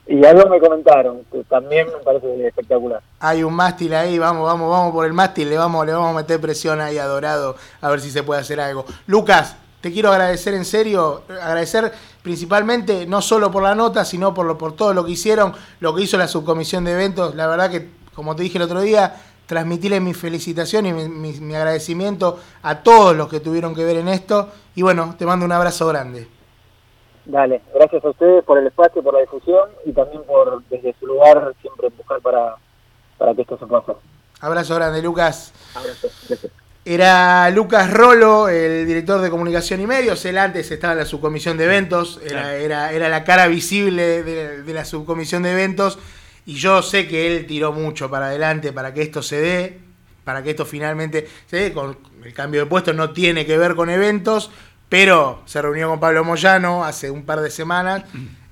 Y 0.07 0.25
algo 0.25 0.49
me 0.49 0.61
comentaron, 0.61 1.25
que 1.33 1.43
también 1.45 1.89
me 1.89 1.99
parece 2.05 2.47
espectacular. 2.47 3.01
Hay 3.19 3.43
un 3.43 3.55
mástil 3.55 3.95
ahí, 3.95 4.17
vamos, 4.17 4.47
vamos, 4.47 4.71
vamos 4.71 4.93
por 4.93 5.07
el 5.07 5.13
mástil, 5.13 5.51
le 5.51 5.59
vamos, 5.59 5.85
le 5.85 5.93
vamos 5.93 6.11
a 6.11 6.13
meter 6.13 6.41
presión 6.41 6.81
ahí 6.81 6.99
a 6.99 7.07
Dorado, 7.07 7.57
a 7.81 7.91
ver 7.91 8.01
si 8.01 8.11
se 8.11 8.23
puede 8.23 8.43
hacer 8.43 8.61
algo. 8.61 8.85
Lucas, 9.07 9.57
te 9.81 9.91
quiero 9.91 10.13
agradecer 10.13 10.55
en 10.55 10.65
serio, 10.65 11.23
agradecer 11.43 11.93
principalmente 12.25 13.07
no 13.07 13.21
solo 13.21 13.51
por 13.51 13.63
la 13.63 13.75
nota, 13.75 14.03
sino 14.07 14.33
por, 14.33 14.47
lo, 14.47 14.57
por 14.57 14.75
todo 14.75 14.95
lo 14.95 15.05
que 15.05 15.13
hicieron, 15.13 15.53
lo 15.81 15.95
que 15.95 16.03
hizo 16.03 16.17
la 16.17 16.27
subcomisión 16.27 16.83
de 16.85 16.93
eventos. 16.93 17.35
La 17.35 17.47
verdad 17.47 17.71
que, 17.71 17.91
como 18.15 18.35
te 18.35 18.43
dije 18.43 18.57
el 18.57 18.63
otro 18.65 18.81
día, 18.81 19.15
transmitirle 19.47 20.01
mi 20.01 20.15
felicitación 20.15 20.87
y 20.87 20.93
mi, 20.95 21.07
mi- 21.09 21.39
mi 21.39 21.55
agradecimiento 21.55 22.39
a 22.63 22.83
todos 22.83 23.15
los 23.15 23.29
que 23.29 23.41
tuvieron 23.41 23.75
que 23.75 23.85
ver 23.85 23.99
en 23.99 24.09
esto. 24.09 24.49
Y 24.75 24.81
bueno, 24.81 25.15
te 25.19 25.27
mando 25.27 25.45
un 25.45 25.53
abrazo 25.53 25.87
grande. 25.87 26.27
Dale, 27.27 27.61
gracias 27.75 28.03
a 28.03 28.09
ustedes 28.09 28.43
por 28.45 28.57
el 28.59 28.67
espacio, 28.67 29.03
por 29.03 29.13
la 29.15 29.21
difusión 29.21 29.69
y 29.85 29.93
también 29.93 30.23
por 30.25 30.63
desde 30.71 30.95
su 30.99 31.07
lugar 31.07 31.55
siempre 31.61 31.89
empujar 31.89 32.21
para, 32.23 32.57
para 33.19 33.35
que 33.35 33.43
esto 33.43 33.59
se 33.59 33.67
pueda 33.67 33.83
hacer. 33.83 33.97
Abrazo 34.41 34.75
grande, 34.77 35.03
Lucas. 35.03 35.53
Abrazo, 35.75 36.09
gracias. 36.29 36.53
Era 36.85 37.49
Lucas 37.51 37.91
Rolo, 37.91 38.49
el 38.49 38.87
director 38.87 39.21
de 39.23 39.31
comunicación 39.31 39.81
y 39.81 39.87
medios. 39.87 40.23
Él 40.27 40.37
antes 40.37 40.71
estaba 40.71 40.93
en 40.93 40.99
la 40.99 41.07
subcomisión 41.07 41.57
de 41.57 41.65
eventos, 41.65 42.21
era, 42.23 42.43
Claro. 42.43 42.49
era, 42.57 42.93
era 42.93 43.09
la 43.09 43.25
cara 43.25 43.47
visible 43.47 44.23
de, 44.23 44.63
de 44.63 44.73
la 44.75 44.85
subcomisión 44.85 45.43
de 45.45 45.53
eventos. 45.53 45.99
Y 46.45 46.55
yo 46.57 46.83
sé 46.83 47.09
que 47.09 47.27
él 47.37 47.47
tiró 47.47 47.73
mucho 47.73 48.11
para 48.11 48.27
adelante 48.27 48.71
para 48.73 48.93
que 48.93 49.01
esto 49.01 49.23
se 49.23 49.41
dé, 49.41 49.79
para 50.25 50.43
que 50.43 50.51
esto 50.51 50.67
finalmente 50.67 51.27
se 51.47 51.57
dé. 51.57 51.73
Con 51.73 51.97
el 52.23 52.35
cambio 52.35 52.61
de 52.61 52.67
puesto 52.67 52.93
no 52.93 53.13
tiene 53.13 53.47
que 53.47 53.57
ver 53.57 53.75
con 53.75 53.89
eventos, 53.89 54.51
pero 54.91 55.41
se 55.47 55.63
reunió 55.63 55.89
con 55.89 56.01
Pablo 56.01 56.23
Moyano 56.23 56.85
hace 56.85 57.11
un 57.11 57.25
par 57.25 57.41
de 57.41 57.51
semanas 57.51 58.03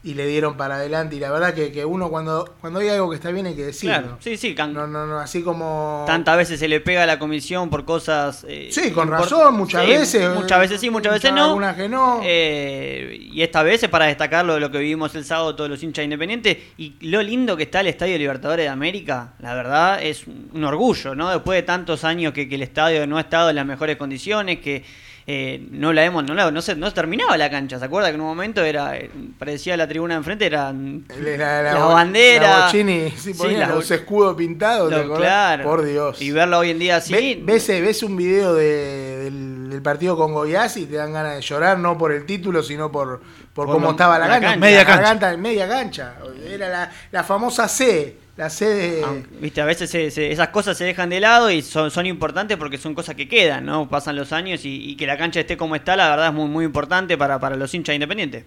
y 0.05 0.15
le 0.15 0.27
dieron 0.27 0.57
para 0.57 0.75
adelante. 0.77 1.15
Y 1.17 1.21
la 1.21 1.31
verdad 1.31 1.55
que, 1.55 1.71
que 1.71 1.85
uno 1.85 2.11
cuando, 2.11 2.57
cuando 2.61 2.81
hay 2.81 2.89
algo 2.89 3.09
que 3.11 3.17
está 3.17 3.31
bien 3.31 3.47
hay 3.47 3.55
que 3.55 3.67
decirlo. 3.67 3.97
Claro, 3.99 4.17
sí, 4.21 4.37
sí, 4.37 4.55
can- 4.55 4.73
No, 4.73 4.87
no, 4.87 5.07
no, 5.07 5.19
así 5.21 5.43
como... 5.43 6.05
tantas 6.07 6.37
veces 6.37 6.59
se 6.59 6.67
le 6.67 6.81
pega 6.81 7.05
a 7.05 7.07
la 7.07 7.19
comisión 7.21 7.71
por 7.71 7.85
cosas... 7.85 8.45
eh, 8.49 8.69
Sí, 8.73 8.91
con 8.91 9.09
import- 9.09 9.21
razón, 9.21 9.55
muchas 9.55 9.85
Sí, 9.85 9.91
veces. 9.91 10.35
Muchas 10.35 10.59
veces 10.59 10.81
sí, 10.81 10.91
muchas 10.91 11.13
veces 11.13 11.33
no. 11.33 11.45
Algunas 11.45 11.77
que 11.77 11.89
no. 11.89 12.21
Eh, 12.25 13.29
y 13.33 13.43
esta 13.43 13.63
vez 13.63 13.83
es 13.83 13.89
para 13.89 14.07
destacar 14.07 14.45
lo, 14.45 14.59
lo 14.59 14.71
que 14.71 14.79
vivimos 14.79 15.15
el 15.15 15.25
sábado 15.25 15.55
todos 15.55 15.71
los 15.71 15.83
hinchas 15.83 16.05
independientes 16.05 16.57
y 16.77 16.95
lo 17.09 17.23
lindo 17.23 17.57
que 17.57 17.63
está 17.63 17.81
el 17.81 17.87
Estadio 17.87 18.19
Libertadores 18.19 18.65
de 18.65 18.69
América, 18.71 19.35
la 19.39 19.55
verdad 19.55 20.03
es 20.03 20.27
un 20.27 20.65
orgullo, 20.65 21.15
¿no? 21.15 21.31
Después 21.31 21.57
de 21.59 21.63
tantos 21.63 22.05
años 22.05 22.33
que, 22.33 22.49
que 22.49 22.57
el 22.57 22.63
estadio 22.63 23.07
no 23.07 23.19
ha 23.19 23.21
estado 23.21 23.51
en 23.51 23.57
las 23.57 23.67
mejores 23.67 23.97
condiciones, 23.97 24.59
que 24.61 24.85
eh, 25.27 25.67
no 25.71 25.93
la 25.93 26.05
hemos, 26.05 26.25
no, 26.25 26.35
la- 26.35 26.51
no 26.51 26.61
se, 26.63 26.75
no 26.75 26.89
se 26.89 26.95
terminaba 26.95 27.37
la 27.37 27.49
cancha, 27.51 27.79
¿se 27.79 27.85
acuerda 27.85 28.09
que 28.09 28.17
en 28.17 28.21
un 28.21 28.27
momento 28.27 28.63
era, 28.65 28.97
eh, 28.97 29.11
parecía 29.39 29.77
la 29.77 29.87
tribuna 29.89 30.15
de 30.15 30.19
enfrente, 30.19 30.47
eran 30.47 31.05
La, 31.09 31.37
la- 31.37 31.63
las 31.63 31.75
la 31.75 31.85
banderas, 31.87 32.65
Bochini, 32.73 33.11
sí, 33.11 33.33
los 33.69 33.91
escudos 33.91 34.37
pintados, 34.37 34.91
¿te 34.91 34.97
lo- 34.97 35.03
acordás? 35.03 35.21
claro. 35.21 35.65
Por 35.65 35.85
Dios. 35.85 36.21
y 36.21 36.31
verla 36.33 36.59
hoy 36.59 36.71
en 36.71 36.79
día 36.79 36.97
así, 36.97 37.13
Ve- 37.13 37.39
¿Ves, 37.43 37.69
ves 37.69 38.03
un 38.03 38.17
video 38.17 38.55
de- 38.55 39.25
del, 39.25 39.71
del 39.71 39.83
partido 39.83 40.17
con 40.17 40.33
Goiás 40.33 40.77
y 40.77 40.87
te 40.87 40.97
dan 40.97 41.13
ganas 41.13 41.37
de 41.37 41.41
llorar, 41.43 41.79
no 41.79 41.97
por 41.97 42.13
el 42.13 42.27
título, 42.27 42.63
sino 42.63 42.91
por, 42.91 43.21
por, 43.55 43.67
Por 43.67 43.75
cómo 43.75 43.87
lo- 43.87 43.91
estaba 43.93 44.19
la 44.19 44.27
la 44.29 44.41
cancha. 44.41 44.57
Media 44.59 44.79
La 44.85 44.85
cancha. 45.03 45.37
media 45.37 45.69
cancha. 45.69 46.15
Era 46.49 46.69
la, 46.69 46.91
la 47.13 47.23
famosa 47.25 47.69
C, 47.69 48.17
la 48.43 48.51
C 48.51 48.65
de... 48.67 49.03
Aunque, 49.05 49.29
Viste, 49.41 49.61
a 49.61 49.65
veces 49.65 49.89
se- 49.91 50.11
se- 50.11 50.31
esas 50.33 50.49
cosas 50.49 50.77
se 50.77 50.85
dejan 50.85 51.09
de 51.11 51.21
lado 51.21 51.51
y 51.51 51.63
son, 51.63 51.91
son 51.91 52.07
importantes 52.07 52.57
porque 52.57 52.79
son 52.79 52.95
cosas 52.95 53.15
que 53.15 53.29
quedan, 53.29 53.65
¿no? 53.67 53.89
Pasan 53.89 54.17
los 54.17 54.33
años 54.33 54.65
y, 54.65 54.91
y 54.91 54.97
que 54.97 55.07
la 55.07 55.17
cancha 55.17 55.41
esté 55.41 55.57
como 55.57 55.77
está, 55.77 55.97
la 55.97 56.11
verdad 56.11 56.29
es 56.29 56.35
muy, 56.35 56.49
muy 56.49 56.65
importante 56.65 57.17
para, 57.17 57.39
para 57.39 57.57
los 57.57 57.73
hinchas 57.75 57.95
independientes. 57.95 58.45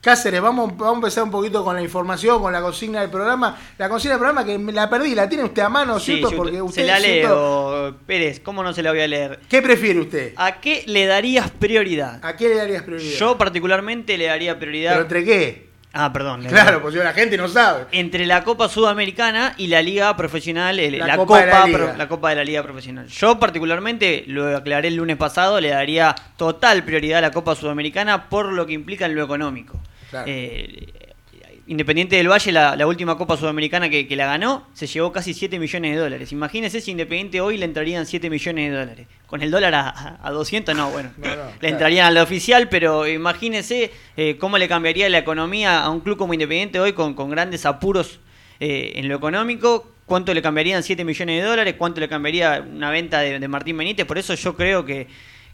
Cáceres, 0.00 0.42
vamos, 0.42 0.76
vamos 0.76 0.92
a 0.92 0.96
empezar 0.96 1.24
un 1.24 1.30
poquito 1.30 1.64
con 1.64 1.74
la 1.74 1.80
información, 1.80 2.42
con 2.42 2.52
la 2.52 2.60
consigna 2.60 3.00
del 3.00 3.08
programa. 3.08 3.56
La 3.78 3.88
consigna 3.88 4.16
del 4.16 4.18
programa 4.20 4.44
que 4.44 4.58
me 4.58 4.70
la 4.70 4.90
perdí, 4.90 5.14
la 5.14 5.26
tiene 5.30 5.44
usted 5.44 5.62
a 5.62 5.70
mano, 5.70 5.98
Sí, 5.98 6.16
¿cierto? 6.18 6.36
Porque 6.36 6.56
se 6.56 6.62
usted, 6.62 6.86
la 6.86 6.98
¿cierto? 6.98 7.72
leo, 7.88 7.96
Pérez, 8.06 8.38
¿cómo 8.40 8.62
no 8.62 8.74
se 8.74 8.82
la 8.82 8.90
voy 8.90 9.00
a 9.00 9.08
leer? 9.08 9.40
¿Qué 9.48 9.62
prefiere 9.62 10.00
usted? 10.00 10.34
¿A 10.36 10.60
qué 10.60 10.84
le 10.86 11.06
darías 11.06 11.50
prioridad? 11.50 12.20
¿A 12.22 12.36
qué 12.36 12.50
le 12.50 12.56
darías 12.56 12.82
prioridad? 12.82 13.16
Yo 13.18 13.38
particularmente 13.38 14.18
le 14.18 14.26
daría 14.26 14.58
prioridad... 14.58 14.90
¿Pero 14.92 15.02
entre 15.04 15.24
qué? 15.24 15.68
Ah, 15.96 16.12
perdón. 16.12 16.42
Claro, 16.44 16.82
porque 16.82 16.98
la 16.98 17.12
gente 17.12 17.36
no 17.36 17.46
sabe. 17.48 17.84
entre 17.92 18.26
la 18.26 18.42
Copa 18.42 18.68
Sudamericana 18.68 19.54
y 19.56 19.68
la 19.68 19.80
Liga 19.80 20.16
Profesional, 20.16 20.78
el- 20.80 20.98
La 20.98 21.06
la, 21.06 21.16
Copa 21.16 21.38
la 21.40 21.52
Copa, 21.52 21.66
Liga. 21.66 21.78
Pro- 21.78 21.96
la 21.96 22.08
Copa 22.08 22.30
de 22.30 22.36
la 22.36 22.44
Liga 22.44 22.62
Profesional. 22.64 23.06
Yo 23.06 23.38
particularmente, 23.38 24.24
lo 24.26 24.56
aclaré 24.56 24.88
el 24.88 24.96
lunes 24.96 25.16
pasado, 25.16 25.60
le 25.60 25.68
daría 25.68 26.14
total 26.36 26.82
prioridad 26.82 27.18
a 27.18 27.22
la 27.22 27.30
Copa 27.30 27.54
Sudamericana 27.54 28.28
por 28.28 28.52
lo 28.52 28.66
que 28.66 28.72
implica 28.72 29.06
en 29.06 29.14
lo 29.14 29.22
económico. 29.24 29.80
Claro. 30.10 30.26
Eh, 30.28 31.03
Independiente 31.66 32.16
del 32.16 32.28
Valle, 32.30 32.52
la, 32.52 32.76
la 32.76 32.86
última 32.86 33.16
Copa 33.16 33.36
Sudamericana 33.38 33.88
que, 33.88 34.06
que 34.06 34.16
la 34.16 34.26
ganó, 34.26 34.66
se 34.74 34.86
llevó 34.86 35.12
casi 35.12 35.32
7 35.32 35.58
millones 35.58 35.92
de 35.94 35.98
dólares. 35.98 36.30
Imagínese 36.32 36.80
si 36.82 36.90
Independiente 36.90 37.40
hoy 37.40 37.56
le 37.56 37.64
entrarían 37.64 38.04
7 38.04 38.28
millones 38.28 38.70
de 38.70 38.76
dólares. 38.76 39.06
Con 39.26 39.40
el 39.42 39.50
dólar 39.50 39.74
a, 39.74 39.88
a- 39.88 40.18
a 40.22 40.30
200, 40.30 40.76
no, 40.76 40.90
bueno, 40.90 41.10
No, 41.16 41.28
no, 41.34 41.42
le 41.60 41.68
entrarían 41.70 42.06
al 42.06 42.18
oficial, 42.18 42.68
pero 42.68 43.08
imagínese 43.08 43.90
eh, 44.18 44.36
cómo 44.38 44.58
le 44.58 44.68
cambiaría 44.68 45.08
la 45.08 45.18
economía 45.18 45.80
a 45.82 45.88
un 45.88 46.00
club 46.00 46.18
como 46.18 46.34
Independiente 46.34 46.80
hoy 46.80 46.92
con, 46.92 47.14
con 47.14 47.30
grandes 47.30 47.64
apuros 47.64 48.20
eh, 48.60 48.92
en 48.96 49.08
lo 49.08 49.16
económico. 49.16 49.90
¿Cuánto 50.04 50.34
le 50.34 50.42
cambiarían 50.42 50.82
7 50.82 51.02
millones 51.02 51.42
de 51.42 51.48
dólares? 51.48 51.76
¿Cuánto 51.78 51.98
le 52.00 52.08
cambiaría 52.10 52.62
una 52.70 52.90
venta 52.90 53.20
de, 53.20 53.38
de 53.38 53.48
Martín 53.48 53.78
Benítez? 53.78 54.04
Por 54.04 54.18
eso 54.18 54.34
yo 54.34 54.54
creo 54.54 54.84
que, 54.84 55.06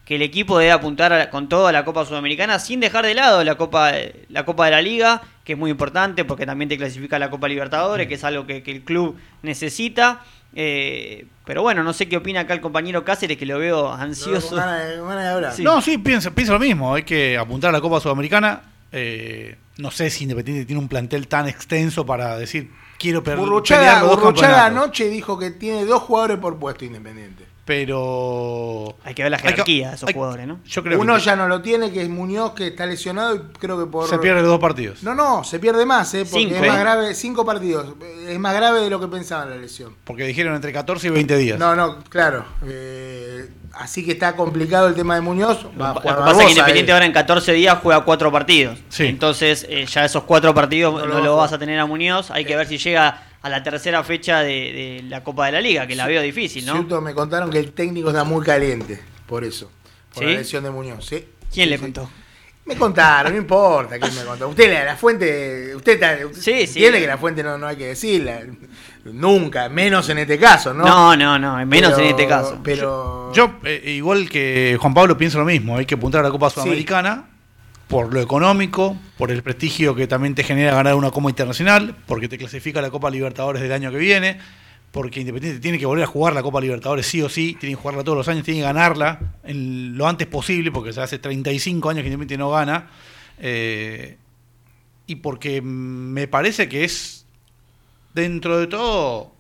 que 0.04 0.16
el 0.16 0.22
equipo 0.22 0.58
debe 0.58 0.72
apuntar 0.72 1.30
con 1.30 1.48
todo 1.48 1.68
a 1.68 1.72
la 1.72 1.84
Copa 1.84 2.04
Sudamericana 2.04 2.58
sin 2.58 2.80
dejar 2.80 3.06
de 3.06 3.14
lado 3.14 3.44
la 3.44 3.54
Copa, 3.54 3.92
la 4.28 4.44
Copa 4.44 4.64
de 4.64 4.70
la 4.72 4.82
Liga, 4.82 5.22
que 5.50 5.54
es 5.54 5.58
muy 5.58 5.72
importante 5.72 6.24
porque 6.24 6.46
también 6.46 6.68
te 6.68 6.78
clasifica 6.78 7.16
a 7.16 7.18
la 7.18 7.28
Copa 7.28 7.48
Libertadores, 7.48 8.06
que 8.06 8.14
es 8.14 8.22
algo 8.22 8.46
que, 8.46 8.62
que 8.62 8.70
el 8.70 8.82
club 8.82 9.16
necesita. 9.42 10.20
Eh, 10.54 11.26
pero 11.44 11.62
bueno, 11.62 11.82
no 11.82 11.92
sé 11.92 12.08
qué 12.08 12.16
opina 12.16 12.40
acá 12.40 12.54
el 12.54 12.60
compañero 12.60 13.04
Cáceres, 13.04 13.36
que 13.36 13.46
lo 13.46 13.58
veo 13.58 13.92
ansioso. 13.92 14.56
hablar. 15.34 15.52
Sí. 15.52 15.64
No, 15.64 15.82
sí, 15.82 15.98
pienso, 15.98 16.32
pienso 16.32 16.52
lo 16.52 16.60
mismo. 16.60 16.94
Hay 16.94 17.02
que 17.02 17.36
apuntar 17.36 17.70
a 17.70 17.72
la 17.72 17.80
Copa 17.80 17.98
Sudamericana. 17.98 18.62
Eh, 18.92 19.56
no 19.78 19.90
sé 19.90 20.08
si 20.10 20.22
Independiente 20.22 20.64
tiene 20.66 20.80
un 20.80 20.88
plantel 20.88 21.26
tan 21.26 21.48
extenso 21.48 22.06
para 22.06 22.36
decir 22.36 22.70
quiero 22.96 23.24
per- 23.24 23.36
Burruchaga, 23.38 24.66
anoche 24.66 25.08
dijo 25.08 25.36
que 25.36 25.50
tiene 25.50 25.84
dos 25.84 26.02
jugadores 26.02 26.38
por 26.38 26.58
puesto 26.60 26.84
independiente. 26.84 27.44
Pero 27.64 28.96
Hay 29.04 29.14
que 29.14 29.22
ver 29.22 29.30
la 29.30 29.38
que- 29.38 29.48
jerarquía 29.48 29.90
de 29.90 29.94
esos 29.94 30.08
hay- 30.08 30.14
jugadores, 30.14 30.46
¿no? 30.46 30.58
yo 30.64 30.82
creo 30.82 31.00
Uno 31.00 31.14
que 31.16 31.20
ya 31.20 31.36
no 31.36 31.46
lo 31.48 31.62
tiene, 31.62 31.90
que 31.92 32.02
es 32.02 32.08
Muñoz, 32.08 32.52
que 32.52 32.68
está 32.68 32.86
lesionado 32.86 33.34
y 33.36 33.40
creo 33.58 33.78
que 33.78 33.90
por... 33.90 34.08
se 34.08 34.18
pierde 34.18 34.42
dos 34.42 34.58
partidos. 34.58 35.02
No, 35.02 35.14
no, 35.14 35.44
se 35.44 35.58
pierde 35.58 35.86
más, 35.86 36.12
¿eh? 36.14 36.24
Porque 36.30 36.44
Cinco, 36.48 36.54
es 36.56 36.66
más 36.68 36.76
¿eh? 36.76 36.80
grave, 36.80 37.14
cinco 37.14 37.44
partidos. 37.44 37.94
Es 38.26 38.38
más 38.38 38.54
grave 38.54 38.80
de 38.80 38.90
lo 38.90 38.98
que 39.00 39.06
pensaba 39.08 39.44
la 39.46 39.56
lesión. 39.56 39.94
Porque 40.04 40.24
dijeron 40.24 40.54
entre 40.54 40.72
14 40.72 41.06
y 41.08 41.10
20 41.10 41.36
días. 41.36 41.58
No, 41.58 41.74
no, 41.76 41.98
claro. 42.08 42.44
eh, 42.66 43.48
así 43.74 44.04
que 44.04 44.12
está 44.12 44.34
complicado 44.36 44.88
el 44.88 44.94
tema 44.94 45.14
de 45.14 45.20
Muñoz. 45.20 45.66
Va 45.80 45.90
a 45.90 45.94
Lo 45.94 46.00
que 46.00 46.08
pasa 46.08 46.30
es 46.40 46.44
que 46.46 46.50
Independiente 46.50 46.90
eh. 46.90 46.94
ahora 46.94 47.06
en 47.06 47.12
14 47.12 47.52
días 47.52 47.78
juega 47.82 48.04
cuatro 48.04 48.32
partidos. 48.32 48.78
Sí. 48.88 49.06
Entonces 49.06 49.66
eh, 49.68 49.86
ya 49.86 50.04
esos 50.04 50.24
cuatro 50.24 50.54
partidos 50.54 50.94
No 51.06 51.06
no, 51.06 51.20
lo 51.20 51.36
vas 51.36 51.52
a 51.52 51.58
tener 51.58 51.78
a 51.78 51.86
Muñoz. 51.86 52.30
Hay 52.30 52.44
que 52.44 52.56
ver 52.56 52.66
si 52.66 52.78
llega 52.78 53.22
a 53.42 53.48
la 53.48 53.62
tercera 53.62 54.02
fecha 54.04 54.40
de, 54.40 54.50
de 54.50 55.04
la 55.08 55.22
Copa 55.24 55.46
de 55.46 55.52
la 55.52 55.60
Liga, 55.60 55.86
que 55.86 55.94
la 55.96 56.06
veo 56.06 56.20
difícil, 56.22 56.66
¿no? 56.66 56.72
Cierto, 56.74 57.00
me 57.00 57.14
contaron 57.14 57.50
que 57.50 57.58
el 57.58 57.72
técnico 57.72 58.08
está 58.10 58.24
muy 58.24 58.44
caliente, 58.44 59.00
por 59.26 59.44
eso. 59.44 59.70
Por 60.14 60.24
¿Sí? 60.24 60.30
la 60.30 60.38
lesión 60.38 60.64
de 60.64 60.70
Muñoz, 60.70 61.06
¿sí? 61.06 61.24
¿Quién 61.52 61.64
Sí, 61.66 61.70
le 61.70 61.76
sí. 61.76 61.82
contó? 61.82 62.10
Me 62.66 62.76
contaron, 62.76 63.32
no 63.32 63.38
importa 63.38 63.98
quién 63.98 64.14
me 64.14 64.22
contó. 64.22 64.48
Usted, 64.48 64.72
la, 64.72 64.84
la 64.84 64.96
fuente, 64.96 65.74
usted, 65.74 65.92
está- 65.94 66.18
usted 66.26 66.40
Sí, 66.40 66.66
sí. 66.66 66.78
entiende 66.84 67.00
que 67.00 67.06
la 67.06 67.16
fuente 67.18 67.42
no, 67.42 67.56
no 67.58 67.66
hay 67.66 67.76
que 67.76 67.86
decirla. 67.86 68.42
Nunca, 69.04 69.68
menos 69.68 70.08
en 70.10 70.18
este 70.18 70.38
caso, 70.38 70.74
¿no? 70.74 70.84
No, 70.84 71.16
no, 71.16 71.38
no, 71.38 71.56
menos 71.66 71.92
Pero- 71.92 72.04
en 72.04 72.10
este 72.10 72.28
caso. 72.28 72.58
Pero. 72.62 73.32
Yo, 73.32 73.54
eh, 73.64 73.82
igual 73.86 74.28
que 74.28 74.76
Juan 74.80 74.92
Pablo, 74.94 75.16
pienso 75.16 75.38
lo 75.38 75.44
mismo. 75.46 75.78
Hay 75.78 75.86
que 75.86 75.94
apuntar 75.94 76.20
a 76.20 76.24
la 76.24 76.30
Copa 76.30 76.50
Sudamericana 76.50 77.29
por 77.90 78.14
lo 78.14 78.20
económico, 78.20 78.96
por 79.18 79.32
el 79.32 79.42
prestigio 79.42 79.96
que 79.96 80.06
también 80.06 80.36
te 80.36 80.44
genera 80.44 80.72
ganar 80.76 80.94
una 80.94 81.10
Copa 81.10 81.28
Internacional, 81.28 81.96
porque 82.06 82.28
te 82.28 82.38
clasifica 82.38 82.78
a 82.78 82.82
la 82.82 82.90
Copa 82.90 83.10
Libertadores 83.10 83.60
del 83.60 83.72
año 83.72 83.90
que 83.90 83.98
viene, 83.98 84.38
porque 84.92 85.18
Independiente 85.18 85.58
tiene 85.58 85.76
que 85.76 85.86
volver 85.86 86.04
a 86.04 86.06
jugar 86.06 86.32
la 86.32 86.42
Copa 86.44 86.60
Libertadores 86.60 87.04
sí 87.04 87.20
o 87.20 87.28
sí, 87.28 87.56
tiene 87.58 87.74
que 87.74 87.82
jugarla 87.82 88.04
todos 88.04 88.16
los 88.16 88.28
años, 88.28 88.44
tiene 88.44 88.60
que 88.60 88.64
ganarla 88.64 89.34
en 89.42 89.98
lo 89.98 90.06
antes 90.06 90.28
posible, 90.28 90.70
porque 90.70 90.92
ya 90.92 91.02
hace 91.02 91.18
35 91.18 91.90
años 91.90 92.02
que 92.02 92.06
Independiente 92.06 92.38
no 92.38 92.50
gana, 92.50 92.90
eh, 93.38 94.16
y 95.08 95.16
porque 95.16 95.60
me 95.60 96.28
parece 96.28 96.68
que 96.68 96.84
es, 96.84 97.26
dentro 98.14 98.60
de 98.60 98.68
todo, 98.68 99.32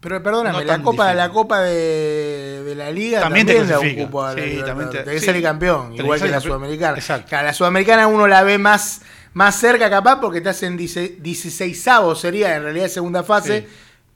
Pero 0.00 0.20
perdóname, 0.24 0.58
No 0.58 0.64
la 0.64 0.82
copa, 0.82 1.04
difícil. 1.04 1.16
la 1.18 1.30
copa 1.30 1.60
de, 1.60 2.35
de 2.66 2.74
la 2.74 2.90
liga 2.90 3.20
También 3.20 3.46
también, 3.46 3.66
te 3.66 3.72
da 3.72 3.78
un 3.78 3.82
clasifica. 3.84 4.06
cupo 4.06 4.22
a 4.24 4.28
la 4.28 4.34
Sí, 4.34 4.40
Libertadores. 4.50 4.66
también 4.90 5.04
te- 5.04 5.10
que 5.12 5.20
sí. 5.20 5.26
salir 5.26 5.42
campeón, 5.42 5.94
igual 5.94 6.20
que 6.20 6.28
la 6.28 6.40
sudamericana. 6.40 6.98
Exacto. 6.98 7.36
La 7.36 7.52
sudamericana 7.54 8.06
uno 8.06 8.26
la 8.28 8.42
ve 8.42 8.58
más, 8.58 9.00
más 9.32 9.56
cerca 9.56 9.88
capaz 9.88 10.20
porque 10.20 10.38
estás 10.38 10.62
en 10.62 10.76
16 10.76 11.88
sería 12.16 12.56
en 12.56 12.62
realidad 12.64 12.88
segunda 12.88 13.22
fase, 13.22 13.60
Sí. 13.60 13.66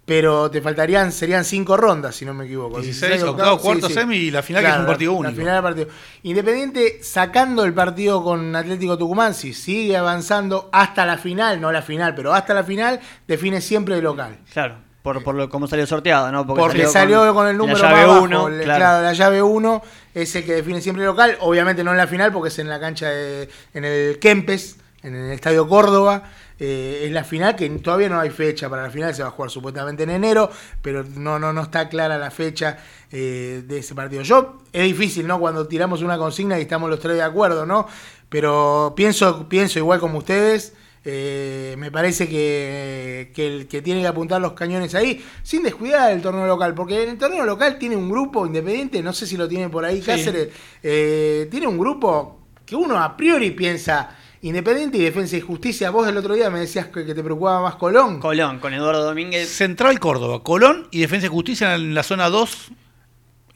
pero 0.05 0.51
te 0.51 0.61
faltarían, 0.61 1.12
serían 1.12 1.44
cinco 1.44 1.76
rondas 1.76 2.16
si 2.16 2.24
no 2.24 2.34
me 2.34 2.44
equivoco. 2.46 2.80
16, 2.80 3.22
octavo, 3.22 3.59
cuarto, 3.59 3.88
semi 3.88 4.16
y 4.16 4.30
la 4.30 4.42
final 4.42 4.64
que 4.64 4.70
es 4.70 4.76
un 4.78 4.86
partido 4.86 5.12
único. 5.12 5.30
La 5.30 5.36
final 5.36 5.55
del 5.55 5.62
partido. 5.62 5.88
Independiente 6.24 6.98
sacando 7.03 7.64
el 7.64 7.72
partido 7.74 8.22
con 8.24 8.55
Atlético 8.57 8.98
Tucumán, 8.98 9.34
si 9.34 9.55
sigue 9.55 9.96
avanzando 9.96 10.68
hasta 10.72 11.07
la 11.07 11.16
final, 11.18 11.61
no 11.61 11.70
la 11.70 11.82
final, 11.82 12.14
pero 12.14 12.32
hasta 12.34 12.55
la 12.55 12.64
final, 12.64 12.98
define 13.28 13.61
siempre 13.61 13.94
de 13.96 14.03
local. 14.03 14.38
Claro, 14.53 14.76
por, 15.03 15.22
por 15.22 15.34
lo, 15.34 15.48
cómo 15.48 15.66
salió 15.66 15.86
sorteado, 15.86 16.30
¿no? 16.30 16.46
Porque, 16.46 16.86
salió, 16.86 17.32
con, 17.34 17.46
el 17.48 17.57
número 17.57 17.78
la 17.78 17.90
llave 17.90 17.96
más 17.96 18.07
bajo, 18.09 18.22
uno, 18.22 18.48
le- 18.48 18.64
claro. 18.64 18.78
claro, 18.78 19.03
la 19.03 19.12
llave 19.12 19.42
1 19.42 19.82
es 20.14 20.34
el 20.36 20.44
que 20.44 20.55
define 20.55 20.80
siempre 20.80 21.05
el 21.05 21.09
local, 21.11 21.36
obviamente 21.40 21.82
no 21.84 21.90
en 21.92 21.96
la 21.96 22.07
final 22.07 22.32
porque 22.32 22.48
es 22.48 22.59
en 22.59 22.68
la 22.68 22.78
cancha 22.78 23.09
de, 23.09 23.48
en 23.74 23.84
el 23.84 24.18
Kempes, 24.18 24.76
en 25.03 25.14
el 25.14 25.32
Estadio 25.32 25.66
Córdoba, 25.66 26.24
eh, 26.59 27.05
es 27.07 27.12
la 27.12 27.24
final 27.24 27.57
que 27.57 27.66
todavía 27.70 28.11
no 28.11 28.20
hay 28.20 28.28
fecha 28.28 28.68
para 28.68 28.82
la 28.82 28.90
final, 28.90 29.14
se 29.14 29.22
va 29.22 29.28
a 29.28 29.32
jugar 29.32 29.51
supuestamente 29.51 30.03
en 30.03 30.11
enero, 30.11 30.51
pero 30.82 31.03
no 31.16 31.38
no 31.38 31.55
no 31.55 31.62
está 31.62 31.88
clara 31.88 32.18
la 32.18 32.30
fecha 32.30 32.76
eh, 33.11 33.62
de 33.66 33.78
ese 33.78 33.94
partido. 33.94 34.20
Yo 34.20 34.59
es 34.70 34.84
difícil, 34.84 35.26
¿no? 35.26 35.40
Cuando 35.40 35.66
tiramos 35.66 36.03
una 36.03 36.18
consigna 36.18 36.59
y 36.59 36.62
estamos 36.62 36.90
los 36.90 37.01
tres 37.01 37.16
de 37.16 37.22
acuerdo, 37.22 37.64
¿no? 37.64 37.86
Pero 38.28 38.92
pienso 38.94 39.48
pienso 39.48 39.78
igual 39.78 40.01
como 40.01 40.18
ustedes. 40.18 40.74
Eh, 41.05 41.74
me 41.78 41.90
parece 41.90 42.28
que, 42.28 43.32
que 43.34 43.46
el 43.46 43.68
que 43.68 43.80
tiene 43.80 44.01
que 44.01 44.07
apuntar 44.07 44.40
los 44.40 44.53
cañones 44.53 44.94
ahí, 44.94 45.24
sin 45.42 45.62
descuidar 45.62 46.12
el 46.12 46.20
torneo 46.20 46.46
local, 46.46 46.74
porque 46.74 47.03
en 47.03 47.11
el 47.11 47.18
torneo 47.18 47.44
local 47.44 47.78
tiene 47.78 47.96
un 47.96 48.11
grupo 48.11 48.46
independiente, 48.46 49.03
no 49.03 49.12
sé 49.12 49.26
si 49.26 49.36
lo 49.36 49.48
tiene 49.48 49.68
por 49.68 49.84
ahí 49.84 50.01
Sí. 50.01 50.07
Cáceres, 50.07 50.48
eh, 50.82 51.48
tiene 51.51 51.66
un 51.66 51.78
grupo 51.78 52.40
que 52.66 52.76
uno 52.76 52.98
a 52.98 53.16
priori 53.16 53.51
piensa 53.53 54.16
Independiente 54.42 54.96
y 54.96 55.03
Defensa 55.03 55.36
y 55.36 55.40
Justicia. 55.42 55.90
Vos 55.90 56.09
el 56.09 56.16
otro 56.16 56.34
día 56.34 56.48
me 56.48 56.61
decías 56.61 56.86
que, 56.86 57.05
que 57.05 57.14
te 57.14 57.22
preocupaba 57.22 57.61
más 57.61 57.74
Colón. 57.74 58.20
Colón, 58.20 58.59
con 58.59 58.72
Eduardo 58.72 59.05
Domínguez. 59.05 59.51
Central 59.51 60.01
Córdoba, 60.01 60.42
Colón 60.42 60.88
y 60.90 61.01
Defensa 61.01 61.26
y 61.26 61.28
Justicia 61.28 61.74
en 61.74 61.94
la 61.94 62.03
zona 62.03 62.30
2. 62.30 62.68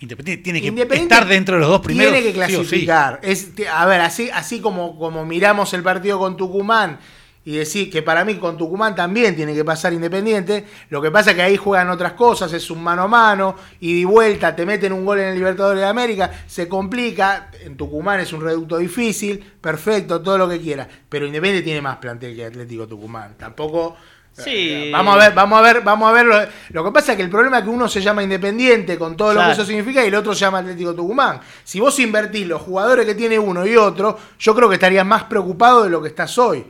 Independiente 0.00 0.42
tiene 0.42 0.60
que 0.60 0.66
Independiente 0.66 1.14
estar 1.14 1.26
dentro 1.26 1.54
de 1.54 1.60
los 1.62 1.70
dos 1.70 1.80
primeros. 1.80 2.12
Tiene 2.12 2.32
que 2.32 2.46
sí 2.46 2.56
o 2.56 2.64
sí. 2.64 2.66
clasificar. 2.66 3.20
Es, 3.22 3.52
a 3.72 3.86
ver, 3.86 4.02
así, 4.02 4.28
así 4.30 4.60
como, 4.60 4.98
como 4.98 5.24
miramos 5.24 5.72
el 5.72 5.82
partido 5.82 6.18
con 6.18 6.36
Tucumán 6.36 6.98
y 7.44 7.56
decir 7.56 7.90
que 7.90 8.02
para 8.02 8.24
mí 8.24 8.36
con 8.36 8.56
Tucumán 8.56 8.94
también 8.94 9.36
tiene 9.36 9.54
que 9.54 9.64
pasar 9.64 9.92
Independiente, 9.92 10.64
lo 10.88 11.02
que 11.02 11.10
pasa 11.10 11.30
es 11.30 11.36
que 11.36 11.42
ahí 11.42 11.56
juegan 11.56 11.90
otras 11.90 12.12
cosas, 12.12 12.52
es 12.52 12.70
un 12.70 12.82
mano 12.82 13.02
a 13.02 13.08
mano, 13.08 13.56
y 13.80 14.00
de 14.00 14.06
vuelta, 14.06 14.56
te 14.56 14.64
meten 14.64 14.92
un 14.92 15.04
gol 15.04 15.20
en 15.20 15.28
el 15.28 15.34
Libertadores 15.34 15.80
de 15.80 15.86
América, 15.86 16.30
se 16.46 16.68
complica, 16.68 17.50
en 17.62 17.76
Tucumán 17.76 18.20
es 18.20 18.32
un 18.32 18.40
reducto 18.40 18.78
difícil, 18.78 19.44
perfecto, 19.60 20.22
todo 20.22 20.38
lo 20.38 20.48
que 20.48 20.60
quiera, 20.60 20.88
pero 21.08 21.26
Independiente 21.26 21.64
tiene 21.64 21.82
más 21.82 21.98
plantel 21.98 22.34
que 22.34 22.46
Atlético 22.46 22.86
Tucumán, 22.86 23.34
tampoco... 23.36 23.96
Sí. 24.36 24.90
Vamos 24.90 25.14
a 25.14 25.18
ver, 25.18 25.32
vamos 25.32 25.58
a 25.60 25.62
ver, 25.62 25.80
vamos 25.82 26.10
a 26.10 26.12
ver. 26.12 26.26
Lo, 26.26 26.36
lo 26.70 26.84
que 26.84 26.90
pasa 26.90 27.12
es 27.12 27.16
que 27.16 27.22
el 27.22 27.30
problema 27.30 27.58
es 27.58 27.62
que 27.62 27.70
uno 27.70 27.86
se 27.86 28.00
llama 28.00 28.20
Independiente 28.20 28.98
con 28.98 29.16
todo 29.16 29.32
lo 29.32 29.40
que 29.40 29.52
eso 29.52 29.64
significa 29.64 30.04
y 30.04 30.08
el 30.08 30.14
otro 30.16 30.34
se 30.34 30.40
llama 30.40 30.58
Atlético 30.58 30.92
Tucumán. 30.92 31.38
Si 31.62 31.78
vos 31.78 31.96
invertís 32.00 32.44
los 32.44 32.60
jugadores 32.60 33.06
que 33.06 33.14
tiene 33.14 33.38
uno 33.38 33.64
y 33.64 33.76
otro, 33.76 34.18
yo 34.36 34.52
creo 34.56 34.68
que 34.68 34.74
estarías 34.74 35.06
más 35.06 35.22
preocupado 35.22 35.84
de 35.84 35.90
lo 35.90 36.02
que 36.02 36.08
estás 36.08 36.36
hoy. 36.36 36.66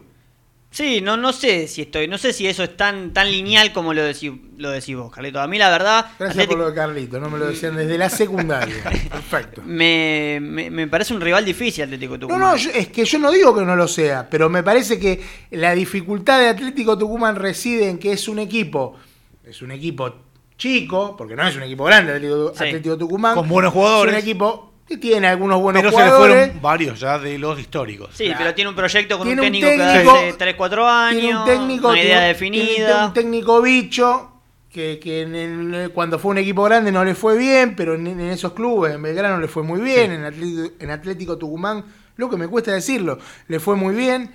Sí, 0.75 1.01
no, 1.01 1.17
no 1.17 1.33
sé 1.33 1.69
si 1.69 1.83
estoy, 1.83 2.09
no 2.09 2.19
sé 2.19 2.33
si 2.33 2.49
eso 2.49 2.65
es 2.65 2.77
tan, 2.77 3.13
tan 3.13 3.31
lineal 3.31 3.73
como 3.73 3.95
lo 3.95 4.03
decís, 4.03 4.33
lo 4.57 4.71
decís 4.73 4.97
vos, 4.97 5.13
Carlito. 5.13 5.39
A 5.41 5.47
mí 5.47 5.57
la 5.57 5.71
verdad, 5.71 6.07
Gracias 6.19 6.19
por 6.19 6.27
Atlético- 6.31 6.57
lo 6.57 6.69
de 6.71 6.75
Carlito, 6.75 7.21
no 7.21 7.31
me 7.31 7.39
lo 7.39 7.47
decían 7.47 7.77
desde 7.77 7.97
la 7.97 8.11
secundaria. 8.11 8.83
Perfecto. 9.09 9.63
me, 9.65 10.41
me, 10.43 10.71
me 10.73 10.89
parece 10.89 11.15
un 11.15 11.21
rival 11.21 11.45
difícil 11.45 11.85
Atlético 11.85 12.15
No, 12.15 12.19
Tucumán. 12.19 12.41
no, 12.41 12.57
yo- 12.57 12.71
es 12.73 12.89
que 12.89 13.05
yo 13.05 13.21
no 13.21 13.31
digo 13.31 13.55
que 13.55 13.65
no 13.65 13.77
lo 13.77 13.87
sea, 13.87 14.29
pero 14.29 14.51
me 14.51 14.65
parece 14.65 14.99
que 14.99 15.23
la 15.53 15.77
dificultad 15.77 16.41
de 16.41 16.49
Atlético 16.49 16.99
Tucumán 16.99 17.37
reside 17.37 17.89
en 17.89 17.99
que 17.99 18.11
es 18.11 18.27
un 18.27 18.41
equipo, 18.41 18.97
es 19.45 19.63
un 19.63 19.71
equipo 19.71 20.13
chico, 20.59 21.15
porque 21.17 21.37
no 21.37 21.47
es 21.47 21.55
un 21.55 21.63
equipo 21.63 21.85
grande 21.85 22.15
Atlético, 22.15 22.53
Sí. 22.57 22.65
Atlético 22.65 22.99
Tucumán. 22.99 23.37
Con 23.37 23.49
buenos 23.49 23.73
jugadores. 23.73 24.13
Es 24.13 24.21
un 24.25 24.29
equipo 24.29 24.74
que 24.87 24.97
tiene 24.99 25.27
algunos 25.29 25.61
buenos 25.61 25.83
Pero 25.83 25.91
se 25.93 25.97
le 25.99 26.05
jugadores. 26.05 26.37
fueron 26.47 26.63
varios 26.63 27.01
ya 27.01 27.19
de 27.19 27.39
los 27.39 27.59
históricos. 27.59 28.11
Sí, 28.13 28.25
Claro. 28.27 28.39
pero 28.41 28.55
tiene 28.55 28.71
un 28.71 28.77
proyecto 28.77 29.17
con 29.19 29.27
Tiene 29.27 29.41
un 29.43 29.47
un 29.47 29.53
técnico, 29.53 29.67
técnico- 29.69 30.13
que 30.13 30.29
hace 30.29 30.33
3, 30.39 30.55
4 30.57 30.87
años, 30.89 31.21
tiene 31.21 31.39
un 31.39 31.45
técnico, 31.47 31.89
una 31.89 31.99
idea 32.03 32.13
tiene- 32.19 32.27
definida. 32.29 32.87
tiene 32.87 33.07
un 33.07 33.13
técnico 33.15 33.63
bicho 33.63 34.31
que, 34.71 34.99
que 35.03 35.23
en 35.23 35.35
el- 35.35 35.91
cuando 35.93 36.19
fue 36.19 36.33
un 36.33 36.39
equipo 36.39 36.65
grande 36.65 36.91
no 36.93 37.05
le 37.05 37.15
fue 37.15 37.39
bien, 37.39 37.75
pero 37.77 37.95
en, 37.95 38.07
en 38.09 38.21
esos 38.21 38.53
clubes, 38.53 38.95
en 38.95 39.03
Belgrano 39.03 39.39
le 39.41 39.49
fue 39.49 39.63
muy 39.63 39.81
bien, 39.81 40.11
en, 40.13 40.25
Atlético, 40.25 40.75
en 40.81 40.91
Atlético 40.91 41.39
Tucumán, 41.39 41.85
lo 42.17 42.29
que 42.29 42.37
me 42.37 42.47
cuesta 42.49 42.73
decirlo, 42.73 43.19
le 43.49 43.61
fue 43.61 43.77
muy 43.77 43.95
bien. 43.95 44.31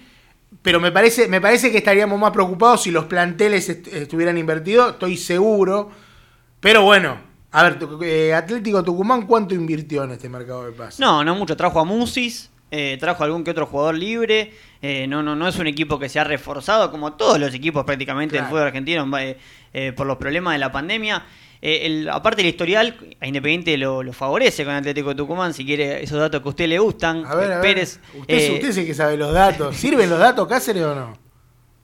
Pero 0.63 0.79
me 0.79 0.91
parece, 0.91 1.27
me 1.27 1.39
parece 1.39 1.71
que 1.71 1.77
estaríamos 1.77 2.19
más 2.19 2.31
preocupados 2.31 2.81
si 2.81 2.89
los 2.89 3.05
planteles 3.05 3.69
est- 3.69 3.87
estuvieran 3.93 4.35
invertidos, 4.37 4.93
estoy 4.93 5.15
seguro. 5.15 5.91
Pero 6.59 6.81
bueno, 6.81 7.17
a 7.51 7.63
ver, 7.63 7.77
eh, 8.03 8.33
Atlético 8.33 8.83
Tucumán, 8.83 9.25
¿cuánto 9.25 9.55
invirtió 9.55 10.03
en 10.03 10.11
este 10.11 10.29
mercado 10.29 10.65
de 10.65 10.71
pases? 10.71 10.99
No, 10.99 11.23
no 11.23 11.35
mucho. 11.35 11.57
Trajo 11.57 11.79
a 11.79 11.83
Musis, 11.85 12.49
eh, 12.71 12.97
trajo 12.99 13.23
a 13.23 13.25
algún 13.25 13.43
que 13.43 13.51
otro 13.51 13.65
jugador 13.65 13.95
libre. 13.95 14.53
eh, 14.81 15.07
no, 15.07 15.21
no, 15.23 15.35
no 15.35 15.47
es 15.47 15.57
un 15.57 15.67
equipo 15.67 15.97
que 15.99 16.07
se 16.09 16.19
ha 16.19 16.23
reforzado 16.23 16.89
como 16.91 17.13
todos 17.13 17.37
los 17.39 17.53
equipos 17.53 17.83
prácticamente 17.85 18.35
del 18.37 18.45
fútbol 18.45 18.61
argentino 18.63 19.17
eh, 19.17 19.37
eh, 19.73 19.91
por 19.95 20.05
los 20.07 20.17
problemas 20.17 20.53
de 20.53 20.59
la 20.59 20.71
pandemia. 20.71 21.25
Eh, 21.61 21.85
el- 21.87 22.09
aparte 22.09 22.37
del 22.43 22.51
historial, 22.51 22.95
a 23.19 23.27
Independiente 23.27 23.75
lo, 23.77 24.01
lo 24.03 24.13
favorece 24.13 24.63
con 24.63 24.73
Atlético 24.75 25.09
de 25.09 25.15
Tucumán, 25.15 25.53
si 25.53 25.65
quiere 25.65 26.01
esos 26.01 26.17
datos 26.19 26.41
que 26.41 26.47
a 26.47 26.51
usted 26.51 26.67
le 26.69 26.79
gustan. 26.79 27.25
A 27.25 27.35
ver, 27.35 27.51
a 27.51 27.55
ver. 27.55 27.61
Pérez, 27.61 27.99
usted, 28.17 28.33
eh, 28.37 28.51
usted 28.53 28.69
es 28.69 28.77
el 28.77 28.85
que 28.85 28.93
sabe 28.93 29.17
los 29.17 29.33
datos. 29.33 29.75
¿Sirven 29.75 30.09
los 30.09 30.19
datos 30.19 30.47
Cáceres 30.47 30.83
o 30.83 30.95
no? 30.95 31.17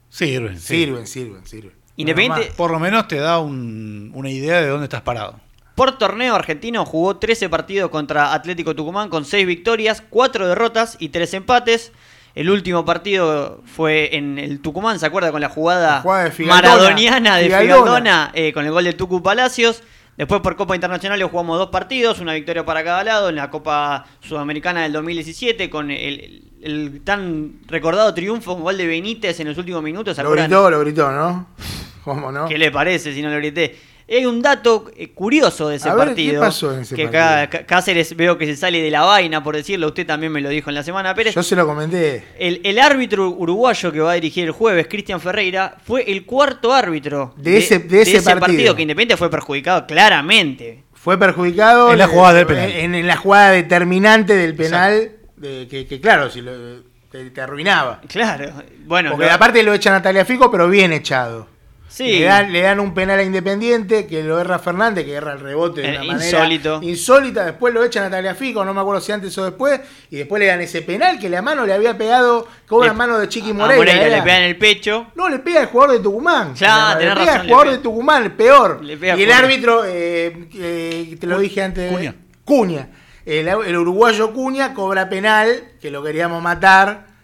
Sirven, 0.09 0.57
sí. 0.59 0.67
Sirven, 0.85 1.07
sirven, 1.07 1.45
sirven. 1.45 1.73
Independiente, 1.97 2.53
Por 2.55 2.71
lo 2.71 2.79
menos 2.79 3.07
te 3.07 3.17
da 3.17 3.39
un- 3.39 4.11
una 4.13 4.29
idea 4.29 4.61
de 4.61 4.67
dónde 4.67 4.85
estás 4.85 5.01
parado. 5.01 5.39
Por 5.75 5.97
torneo 5.97 6.35
argentino 6.35 6.85
jugó 6.85 7.17
13 7.17 7.49
partidos 7.49 7.91
contra 7.91 8.33
Atlético 8.33 8.75
Tucumán 8.75 9.09
con 9.09 9.25
6 9.25 9.45
victorias, 9.45 10.01
4 10.09 10.47
derrotas 10.47 10.95
y 10.99 11.09
3 11.09 11.33
empates. 11.33 11.91
El 12.33 12.49
último 12.49 12.85
partido 12.85 13.61
fue 13.65 14.15
en 14.15 14.39
el 14.39 14.61
Tucumán, 14.61 14.99
¿se 14.99 15.05
acuerda? 15.05 15.31
Con 15.31 15.41
la 15.41 15.49
jugada, 15.49 15.95
La 15.95 16.01
jugada 16.01 16.23
de 16.25 16.31
Figaldona. 16.31 16.69
maradoniana 16.69 17.37
de 17.37 17.43
Figaldona. 17.45 17.75
Figaldona 17.75 18.31
eh, 18.33 18.53
con 18.53 18.65
el 18.65 18.71
gol 18.71 18.85
de 18.85 18.93
Tucu 18.93 19.21
Palacios. 19.21 19.83
Después 20.17 20.39
por 20.39 20.55
Copa 20.55 20.75
Internacional 20.75 21.19
le 21.19 21.25
jugamos 21.25 21.57
dos 21.57 21.69
partidos, 21.69 22.19
una 22.21 22.33
victoria 22.33 22.65
para 22.65 22.83
cada 22.83 23.03
lado. 23.03 23.29
En 23.29 23.35
la 23.35 23.49
Copa 23.49 24.05
Sudamericana 24.21 24.83
del 24.83 24.93
2017 24.93 25.69
con 25.69 25.91
el, 25.91 27.01
tan 27.03 27.59
recordado 27.67 28.13
triunfo 28.13 28.53
con 28.53 28.63
gol 28.63 28.77
de 28.77 28.87
Benítez 28.87 29.41
en 29.41 29.49
los 29.49 29.57
últimos 29.57 29.83
minutos. 29.83 30.15
¿se 30.15 30.23
Lo 30.23 30.31
gritó, 30.31 30.69
lo 30.69 30.79
gritó, 30.79 31.11
¿no? 31.11 31.47
¿Cómo 32.05 32.31
no? 32.31 32.47
¿Qué 32.47 32.57
le 32.57 32.71
parece 32.71 33.13
si 33.13 33.21
no 33.21 33.29
lo 33.29 33.37
grité? 33.37 33.77
Hay 34.07 34.25
un 34.27 34.39
dato 34.41 34.91
eh, 34.95 35.09
curioso 35.13 35.67
de 35.69 35.77
ese 35.77 35.89
A 35.89 35.95
ver, 35.95 36.07
partido. 36.09 36.33
¿qué 36.33 36.39
pasó 36.39 36.73
en 36.73 36.81
ese 36.81 36.95
que 36.95 37.05
partido? 37.07 37.23
Cá- 37.23 37.49
Cá- 37.49 37.65
Cáceres 37.65 38.15
veo 38.15 38.37
que 38.37 38.45
se 38.45 38.55
sale 38.55 38.79
de 38.81 38.91
la 38.91 39.01
vaina, 39.01 39.43
por 39.43 39.55
decirlo. 39.55 39.87
Usted 39.87 40.05
también 40.05 40.31
me 40.31 40.41
lo 40.41 40.49
dijo 40.49 40.69
en 40.69 40.75
la 40.75 40.83
semana, 40.83 41.15
Pérez. 41.15 41.33
Yo 41.33 41.41
se 41.41 41.55
lo 41.55 41.65
comenté. 41.65 42.23
El, 42.37 42.61
el 42.63 42.77
árbitro 42.77 43.29
uruguayo 43.31 43.91
que 43.91 43.99
va 44.01 44.11
a 44.11 44.15
dirigir 44.15 44.45
el 44.45 44.51
jueves, 44.51 44.85
Cristian 44.87 45.19
Ferreira, 45.19 45.77
fue 45.83 46.03
el 46.11 46.23
cuarto 46.25 46.71
árbitro 46.71 47.33
De 47.37 47.57
ese- 47.57 47.79
de 47.79 48.03
ese 48.03 48.21
partido. 48.35 48.75
que 48.75 48.83
Independiente 48.83 49.17
fue 49.17 49.31
perjudicado 49.31 49.87
claramente. 49.87 50.83
Fue 50.93 51.17
perjudicado 51.17 51.91
En 51.91 51.97
la 51.99 52.07
jugada 52.07 52.33
del 52.35 52.45
penal. 52.47 52.71
En, 52.71 52.93
en 52.95 53.07
la 53.07 53.15
jugada 53.17 53.51
determinante 53.51 54.35
del 54.35 54.55
penal, 54.55 55.13
de- 55.35 55.67
que, 55.67 55.87
que 55.87 55.99
claro, 55.99 56.29
si 56.29 56.41
lo- 56.41 56.83
te, 57.11 57.29
te 57.31 57.41
arruinaba. 57.41 58.01
Claro, 58.07 58.51
bueno. 58.85 59.11
Porque 59.11 59.25
lo- 59.25 59.31
aparte 59.33 59.63
lo 59.63 59.73
echan 59.73 59.93
a 59.95 60.01
Taliafico, 60.01 60.51
pero 60.51 60.69
bien 60.69 60.93
echado. 60.93 61.47
Sí, 61.87 62.19
Le, 62.19 62.25
dan, 62.25 62.51
le 62.51 62.61
dan 62.61 62.79
un 62.79 62.93
penal 62.93 63.19
a 63.19 63.23
Independiente, 63.23 64.05
que 64.07 64.23
lo 64.23 64.39
erra 64.39 64.59
Fernández, 64.59 65.05
que 65.05 65.13
erra 65.13 65.33
el 65.33 65.39
rebote 65.39 65.81
de 65.81 65.87
Eh, 65.87 65.91
una 65.91 66.03
manera 66.03 66.25
insólito. 66.25 66.79
insólita. 66.81 67.45
Después 67.45 67.73
lo 67.73 67.83
echan 67.83 68.03
a 68.05 68.09
Taliafico, 68.09 68.63
no 68.65 68.73
me 68.73 68.81
acuerdo 68.81 69.01
si 69.01 69.11
antes 69.11 69.37
o 69.37 69.45
después. 69.45 69.79
Y 70.11 70.17
después 70.17 70.39
le 70.39 70.47
dan 70.47 70.61
ese 70.61 70.81
penal 70.81 71.19
que 71.19 71.29
la 71.29 71.41
mano 71.41 71.65
le 71.65 71.73
había 71.73 71.97
pegado 71.97 72.47
con 72.67 72.81
una 72.83 72.93
mano 72.93 73.17
de 73.17 73.29
Chiqui 73.29 73.51
a 73.51 73.53
Moreira. 73.53 73.93
Le 73.93 74.21
pegan 74.21 74.41
en 74.43 74.47
el 74.49 74.57
pecho. 74.57 75.07
No, 75.15 75.29
le 75.29 75.39
pega 75.39 75.61
al 75.61 75.67
jugador 75.67 75.97
de 75.97 76.03
Tucumán. 76.03 76.53
Ya, 76.55 76.95
le 76.99 77.05
pega 77.05 77.15
razón, 77.15 77.47
jugador 77.47 77.65
pega. 77.65 77.77
de 77.77 77.83
Tucumán, 77.83 78.23
el 78.23 78.31
peor. 78.33 78.83
Le 78.83 78.97
pega 78.97 79.15
y 79.17 79.23
el 79.23 79.31
árbitro, 79.31 79.83
eh, 79.85 80.47
eh, 80.55 81.17
te 81.19 81.27
lo 81.27 81.39
dije 81.39 81.61
antes. 81.63 81.91
Cuña. 81.91 82.15
Cuña. 82.43 82.89
El, 83.25 83.47
el 83.47 83.75
uruguayo 83.77 84.33
Cuña 84.33 84.73
cobra 84.75 85.09
penal, 85.09 85.63
que 85.81 85.89
lo 85.89 86.03
queríamos 86.03 86.43
matar. 86.43 87.14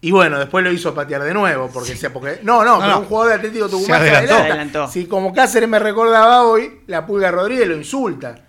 Y 0.00 0.12
bueno, 0.12 0.38
después 0.38 0.62
lo 0.64 0.70
hizo 0.70 0.94
patear 0.94 1.22
de 1.24 1.34
nuevo, 1.34 1.68
porque 1.72 1.96
sea 1.96 2.12
porque 2.12 2.38
no, 2.44 2.62
no, 2.64 2.74
No, 2.76 2.80
pero 2.80 2.92
no. 2.92 2.98
un 3.00 3.04
jugador 3.06 3.28
de 3.30 3.34
Atlético 3.36 3.68
Tucumán 3.68 4.00
Se 4.00 4.06
se 4.08 4.10
adelantó. 4.16 4.34
adelanta. 4.34 4.46
Se 4.46 4.52
adelantó. 4.52 4.88
Si 4.92 5.06
como 5.06 5.32
Cáceres 5.34 5.68
me 5.68 5.78
recordaba 5.80 6.44
hoy, 6.44 6.82
la 6.86 7.04
Pulga 7.04 7.30
Rodríguez 7.32 7.66
lo 7.66 7.76
insulta. 7.76 8.34
¿Para 8.34 8.44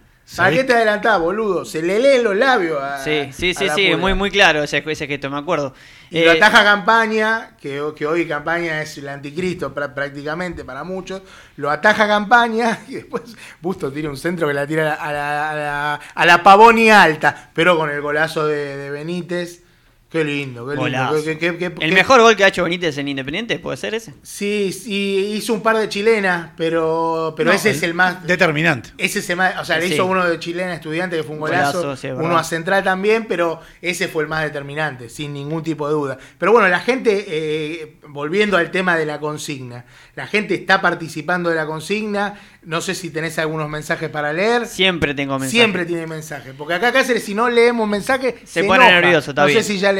¿Sabés 0.51 0.59
qué 0.59 0.63
te 0.65 0.73
adelantás, 0.75 1.19
boludo? 1.19 1.65
Se 1.65 1.81
le 1.81 1.97
leen 1.97 2.23
los 2.23 2.35
labios 2.35 2.79
a 2.79 3.03
Sí, 3.03 3.31
sí, 3.33 3.49
a 3.49 3.53
sí, 3.55 3.65
la 3.65 3.73
sí, 3.73 3.81
Pulga. 3.85 3.97
muy, 3.97 4.13
muy 4.13 4.29
claro 4.29 4.61
ese, 4.61 4.83
ese 4.85 5.07
gesto, 5.07 5.27
me 5.31 5.39
acuerdo. 5.39 5.73
Y 6.11 6.23
lo 6.23 6.33
Eh, 6.33 6.37
ataja 6.37 6.63
Campaña, 6.63 7.57
que, 7.59 7.81
que 7.95 8.05
hoy 8.05 8.27
Campaña 8.27 8.79
es 8.83 8.95
el 8.99 9.09
anticristo 9.09 9.73
prá- 9.73 9.91
prácticamente 9.95 10.63
para 10.63 10.83
muchos. 10.83 11.23
Lo 11.55 11.71
ataja 11.71 12.07
Campaña 12.07 12.77
y 12.87 12.93
después 12.93 13.23
Busto 13.59 13.91
tira 13.91 14.07
un 14.07 14.17
centro 14.17 14.47
que 14.47 14.53
la 14.53 14.67
tira 14.67 14.93
a 14.93 15.11
la, 15.11 15.49
a 15.49 15.55
la, 15.55 15.99
a 16.13 16.25
la 16.27 16.43
Pavoni 16.43 16.91
alta, 16.91 17.49
pero 17.55 17.75
con 17.75 17.89
el 17.89 17.99
golazo 18.01 18.45
de, 18.45 18.77
de 18.77 18.91
Benítez. 18.91 19.63
Qué 20.09 20.23
lindo, 20.23 20.65
qué 20.65 20.71
lindo. 20.71 20.81
Golazo. 20.81 21.23
qué- 21.23 21.37
qué- 21.37 21.57
qué- 21.57 21.65
el 21.65 21.73
qué- 21.77 21.91
mejor 21.91 22.19
gol 22.21 22.35
que 22.35 22.43
ha 22.43 22.47
hecho 22.47 22.63
Benítez 22.63 22.97
en 22.97 23.07
Independiente, 23.09 23.59
¿puede 23.59 23.77
ser 23.77 23.93
ese? 23.93 24.15
Sí, 24.23 24.73
sí, 24.73 25.33
hizo 25.35 25.53
un 25.53 25.61
par 25.61 25.77
de 25.77 25.87
chilenas, 25.87 26.49
pero, 26.57 27.35
pero 27.37 27.51
No, 27.51 27.55
ese 27.55 27.69
es 27.69 27.83
el 27.83 27.93
más. 27.93 28.25
Determinante. 28.25 28.89
Ese 28.97 29.19
es 29.19 29.29
el 29.29 29.35
más, 29.37 29.59
o 29.59 29.65
sea, 29.65 29.77
le 29.77 29.87
Sí. 29.87 29.93
hizo 29.93 30.07
uno 30.07 30.27
de 30.27 30.39
chilena 30.39 30.73
estudiante 30.73 31.15
que 31.15 31.21
fue 31.21 31.35
un 31.35 31.41
golazo, 31.41 31.77
Golazo, 31.83 31.95
sí, 32.01 32.07
es 32.07 32.13
uno 32.15 32.35
a 32.39 32.43
central 32.43 32.83
también, 32.83 33.25
pero 33.27 33.61
ese 33.83 34.07
fue 34.07 34.23
el 34.23 34.29
más 34.29 34.41
determinante, 34.43 35.09
sin 35.09 35.31
ningún 35.31 35.61
tipo 35.61 35.87
de 35.87 35.93
duda. 35.93 36.17
Pero 36.39 36.53
bueno, 36.53 36.67
la 36.69 36.79
gente, 36.79 37.25
eh, 37.27 37.97
volviendo 38.07 38.57
al 38.57 38.71
tema 38.71 38.97
de 38.97 39.05
la 39.05 39.19
consigna, 39.19 39.85
la 40.15 40.25
gente 40.25 40.55
está 40.55 40.81
participando 40.81 41.51
de 41.51 41.55
la 41.55 41.67
consigna, 41.67 42.33
no 42.63 42.81
sé 42.81 42.95
si 42.95 43.11
tenés 43.11 43.37
algunos 43.37 43.69
mensajes 43.69 44.09
para 44.09 44.33
leer. 44.33 44.65
Siempre 44.65 45.13
tengo 45.13 45.33
mensajes. 45.33 45.51
Siempre 45.51 45.85
tiene 45.85 46.07
mensajes, 46.07 46.53
porque 46.57 46.73
acá 46.73 46.91
Cáceres 46.91 47.23
si 47.23 47.35
no 47.35 47.47
leemos 47.47 47.87
mensajes 47.87 48.33
Se 48.43 48.63
pone 48.63 48.83
enoja. 48.85 48.99
nervioso, 49.01 49.31
está 49.31 49.43
No 49.43 49.47
bien. 49.47 49.63
sé 49.63 49.73
si 49.73 49.77
ya 49.79 49.93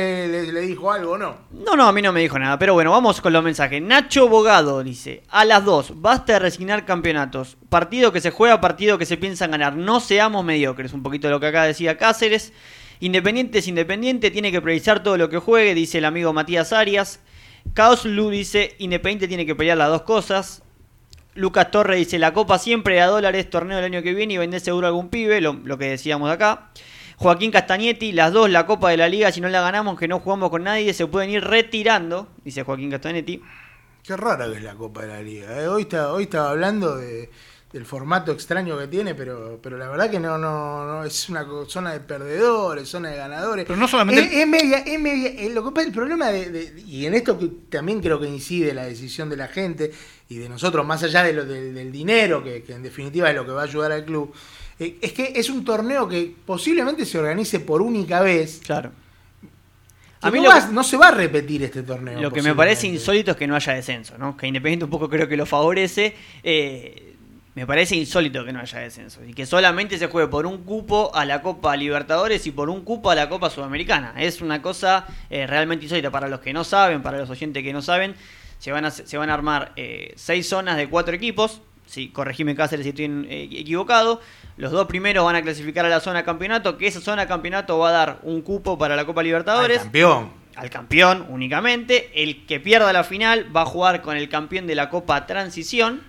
le, 0.52 0.62
dijo 0.62 0.92
algo 0.92 1.18
no. 1.18 1.38
No, 1.52 1.76
no, 1.76 1.88
a 1.88 1.92
mí 1.92 2.02
no 2.02 2.12
me 2.12 2.22
dijo 2.22 2.40
nada, 2.40 2.58
pero 2.58 2.74
bueno, 2.74 2.92
vamos 2.92 3.22
con 3.22 3.34
los 3.34 3.44
mensajes. 3.44 3.82
Nacho 3.82 4.28
Bogado 4.28 4.84
dice, 4.84 5.24
a 5.30 5.46
las 5.46 5.66
dos, 5.66 6.02
basta 6.02 6.34
de 6.34 6.40
resignar 6.40 6.86
campeonatos. 6.86 7.58
Partido 7.70 8.12
que 8.12 8.22
se 8.22 8.32
juega, 8.32 8.62
partido 8.62 8.98
que 8.98 9.06
se 9.06 9.18
piensa 9.18 9.48
ganar. 9.48 9.76
No 9.76 10.00
seamos 10.00 10.44
mediocres, 10.44 10.94
un 10.94 11.04
poquito 11.04 11.28
de 11.28 11.32
lo 11.32 11.40
que 11.40 11.48
acá 11.48 11.64
decía 11.64 11.98
Cáceres. 11.98 12.54
Independiente 13.00 13.60
es 13.60 13.68
independiente, 13.68 14.32
tiene 14.32 14.52
que 14.52 14.62
priorizar 14.62 15.04
todo 15.04 15.18
lo 15.18 15.30
que 15.30 15.38
juegue, 15.38 15.74
dice 15.74 16.00
el 16.00 16.06
amigo 16.06 16.34
Matías 16.34 16.74
Arias. 16.74 17.20
Caos 17.74 18.06
Lu 18.06 18.30
dice, 18.30 18.76
Independiente 18.80 19.28
tiene 19.28 19.46
que 19.46 19.56
pelear 19.56 19.78
las 19.78 19.90
dos 19.90 20.02
cosas. 20.02 20.64
Lucas 21.36 21.72
Torre 21.72 21.96
dice, 21.96 22.20
la 22.20 22.34
copa 22.34 22.60
siempre 22.60 23.00
a 23.00 23.08
dólares, 23.08 23.50
torneo 23.50 23.80
el 23.80 23.86
año 23.86 24.02
que 24.02 24.14
viene 24.14 24.34
y 24.34 24.38
vender 24.38 24.60
seguro 24.60 24.88
algún 24.88 25.10
pibe, 25.10 25.40
lo, 25.40 25.54
lo 25.54 25.78
que 25.78 25.86
decíamos 25.86 26.30
acá. 26.30 26.70
Joaquín 27.20 27.52
Castagnetti, 27.52 28.14
las 28.14 28.32
dos, 28.32 28.50
la 28.50 28.66
copa 28.66 28.92
de 28.92 28.96
la 28.96 29.10
liga, 29.10 29.30
si 29.30 29.42
no 29.42 29.50
la 29.50 29.60
ganamos, 29.60 30.00
que 30.00 30.08
no 30.08 30.22
jugamos 30.22 30.50
con 30.50 30.64
nadie, 30.64 30.94
se 30.94 31.06
pueden 31.06 31.30
ir 31.30 31.44
retirando, 31.44 32.30
dice 32.46 32.64
Joaquín 32.64 32.90
Castagnetti. 32.90 33.44
Qué 34.02 34.16
rara 34.16 34.50
que 34.50 34.56
es 34.56 34.64
la 34.64 34.76
Copa 34.76 35.02
de 35.02 35.08
la 35.10 35.22
Liga. 35.22 35.62
¿eh? 35.62 35.68
Hoy, 35.68 35.82
está, 35.82 36.14
hoy 36.14 36.24
estaba 36.24 36.52
hablando 36.52 36.96
de, 36.96 37.30
del 37.72 37.86
formato 37.86 38.32
extraño 38.32 38.78
que 38.80 38.88
tiene, 38.88 39.14
pero, 39.14 39.60
pero 39.62 39.78
la 39.78 39.88
verdad 39.90 40.10
que 40.10 40.20
no, 40.20 40.40
no, 40.40 40.86
no 40.86 41.04
es 41.04 41.30
una 41.30 41.46
zona 41.68 41.94
de 41.94 42.00
perdedores, 42.00 42.90
zona 42.90 43.10
de 43.12 43.18
ganadores. 43.18 43.66
Pero 43.66 43.78
no 43.78 43.88
solamente- 43.88 44.22
Es, 44.24 44.34
es 44.42 44.48
media, 44.48 44.80
es 44.80 45.00
media. 45.00 45.30
eh, 45.30 45.52
lo 45.54 45.64
que 45.64 45.72
pasa, 45.72 45.86
el 45.88 45.94
problema 45.94 46.30
de, 46.32 46.50
de- 46.50 46.82
y 46.88 47.06
en 47.06 47.14
esto 47.14 47.38
que 47.38 47.48
también 47.70 48.02
creo 48.02 48.20
que 48.20 48.28
incide 48.28 48.74
la 48.74 48.86
decisión 48.86 49.30
de 49.30 49.38
la 49.38 49.48
gente 49.50 49.92
y 50.30 50.38
de 50.38 50.50
nosotros, 50.50 50.84
más 50.86 51.04
allá 51.04 51.22
de 51.24 51.34
lo, 51.34 51.46
del- 51.46 51.76
del 51.76 51.92
dinero, 51.92 52.44
que, 52.44 52.64
que 52.64 52.74
en 52.74 52.82
definitiva 52.82 53.30
es 53.30 53.36
lo 53.36 53.46
que 53.46 53.52
va 53.52 53.62
a 53.62 53.66
ayudar 53.66 53.92
al 53.92 54.04
club, 54.04 54.34
eh, 54.80 54.98
es 55.00 55.14
que 55.14 55.34
es 55.36 55.48
un 55.52 55.64
torneo 55.64 56.08
que 56.10 56.34
posiblemente 56.48 57.06
se 57.06 57.20
organice 57.20 57.60
por 57.60 57.84
única 57.84 58.22
vez. 58.22 58.62
Claro. 58.66 58.92
A 60.22 60.32
mí 60.32 60.38
no, 60.40 60.46
lo 60.46 60.50
va- 60.50 60.68
que- 60.68 60.74
no 60.74 60.84
se 60.84 60.98
va 60.98 61.10
a 61.10 61.12
repetir 61.12 61.64
este 61.64 61.84
torneo. 61.84 62.20
Lo 62.20 62.32
que 62.34 62.42
me 62.42 62.56
parece 62.56 62.88
insólito 62.88 63.30
es 63.32 63.38
que 63.38 63.46
no 63.46 63.56
haya 63.56 63.74
descenso, 63.74 64.18
¿no? 64.18 64.36
Que 64.36 64.48
Independiente 64.48 64.86
un 64.86 64.92
poco 64.92 65.08
creo 65.08 65.28
que 65.28 65.38
lo 65.38 65.46
favorece. 65.46 66.16
eh, 66.44 67.06
me 67.60 67.68
parece 67.68 67.98
insólito 67.98 68.46
que 68.46 68.54
no 68.54 68.62
haya 68.62 68.80
descenso. 68.80 69.22
Y 69.26 69.34
que 69.34 69.46
solamente 69.46 69.98
se 69.98 70.08
juegue 70.08 70.30
por 70.30 70.46
un 70.46 70.64
cupo 70.64 71.12
a 71.14 71.26
la 71.26 71.42
Copa 71.42 71.76
Libertadores 71.76 72.48
y 72.48 72.52
por 72.52 72.70
un 72.70 72.86
cupo 72.86 73.12
a 73.12 73.16
la 73.16 73.28
Copa 73.28 73.50
Sudamericana. 73.50 74.14
Es 74.18 74.40
una 74.40 74.62
cosa 74.62 75.06
eh, 75.30 75.46
realmente 75.46 75.84
insólita 75.84 76.10
para 76.10 76.30
los 76.30 76.40
que 76.40 76.54
no 76.54 76.64
saben, 76.64 77.02
para 77.02 77.18
los 77.18 77.30
oyentes 77.30 77.62
que 77.62 77.74
no 77.74 77.82
saben. 77.82 78.16
Se 78.60 78.72
van 78.72 78.86
a, 78.86 78.92
se 78.92 79.18
van 79.18 79.30
a 79.30 79.34
armar 79.34 79.74
eh, 79.76 80.14
seis 80.16 80.48
zonas 80.48 80.78
de 80.78 80.88
cuatro 80.88 81.14
equipos. 81.14 81.62
Sí, 81.86 82.08
corregime 82.08 82.56
Cáceres 82.56 82.86
si 82.86 82.90
estoy 82.92 83.26
eh, 83.28 83.50
equivocado. 83.52 84.22
Los 84.56 84.72
dos 84.72 84.88
primeros 84.88 85.26
van 85.26 85.36
a 85.36 85.42
clasificar 85.42 85.86
a 85.86 85.90
la 85.90 86.00
zona 86.00 86.24
campeonato, 86.24 86.78
que 86.78 86.88
esa 86.88 87.02
zona 87.02 87.28
campeonato 87.28 87.78
va 87.78 87.90
a 87.90 87.92
dar 87.92 88.20
un 88.24 88.42
cupo 88.42 88.78
para 88.78 88.96
la 88.96 89.04
Copa 89.04 89.20
Al 89.20 89.26
Libertadores 89.26 89.80
campeón. 89.80 90.32
al 90.56 90.70
campeón 90.70 91.26
únicamente. 91.28 92.10
El 92.14 92.46
que 92.46 92.62
pierda 92.62 92.94
la 92.94 93.04
final 93.04 93.54
va 93.54 93.64
a 93.64 93.66
jugar 93.66 94.02
con 94.02 94.16
el 94.16 94.30
campeón 94.30 94.66
de 94.66 94.76
la 94.76 94.90
Copa 94.90 95.26
Transición. 95.26 96.08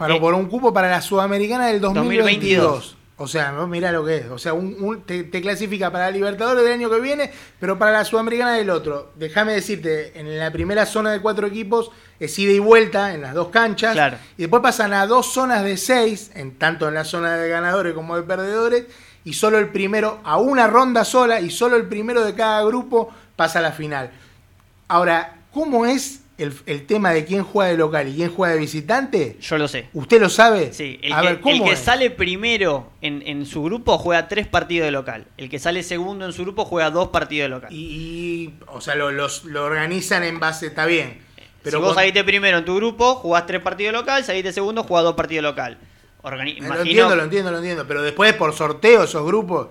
Para, 0.00 0.14
Eh, 0.16 0.20
por 0.20 0.32
un 0.32 0.46
cupo 0.46 0.72
para 0.72 0.88
la 0.90 1.02
Sudamericana 1.02 1.66
del 1.66 1.78
2022. 1.80 2.64
2022. 2.64 2.96
O 3.22 3.28
sea, 3.28 3.52
no, 3.52 3.66
mirá 3.66 3.92
lo 3.92 4.02
que 4.02 4.16
es. 4.16 4.26
O 4.30 4.38
sea, 4.38 4.54
un- 4.54 4.74
un- 4.82 5.02
te, 5.02 5.24
te 5.24 5.42
clasifica 5.42 5.92
para 5.92 6.06
la 6.06 6.10
Libertadores 6.10 6.64
del 6.64 6.72
año 6.72 6.88
que 6.88 7.00
viene, 7.00 7.30
pero 7.60 7.78
para 7.78 7.92
la 7.92 8.04
Sudamericana 8.06 8.54
del 8.54 8.70
otro. 8.70 9.12
Déjame 9.16 9.52
decirte, 9.52 10.18
en 10.18 10.38
la 10.38 10.50
primera 10.50 10.86
zona 10.86 11.12
de 11.12 11.20
cuatro 11.20 11.46
equipos 11.46 11.90
es 12.18 12.38
ida 12.38 12.50
y 12.52 12.58
vuelta 12.60 13.12
en 13.12 13.20
las 13.20 13.34
dos 13.34 13.48
canchas. 13.48 13.92
Claro. 13.92 14.16
Y 14.38 14.42
después 14.44 14.62
pasan 14.62 14.94
a 14.94 15.06
dos 15.06 15.34
zonas 15.34 15.62
de 15.64 15.76
seis, 15.76 16.30
en, 16.34 16.56
tanto 16.58 16.88
en 16.88 16.94
la 16.94 17.04
zona 17.04 17.36
de 17.36 17.50
ganadores 17.50 17.92
como 17.92 18.16
de 18.16 18.22
perdedores. 18.22 18.86
Y 19.22 19.34
solo 19.34 19.58
el 19.58 19.68
primero, 19.68 20.20
a 20.24 20.38
una 20.38 20.66
ronda 20.66 21.04
sola, 21.04 21.42
y 21.42 21.50
solo 21.50 21.76
el 21.76 21.84
primero 21.88 22.24
de 22.24 22.32
cada 22.34 22.64
grupo 22.64 23.10
pasa 23.36 23.58
a 23.58 23.62
la 23.62 23.72
final. 23.72 24.12
Ahora, 24.88 25.34
¿cómo 25.52 25.84
es 25.84 26.20
el, 26.42 26.52
el 26.66 26.86
tema 26.86 27.10
de 27.12 27.24
quién 27.24 27.44
juega 27.44 27.70
de 27.70 27.76
local 27.78 28.08
y 28.08 28.14
quién 28.16 28.30
juega 28.34 28.54
de 28.54 28.60
visitante? 28.60 29.36
Yo 29.40 29.58
lo 29.58 29.68
sé. 29.68 29.88
¿Usted 29.92 30.20
lo 30.20 30.28
sabe? 30.28 30.72
Sí, 30.72 30.98
el 31.02 31.12
a 31.12 31.20
que, 31.20 31.26
ver, 31.28 31.40
¿cómo 31.40 31.64
el 31.64 31.70
que 31.70 31.76
sale 31.76 32.10
primero 32.10 32.90
en, 33.00 33.22
en 33.26 33.46
su 33.46 33.62
grupo 33.62 33.98
juega 33.98 34.28
tres 34.28 34.46
partidos 34.46 34.86
de 34.86 34.90
local. 34.92 35.26
El 35.36 35.48
que 35.50 35.58
sale 35.58 35.82
segundo 35.82 36.24
en 36.26 36.32
su 36.32 36.42
grupo 36.42 36.64
juega 36.64 36.90
dos 36.90 37.08
partidos 37.08 37.44
de 37.46 37.48
local. 37.50 37.72
Y, 37.72 37.76
y, 37.76 38.54
o 38.68 38.80
sea, 38.80 38.94
lo, 38.94 39.10
los, 39.10 39.44
lo 39.44 39.64
organizan 39.64 40.22
en 40.24 40.40
base, 40.40 40.66
está 40.66 40.86
bien. 40.86 41.18
Pero 41.62 41.78
si 41.78 41.84
vos 41.84 41.94
saliste 41.94 42.24
primero 42.24 42.56
en 42.58 42.64
tu 42.64 42.74
grupo, 42.76 43.16
jugás 43.16 43.44
tres 43.46 43.60
partidos 43.60 43.92
de 43.92 43.98
local, 43.98 44.24
saliste 44.24 44.52
segundo, 44.52 44.82
jugás 44.82 45.04
dos 45.04 45.14
partidos 45.14 45.42
de 45.44 45.48
local. 45.50 45.78
Organi- 46.22 46.56
Eh, 46.56 46.60
Lo 46.60 46.66
imagino- 46.66 46.80
entiendo, 46.82 47.16
lo 47.16 47.22
entiendo, 47.24 47.50
lo 47.50 47.56
entiendo. 47.58 47.84
Pero 47.86 48.02
después 48.02 48.32
por 48.34 48.52
sorteo 48.54 49.04
esos 49.04 49.24
grupos, 49.26 49.68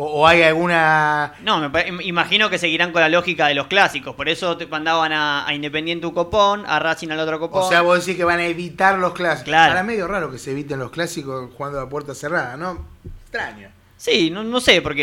o, 0.00 0.20
o 0.20 0.26
hay 0.26 0.42
alguna... 0.42 1.34
No, 1.42 1.68
me 1.68 1.84
imagino 2.04 2.48
que 2.48 2.58
seguirán 2.58 2.90
con 2.90 3.02
la 3.02 3.10
lógica 3.10 3.48
de 3.48 3.54
los 3.54 3.66
clásicos. 3.66 4.14
Por 4.14 4.30
eso 4.30 4.56
te 4.56 4.66
mandaban 4.66 5.12
a, 5.12 5.46
a 5.46 5.52
Independiente 5.52 6.06
un 6.06 6.14
copón, 6.14 6.64
a 6.66 6.78
Racing 6.78 7.10
al 7.10 7.20
otro 7.20 7.38
copón. 7.38 7.64
O 7.64 7.68
sea, 7.68 7.82
vos 7.82 7.98
decís 7.98 8.16
que 8.16 8.24
van 8.24 8.40
a 8.40 8.46
evitar 8.46 8.98
los 8.98 9.12
clásicos. 9.12 9.44
Claro. 9.44 9.72
Ahora 9.72 9.82
medio 9.82 10.08
raro 10.08 10.30
que 10.30 10.38
se 10.38 10.52
eviten 10.52 10.78
los 10.78 10.90
clásicos 10.90 11.50
jugando 11.54 11.80
a 11.80 11.88
puerta 11.88 12.14
cerrada, 12.14 12.56
¿no? 12.56 12.86
Extraño. 13.24 13.68
Sí, 14.00 14.30
no, 14.30 14.42
no 14.42 14.60
sé, 14.62 14.80
porque 14.80 15.02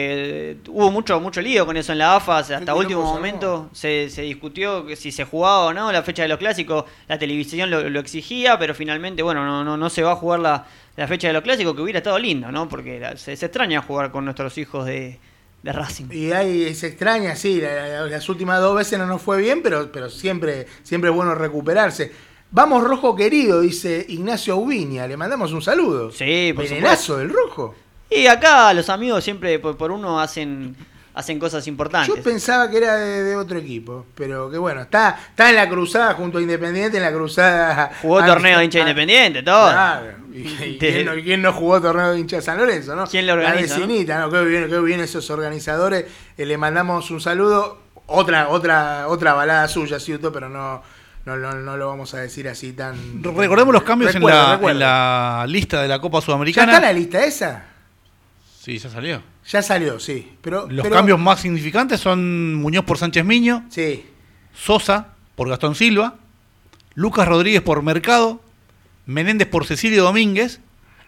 eh, 0.53 0.57
hubo 0.69 0.89
mucho 0.89 1.19
mucho 1.19 1.39
lío 1.39 1.67
con 1.67 1.77
eso 1.77 1.91
en 1.91 1.99
la 1.99 2.15
AFA. 2.15 2.39
Hasta 2.39 2.73
último 2.73 3.03
momento 3.03 3.69
se, 3.71 4.09
se 4.09 4.23
discutió 4.23 4.87
que 4.87 4.95
si 4.95 5.11
se 5.11 5.23
jugaba 5.23 5.65
o 5.65 5.73
no 5.73 5.91
la 5.91 6.01
fecha 6.01 6.23
de 6.23 6.27
los 6.29 6.39
clásicos. 6.39 6.85
La 7.07 7.19
televisión 7.19 7.69
lo, 7.69 7.87
lo 7.91 7.99
exigía, 7.99 8.57
pero 8.57 8.73
finalmente, 8.73 9.21
bueno, 9.21 9.45
no, 9.45 9.63
no, 9.63 9.77
no 9.77 9.89
se 9.91 10.01
va 10.01 10.13
a 10.13 10.15
jugar 10.15 10.39
la, 10.39 10.65
la 10.95 11.07
fecha 11.07 11.27
de 11.27 11.33
los 11.33 11.43
clásicos, 11.43 11.75
que 11.75 11.81
hubiera 11.83 11.99
estado 11.99 12.17
lindo, 12.17 12.51
¿no? 12.51 12.67
Porque 12.67 12.99
la- 12.99 13.15
se, 13.17 13.35
se 13.35 13.45
extraña 13.45 13.83
jugar 13.83 14.11
con 14.11 14.25
nuestros 14.25 14.57
hijos 14.57 14.87
de, 14.87 15.19
de 15.61 15.71
Racing. 15.71 16.05
Y 16.11 16.31
ahí 16.31 16.73
se 16.73 16.87
extraña, 16.87 17.35
sí, 17.35 17.61
la- 17.61 17.87
la- 17.87 18.05
las 18.07 18.27
últimas 18.29 18.59
dos 18.61 18.75
veces 18.75 18.97
no 18.97 19.05
nos 19.05 19.21
fue 19.21 19.37
bien, 19.39 19.61
pero, 19.61 19.91
pero 19.91 20.09
siempre, 20.09 20.65
siempre 20.81 21.11
es 21.11 21.15
bueno 21.15 21.35
recuperarse. 21.35 22.11
Vamos, 22.49 22.83
rojo 22.83 23.15
querido, 23.15 23.61
dice 23.61 24.03
Ignacio 24.09 24.57
Ubiña. 24.57 25.05
Le 25.05 25.17
mandamos 25.17 25.51
un 25.53 25.61
saludo. 25.61 26.11
Sí, 26.11 26.51
por 26.55 26.63
Venenazo 26.67 27.17
del 27.17 27.29
rojo. 27.29 27.75
Y 28.09 28.27
acá 28.27 28.73
los 28.73 28.89
amigos 28.89 29.23
siempre 29.23 29.59
por, 29.59 29.75
por 29.77 29.91
uno 29.91 30.19
hacen, 30.19 30.75
hacen 31.13 31.39
cosas 31.39 31.67
importantes. 31.67 32.15
Yo 32.15 32.21
pensaba 32.23 32.69
que 32.69 32.77
era 32.77 32.95
de, 32.95 33.23
de 33.23 33.35
otro 33.35 33.57
equipo, 33.57 34.05
pero 34.15 34.49
que 34.49 34.57
bueno, 34.57 34.81
está, 34.81 35.19
está 35.29 35.49
en 35.49 35.55
la 35.55 35.67
cruzada 35.67 36.13
junto 36.13 36.37
a 36.37 36.41
Independiente, 36.41 36.97
en 36.97 37.03
la 37.03 37.11
cruzada. 37.11 37.91
Jugó 38.01 38.23
torneo 38.23 38.59
de 38.59 38.65
hincha 38.65 38.79
independiente, 38.79 39.43
todo. 39.43 39.71
Claro. 39.71 40.13
¿Y, 40.33 40.39
y 40.39 40.77
quién, 40.79 41.05
no, 41.05 41.15
y 41.15 41.23
quién 41.23 41.41
no 41.41 41.51
jugó 41.53 41.81
torneo 41.81 42.11
de 42.13 42.19
hincha 42.19 42.37
de 42.37 42.41
San 42.43 42.57
Lorenzo, 42.57 42.95
no? 42.95 43.07
¿Quién 43.07 43.27
lo 43.27 43.33
organiza, 43.33 43.79
La 43.79 43.85
vecinita, 43.85 44.19
¿no? 44.19 44.29
Qué 44.29 44.43
bien, 44.45 44.69
qué 44.69 44.79
bien 44.79 44.99
esos 45.01 45.29
organizadores. 45.29 46.05
Eh, 46.37 46.45
le 46.45 46.57
mandamos 46.57 47.11
un 47.11 47.19
saludo. 47.19 47.79
Otra, 48.09 48.47
otra, 48.47 49.09
otra 49.09 49.33
balada 49.33 49.67
suya, 49.67 49.99
¿cierto? 49.99 50.31
Pero 50.31 50.47
no, 50.47 50.81
no, 51.25 51.35
no, 51.35 51.51
no 51.55 51.75
lo 51.75 51.87
vamos 51.87 52.13
a 52.13 52.19
decir 52.19 52.47
así 52.47 52.71
tan. 52.71 53.21
Recordemos 53.21 53.73
los 53.73 53.83
cambios 53.83 54.15
en, 54.15 54.21
Recuerdo, 54.21 54.61
la, 54.61 54.71
en 54.71 54.79
la 54.79 55.45
lista 55.45 55.81
de 55.81 55.89
la 55.89 55.99
Copa 55.99 56.19
¿Ya 56.19 56.25
Sudamericana. 56.25 56.71
está 56.71 56.85
la 56.85 56.93
lista 56.93 57.25
esa? 57.25 57.63
Sí, 58.67 58.77
ya 58.79 58.89
salió. 58.89 59.23
Ya 59.47 59.61
salió, 59.61 59.97
sí. 59.97 60.33
Pero, 60.41 60.67
Los 60.69 60.83
pero- 60.83 60.93
cambios 60.97 61.17
más 61.17 61.39
significantes 61.39 62.01
son 62.01 62.53
Muñoz 62.55 62.83
por 62.83 62.97
Sánchez 62.97 63.23
Miño, 63.23 63.63
Sí. 63.69 64.05
Sosa 64.53 65.13
por 65.35 65.47
Gastón 65.47 65.73
Silva, 65.73 66.15
Lucas 66.93 67.25
Rodríguez 67.29 67.61
por 67.61 67.81
Mercado, 67.81 68.41
Menéndez 69.05 69.47
por 69.47 69.65
Cecilio 69.65 70.03
Domínguez 70.03 70.59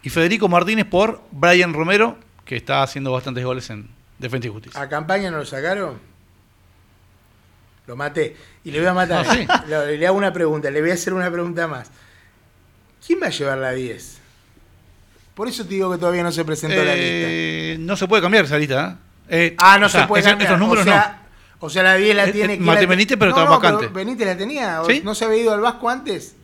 y 0.03 0.09
Federico 0.09 0.47
Martínez 0.47 0.85
por 0.85 1.21
Brian 1.31 1.73
Romero, 1.73 2.17
que 2.45 2.55
está 2.55 2.81
haciendo 2.81 3.11
bastantes 3.11 3.43
goles 3.43 3.69
en 3.71 3.89
Defensa 4.19 4.47
y 4.47 4.51
Justicia. 4.51 4.81
¿A 4.81 4.87
campaña 4.87 5.29
no 5.29 5.39
lo 5.39 5.45
sacaron? 5.45 5.99
lo 7.87 7.95
maté. 7.97 8.37
Y 8.63 8.71
le 8.71 8.79
voy 8.79 8.87
a 8.87 8.93
matar. 8.93 9.25
No, 9.25 9.33
sí. 9.33 9.47
Lo- 9.67 9.85
le 9.85 10.07
hago 10.07 10.15
una 10.17 10.31
pregunta, 10.31 10.69
le 10.71 10.79
voy 10.79 10.91
a 10.91 10.93
hacer 10.93 11.11
una 11.13 11.29
pregunta 11.29 11.67
más. 11.67 11.89
¿Quién 13.05 13.19
va 13.21 13.27
a 13.27 13.31
llevar 13.31 13.57
la 13.57 13.71
10? 13.71 14.18
Por 15.39 15.47
eso 15.47 15.63
te 15.63 15.69
digo 15.75 15.89
que 15.89 15.97
todavía 15.97 16.21
no 16.21 16.33
se 16.33 16.43
presentó 16.43 16.75
la 16.83 16.93
lista. 16.95 16.99
Eh, 16.99 17.77
no 17.79 17.95
se 17.95 18.09
puede 18.09 18.21
cambiar 18.21 18.43
esa 18.43 18.57
lista. 18.57 18.97
¿eh? 19.29 19.45
Eh, 19.47 19.55
Ah, 19.57 19.77
no 19.79 19.85
o 19.85 19.89
sea, 19.89 20.01
se 20.01 20.07
puede 20.09 20.19
ese- 20.19 20.31
cambiar. 20.31 20.49
Esos 20.51 20.59
números 20.59 20.81
o 20.85 20.89
sea, 20.89 21.21
O 21.61 21.69
sea, 21.69 21.81
la 21.83 21.95
10 21.95 22.13
la 22.13 22.25
Eh, 22.27 22.31
tiene 22.33 22.53
eh, 22.55 22.57
¿quién 22.57 22.65
Mate 22.65 22.85
Benítez, 22.85 23.17
pero 23.17 23.31
no, 23.31 23.37
está 23.37 23.49
no, 23.49 23.57
vacante. 23.57 23.87
Benítez 23.87 24.27
la 24.27 24.35
tenía. 24.37 24.81
¿o 24.81 24.85
¿Sí? 24.85 25.01
¿No 25.01 25.15
se 25.15 25.23
había 25.23 25.37
ido 25.43 25.53
al 25.53 25.61
Vasco 25.61 25.87
antes? 25.89 26.35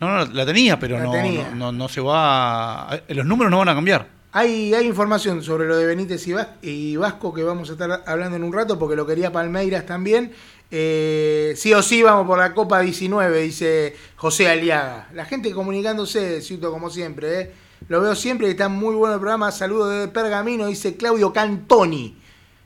no. 0.00 0.08
No, 0.18 0.26
no, 0.26 0.32
la 0.34 0.44
tenía, 0.44 0.78
pero 0.78 0.98
La 0.98 1.04
no, 1.04 1.12
tenía. 1.12 1.48
No, 1.52 1.56
no, 1.56 1.72
no 1.72 1.88
se 1.88 2.02
va. 2.02 2.90
a- 2.92 3.00
los 3.08 3.24
números 3.24 3.50
no 3.50 3.56
van 3.56 3.70
a 3.70 3.74
cambiar. 3.74 4.06
Hay, 4.32 4.74
hay 4.74 4.86
información 4.86 5.42
sobre 5.42 5.66
lo 5.66 5.78
de 5.78 5.86
Benítez 5.86 6.26
y, 6.28 6.34
Vas- 6.34 6.48
y 6.60 6.96
Vasco 6.96 7.32
que 7.32 7.42
vamos 7.42 7.70
a 7.70 7.72
estar 7.72 8.02
hablando 8.06 8.36
en 8.36 8.44
un 8.44 8.52
rato 8.52 8.78
porque 8.78 8.96
lo 8.96 9.06
quería 9.06 9.32
Palmeiras 9.32 9.86
también. 9.86 10.30
Eh, 10.70 11.54
sí 11.56 11.72
o 11.72 11.82
sí 11.82 12.02
vamos 12.02 12.26
por 12.26 12.36
la 12.38 12.52
Copa 12.52 12.80
19, 12.80 13.40
dice 13.40 13.96
José 14.16 14.46
Aliaga. 14.50 15.08
La 15.14 15.24
gente 15.24 15.52
comunicándose, 15.52 16.42
Ciuto, 16.42 16.70
como 16.70 16.90
siempre. 16.90 17.40
¿eh? 17.40 17.52
Lo 17.88 18.00
veo 18.00 18.14
siempre 18.14 18.46
y 18.48 18.50
está 18.50 18.68
muy 18.68 18.94
bueno 18.94 19.14
el 19.14 19.20
programa. 19.20 19.50
Saludos 19.52 19.92
de 20.00 20.08
Pergamino, 20.08 20.66
dice 20.66 20.96
Claudio 20.96 21.32
Cantoni. 21.32 22.16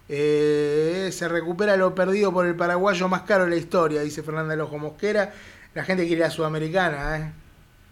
Eh, 0.09 1.11
se 1.13 1.29
recupera 1.29 1.77
lo 1.77 1.95
perdido 1.95 2.33
por 2.33 2.47
el 2.47 2.55
paraguayo 2.55 3.09
más 3.09 3.23
caro 3.23 3.45
de 3.45 3.51
la 3.51 3.57
historia, 3.57 4.01
dice 4.01 4.23
Fernanda 4.23 4.57
Lojo 4.57 4.79
Mosquera. 4.79 5.33
La 5.75 5.85
gente 5.85 6.07
quiere 6.07 6.23
la 6.23 6.31
sudamericana, 6.31 7.17
¿eh? 7.19 7.33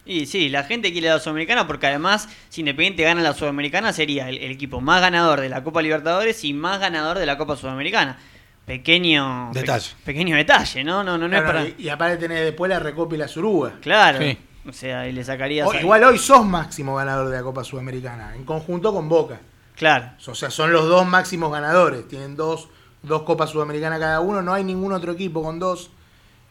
Y 0.08 0.26
sí, 0.26 0.48
la 0.48 0.62
gente 0.62 0.92
quiere 0.92 1.08
la 1.08 1.18
Sudamericana 1.18 1.66
porque 1.66 1.88
además, 1.88 2.28
si 2.48 2.60
Independiente 2.60 3.02
gana 3.02 3.22
la 3.22 3.34
Sudamericana, 3.34 3.92
sería 3.92 4.28
el, 4.28 4.38
el 4.38 4.52
equipo 4.52 4.80
más 4.80 5.00
ganador 5.00 5.40
de 5.40 5.48
la 5.48 5.64
Copa 5.64 5.82
Libertadores 5.82 6.44
y 6.44 6.52
más 6.54 6.78
ganador 6.78 7.18
de 7.18 7.26
la 7.26 7.36
Copa 7.36 7.56
Sudamericana. 7.56 8.16
Pequeño 8.64 9.50
pe- 9.52 9.60
Detalle. 9.60 9.90
pequeño 10.04 10.36
detalle, 10.36 10.84
¿no? 10.84 11.02
No, 11.02 11.18
no, 11.18 11.26
no 11.26 11.36
es 11.36 11.42
para. 11.42 11.64
y, 11.66 11.74
y 11.78 11.88
aparte 11.88 12.18
tenés 12.18 12.40
después 12.44 12.68
la 12.68 12.78
Recopa 12.78 13.16
y 13.16 13.18
la 13.18 13.26
Suruga. 13.26 13.72
Claro. 13.80 14.20
Sí. 14.20 14.38
O 14.68 14.72
sea, 14.72 15.08
y 15.08 15.12
le 15.12 15.22
sacarías. 15.24 15.68
O- 15.68 15.74
igual 15.74 16.02
hoy 16.04 16.18
sos 16.18 16.44
máximo 16.44 16.96
ganador 16.96 17.28
de 17.28 17.36
la 17.36 17.42
Copa 17.42 17.62
Sudamericana, 17.64 18.34
en 18.34 18.44
conjunto 18.44 18.92
con 18.92 19.08
Boca. 19.08 19.40
Claro. 19.76 20.10
O 20.26 20.34
sea, 20.34 20.50
son 20.50 20.72
los 20.72 20.86
dos 20.88 21.06
máximos 21.06 21.52
ganadores. 21.52 22.08
Tienen 22.08 22.34
dos, 22.36 22.68
dos 23.02 23.22
Copas 23.22 23.50
Sudamericanas 23.50 23.98
cada 24.00 24.20
uno. 24.20 24.40
No 24.42 24.54
hay 24.54 24.64
ningún 24.64 24.92
otro 24.92 25.12
equipo 25.12 25.42
con 25.42 25.58
dos. 25.58 25.90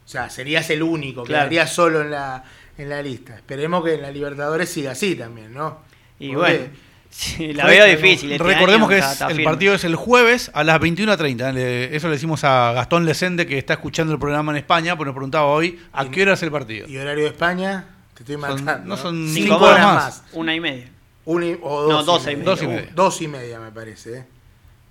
O 0.06 0.08
sea, 0.08 0.30
serías 0.30 0.70
el 0.70 0.84
único. 0.84 1.24
Claro. 1.24 1.42
Quedarías 1.50 1.74
solo 1.74 2.02
en 2.02 2.12
la, 2.12 2.44
en 2.78 2.90
la 2.90 3.02
lista. 3.02 3.36
Esperemos 3.36 3.84
que 3.84 3.96
en 3.96 4.04
la 4.04 4.12
Libertadores 4.12 4.70
siga 4.70 4.92
así 4.92 5.16
también, 5.16 5.54
¿no? 5.54 5.80
Y 6.20 6.34
Porque- 6.36 6.58
bueno, 6.60 6.74
sí, 7.10 7.54
la 7.54 7.66
veo 7.66 7.86
difícil. 7.86 8.32
este 8.32 8.44
Recordemos 8.44 8.88
año 8.88 8.90
que 8.90 8.98
está- 9.00 9.08
es- 9.08 9.14
está 9.14 9.26
el 9.30 9.32
firme. 9.38 9.44
partido 9.46 9.74
es 9.74 9.84
el 9.86 9.96
jueves 9.96 10.52
a 10.54 10.64
las 10.64 10.80
21.30. 10.80 11.52
Le- 11.52 11.96
Eso 11.96 12.08
le 12.08 12.14
decimos 12.14 12.44
a 12.44 12.74
Gastón 12.74 13.06
Lecende, 13.08 13.48
que 13.48 13.58
está 13.58 13.74
escuchando 13.74 14.14
el 14.14 14.20
programa 14.20 14.52
en 14.52 14.58
España, 14.60 14.96
porque 14.96 15.08
nos 15.08 15.16
preguntaba 15.16 15.48
hoy 15.48 15.80
a 15.94 16.06
qué 16.12 16.22
hora 16.22 16.34
es 16.34 16.44
el 16.44 16.52
partido. 16.52 16.88
Y 16.88 16.96
horario 16.98 17.24
de 17.24 17.30
España, 17.32 17.86
te 18.16 18.24
estoy 18.24 18.34
Son- 18.36 18.42
matando. 18.42 18.88
no 18.88 18.98
son 18.98 19.28
Cinco 19.30 19.54
cinco 19.56 19.66
horas 19.66 19.86
más. 19.96 20.24
Una 20.34 20.56
y 20.56 20.60
media. 20.60 20.90
Una 21.26 21.46
y- 21.46 21.60
o 21.62 21.88
No, 21.90 22.04
dos, 22.04 22.06
dos 22.06 22.28
y 22.28 22.32
y 22.32 22.36
media. 22.38 22.38
media. 22.38 22.46
Dos 22.46 22.62
y 22.64 22.68
media. 22.68 22.90
Uh, 22.92 22.96
dos 22.96 23.22
y 23.22 23.28
media, 23.28 23.60
me 23.60 23.72
parece. 23.72 24.18
¿eh? 24.20 24.26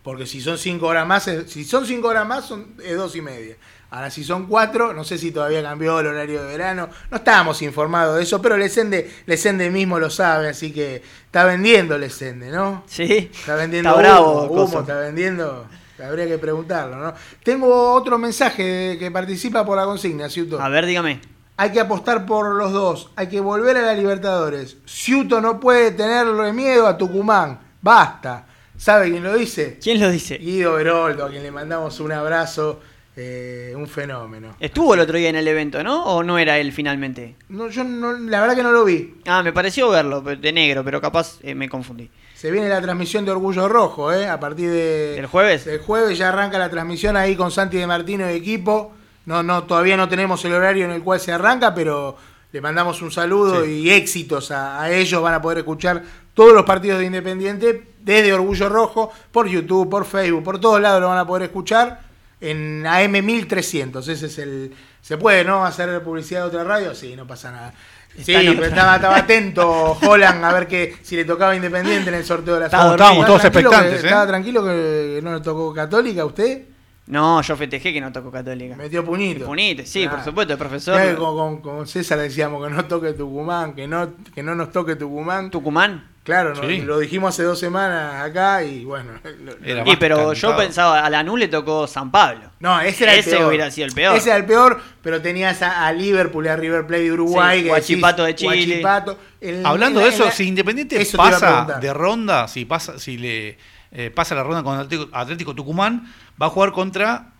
Porque 0.02 0.26
si 0.26 0.40
son 0.40 0.58
cinco 0.58 0.86
horas 0.86 1.06
más, 1.06 1.26
es- 1.28 1.50
si 1.50 1.64
son 1.64 1.86
cinco 1.86 2.08
horas 2.08 2.26
más, 2.26 2.44
son, 2.44 2.74
es 2.84 2.96
dos 2.96 3.16
y 3.16 3.20
media. 3.22 3.56
Ahora, 3.90 4.10
si 4.10 4.24
son 4.24 4.46
cuatro, 4.46 4.92
no 4.92 5.04
sé 5.04 5.18
si 5.18 5.30
todavía 5.30 5.62
cambió 5.62 6.00
el 6.00 6.08
horario 6.08 6.42
de 6.42 6.48
verano. 6.48 6.88
No 7.12 7.16
estábamos 7.16 7.62
informados 7.62 8.16
de 8.16 8.24
eso, 8.24 8.42
pero 8.42 8.56
Lesende, 8.56 9.08
Lesende 9.26 9.70
mismo 9.70 10.00
lo 10.00 10.10
sabe, 10.10 10.48
así 10.48 10.72
que 10.72 11.00
está 11.26 11.44
vendiendo 11.44 11.96
Lesende, 11.96 12.50
¿no? 12.50 12.82
Sí. 12.88 13.30
Está 13.32 13.54
vendiendo 13.54 13.90
Está 13.90 14.00
humo, 14.00 14.46
bravo, 14.48 14.64
humo, 14.64 14.80
está 14.80 14.96
vendiendo. 14.98 15.68
Habría 16.04 16.26
que 16.26 16.38
preguntarlo, 16.38 16.96
¿no? 16.96 17.14
Tengo 17.44 17.92
otro 17.94 18.18
mensaje 18.18 18.64
de- 18.64 18.98
que 18.98 19.12
participa 19.12 19.64
por 19.64 19.76
la 19.76 19.84
consigna, 19.84 20.28
Ciuto. 20.28 20.60
A 20.60 20.68
ver, 20.68 20.86
dígame. 20.86 21.20
Hay 21.56 21.70
que 21.70 21.80
apostar 21.80 22.26
por 22.26 22.54
los 22.56 22.72
dos. 22.72 23.10
Hay 23.16 23.28
que 23.28 23.40
volver 23.40 23.76
a 23.76 23.82
la 23.82 23.94
Libertadores. 23.94 24.76
Ciuto 24.86 25.40
no 25.40 25.60
puede 25.60 25.92
tenerle 25.92 26.52
miedo 26.52 26.86
a 26.86 26.98
Tucumán. 26.98 27.60
Basta. 27.80 28.46
¿Sabe 28.76 29.10
quién 29.10 29.22
lo 29.22 29.34
dice? 29.34 29.78
¿Quién 29.80 30.00
lo 30.00 30.10
dice? 30.10 30.38
Guido 30.38 30.74
Beroldo, 30.74 31.26
a 31.26 31.30
quien 31.30 31.44
le 31.44 31.52
mandamos 31.52 32.00
un 32.00 32.10
abrazo. 32.12 32.80
eh, 33.16 33.72
un 33.76 33.86
fenómeno. 33.86 34.56
Estuvo 34.58 34.94
el 34.94 35.00
otro 35.00 35.16
día 35.16 35.28
en 35.28 35.36
el 35.36 35.46
evento, 35.46 35.84
¿no? 35.84 36.04
¿O 36.04 36.24
no 36.24 36.36
era 36.38 36.58
él 36.58 36.72
finalmente? 36.72 37.36
No, 37.48 37.68
yo 37.68 37.84
no, 37.84 38.12
la 38.14 38.40
verdad 38.40 38.56
que 38.56 38.62
no 38.64 38.72
lo 38.72 38.84
vi. 38.84 39.20
Ah, 39.26 39.42
me 39.44 39.52
pareció 39.52 39.88
verlo, 39.90 40.20
de 40.20 40.52
negro, 40.52 40.82
pero 40.84 41.00
capaz 41.00 41.38
eh, 41.42 41.54
me 41.54 41.68
confundí. 41.68 42.10
Se 42.34 42.50
viene 42.50 42.68
la 42.68 42.82
transmisión 42.82 43.24
de 43.24 43.30
Orgullo 43.30 43.68
Rojo, 43.68 44.12
¿eh? 44.12 44.26
A 44.26 44.40
partir 44.40 44.68
de... 44.68 45.16
¿El 45.16 45.26
jueves? 45.26 45.66
El 45.68 45.78
jueves 45.78 46.18
ya 46.18 46.30
arranca 46.30 46.58
la 46.58 46.68
transmisión 46.68 47.16
ahí 47.16 47.36
con 47.36 47.52
Santi 47.52 47.76
de 47.76 47.86
Martino 47.86 48.28
y 48.28 48.34
equipo. 48.34 48.92
No, 49.26 49.42
no, 49.42 49.64
todavía 49.64 49.96
no 49.96 50.08
tenemos 50.08 50.44
el 50.44 50.52
horario 50.54 50.84
en 50.84 50.90
el 50.90 51.02
cual 51.02 51.18
se 51.20 51.32
arranca, 51.32 51.74
pero 51.74 52.16
le 52.52 52.60
mandamos 52.60 53.00
un 53.02 53.10
saludo 53.10 53.64
y 53.64 53.90
éxitos 53.90 54.50
a, 54.50 54.80
a 54.82 54.90
ellos. 54.90 55.22
Van 55.22 55.34
a 55.34 55.40
poder 55.42 55.58
escuchar 55.58 56.02
todos 56.34 56.52
los 56.52 56.64
partidos 56.64 56.98
de 56.98 57.06
Independiente 57.06 57.88
desde 58.00 58.32
Orgullo 58.34 58.68
Rojo, 58.68 59.10
por 59.32 59.46
YouTube, 59.48 59.88
por 59.88 60.04
Facebook, 60.04 60.42
por 60.44 60.60
todos 60.60 60.80
lados 60.80 61.00
lo 61.00 61.08
van 61.08 61.18
a 61.18 61.26
poder 61.26 61.44
escuchar 61.44 62.00
en 62.40 62.86
AM 62.86 63.12
1300. 63.24 64.06
Ese 64.08 64.26
es 64.26 64.38
el. 64.38 64.72
¿Se 65.00 65.16
puede, 65.16 65.44
no? 65.44 65.64
¿Hacer 65.64 66.02
publicidad 66.02 66.42
de 66.42 66.46
otra 66.48 66.64
radio? 66.64 66.94
Sí, 66.94 67.14
no 67.16 67.26
pasa 67.26 67.50
nada. 67.50 67.72
Sí, 68.16 68.32
pero 68.32 68.66
estaba, 68.66 68.94
estaba 68.96 69.16
atento 69.16 69.98
Holland 70.02 70.44
a 70.44 70.52
ver 70.52 70.68
que 70.68 70.96
si 71.02 71.16
le 71.16 71.24
tocaba 71.24 71.56
Independiente 71.56 72.10
en 72.10 72.14
el 72.14 72.24
sorteo 72.24 72.54
de 72.54 72.60
la 72.60 72.66
estábamos 72.66 72.96
todos 73.26 73.40
que- 73.40 73.46
expectantes, 73.48 74.02
¿eh? 74.04 74.06
Estaba 74.06 74.26
tranquilo 74.26 74.64
que 74.64 75.20
no 75.22 75.34
le 75.34 75.40
tocó 75.40 75.72
Católica 75.74 76.22
a 76.22 76.24
usted. 76.26 76.62
No, 77.06 77.42
yo 77.42 77.54
festejé 77.56 77.92
que 77.92 78.00
no 78.00 78.10
tocó 78.12 78.30
Católica. 78.30 78.76
Metió 78.76 79.04
puñito. 79.04 79.44
Punite, 79.44 79.84
sí, 79.84 80.02
Claro. 80.02 80.16
por 80.16 80.24
supuesto, 80.24 80.52
el 80.54 80.58
profesor. 80.58 81.14
Con, 81.16 81.36
con- 81.36 81.60
con 81.60 81.86
César 81.86 82.18
decíamos 82.18 82.66
que 82.66 82.72
no 82.72 82.84
toque 82.86 83.12
Tucumán, 83.12 83.74
que 83.74 83.86
no, 83.86 84.08
que 84.34 84.42
no 84.42 84.54
nos 84.54 84.72
toque 84.72 84.96
Tucumán. 84.96 85.50
Tucumán. 85.50 86.08
Claro, 86.24 86.54
no- 86.54 86.62
lo 86.62 86.98
dijimos 87.00 87.34
hace 87.34 87.42
dos 87.42 87.58
semanas 87.58 88.24
acá 88.24 88.62
y 88.64 88.86
bueno. 88.86 89.10
lo- 89.44 89.52
Era 89.62 89.82
Y 89.86 89.96
pero 89.96 90.32
yo 90.32 90.56
pensaba, 90.56 91.04
a 91.04 91.10
Lanús 91.10 91.38
le 91.38 91.48
tocó 91.48 91.86
San 91.86 92.10
Pablo. 92.10 92.50
No, 92.60 92.80
ese 92.80 93.04
era 93.04 93.12
el 93.12 93.18
Ese 93.20 93.32
peor. 93.32 93.48
hubiera 93.48 93.70
sido 93.70 93.86
el 93.88 93.92
peor. 93.92 94.16
Ese 94.16 94.30
era 94.30 94.38
el 94.38 94.46
peor, 94.46 94.80
pero 95.02 95.20
tenías 95.20 95.60
a, 95.60 95.86
a 95.86 95.92
Liverpool 95.92 96.46
y 96.46 96.48
a 96.48 96.56
River 96.56 96.86
Plate 96.86 97.02
de 97.02 97.12
Uruguay. 97.12 97.60
Sí, 97.60 97.68
Guachipato 97.68 98.24
decís, 98.24 98.48
de 98.48 98.56
Chile. 98.56 98.80
Guachipato. 98.80 99.18
El- 99.42 99.66
Hablando 99.66 100.00
de 100.00 100.08
eso, 100.08 100.30
si 100.30 100.44
Independiente 100.48 100.98
eso 101.02 101.18
pasa 101.18 101.78
de 101.78 101.92
ronda, 101.92 102.48
si 102.48 102.64
pasa, 102.64 102.98
si 102.98 103.18
le 103.18 103.58
eh, 103.92 104.10
pasa 104.10 104.34
la 104.34 104.42
ronda 104.42 104.62
con 104.62 104.78
Atlético, 104.78 105.10
Atlético 105.14 105.54
Tucumán, 105.54 106.10
va 106.40 106.46
a 106.46 106.50
jugar 106.50 106.72
contra 106.72 107.32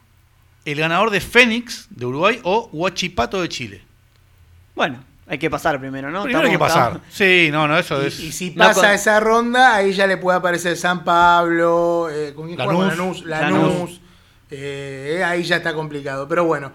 el 0.64 0.78
ganador 0.78 1.10
de 1.10 1.20
Fénix 1.20 1.86
de 1.90 2.06
Uruguay 2.06 2.40
o 2.42 2.68
Huachipato 2.72 3.40
de 3.42 3.48
Chile. 3.48 3.82
Bueno, 4.74 4.98
hay 5.26 5.38
que 5.38 5.50
pasar 5.50 5.78
primero, 5.78 6.10
¿no? 6.10 6.22
Primero 6.24 6.46
hay 6.46 6.52
que 6.52 6.58
pasar. 6.58 6.88
estamos- 6.94 7.08
Sí, 7.12 7.48
no, 7.52 7.68
no, 7.68 7.78
eso 7.78 8.02
Y, 8.02 8.06
es. 8.06 8.20
y 8.20 8.32
si 8.32 8.50
No, 8.50 8.64
pasa 8.66 8.80
con- 8.82 8.90
esa 8.90 9.20
ronda, 9.20 9.74
ahí 9.76 9.92
ya 9.92 10.06
le 10.06 10.16
puede 10.16 10.38
aparecer 10.38 10.76
San 10.76 11.04
Pablo, 11.04 12.08
eh, 12.10 12.32
¿con? 12.34 12.56
Lanús, 12.56 12.86
Lanús, 12.96 13.24
Lanús. 13.24 14.00
eh, 14.50 15.22
ahí 15.26 15.42
ya 15.44 15.56
está 15.56 15.74
complicado. 15.74 16.26
Pero 16.28 16.44
bueno, 16.44 16.72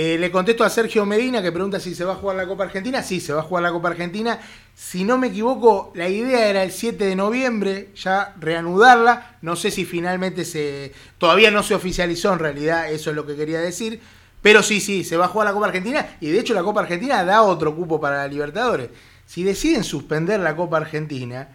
eh, 0.00 0.16
le 0.16 0.30
contesto 0.30 0.62
a 0.62 0.70
Sergio 0.70 1.04
Medina 1.04 1.42
que 1.42 1.50
pregunta 1.50 1.80
si 1.80 1.92
se 1.92 2.04
va 2.04 2.12
a 2.12 2.16
jugar 2.16 2.36
la 2.36 2.46
Copa 2.46 2.62
Argentina. 2.62 3.02
Sí, 3.02 3.18
se 3.20 3.32
va 3.32 3.40
a 3.40 3.42
jugar 3.42 3.64
la 3.64 3.72
Copa 3.72 3.88
Argentina. 3.88 4.38
Si 4.74 5.02
no 5.02 5.18
me 5.18 5.26
equivoco, 5.26 5.90
la 5.96 6.08
idea 6.08 6.48
era 6.48 6.62
el 6.62 6.70
7 6.70 7.04
de 7.04 7.16
noviembre, 7.16 7.88
ya 7.96 8.32
reanudarla. 8.38 9.38
No 9.42 9.56
sé 9.56 9.72
si 9.72 9.84
finalmente 9.84 10.44
se... 10.44 10.92
Todavía 11.18 11.50
no 11.50 11.64
se 11.64 11.74
oficializó 11.74 12.32
en 12.32 12.38
realidad, 12.38 12.92
eso 12.92 13.10
es 13.10 13.16
lo 13.16 13.26
que 13.26 13.34
quería 13.34 13.58
decir. 13.58 14.00
Pero 14.40 14.62
sí, 14.62 14.80
sí, 14.80 15.02
se 15.02 15.16
va 15.16 15.24
a 15.24 15.28
jugar 15.28 15.48
la 15.48 15.52
Copa 15.52 15.66
Argentina 15.66 16.16
y 16.20 16.30
de 16.30 16.38
hecho 16.38 16.54
la 16.54 16.62
Copa 16.62 16.80
Argentina 16.82 17.24
da 17.24 17.42
otro 17.42 17.74
cupo 17.74 18.00
para 18.00 18.18
la 18.18 18.28
Libertadores. 18.28 18.90
Si 19.26 19.42
deciden 19.42 19.82
suspender 19.82 20.38
la 20.38 20.54
Copa 20.54 20.76
Argentina, 20.76 21.48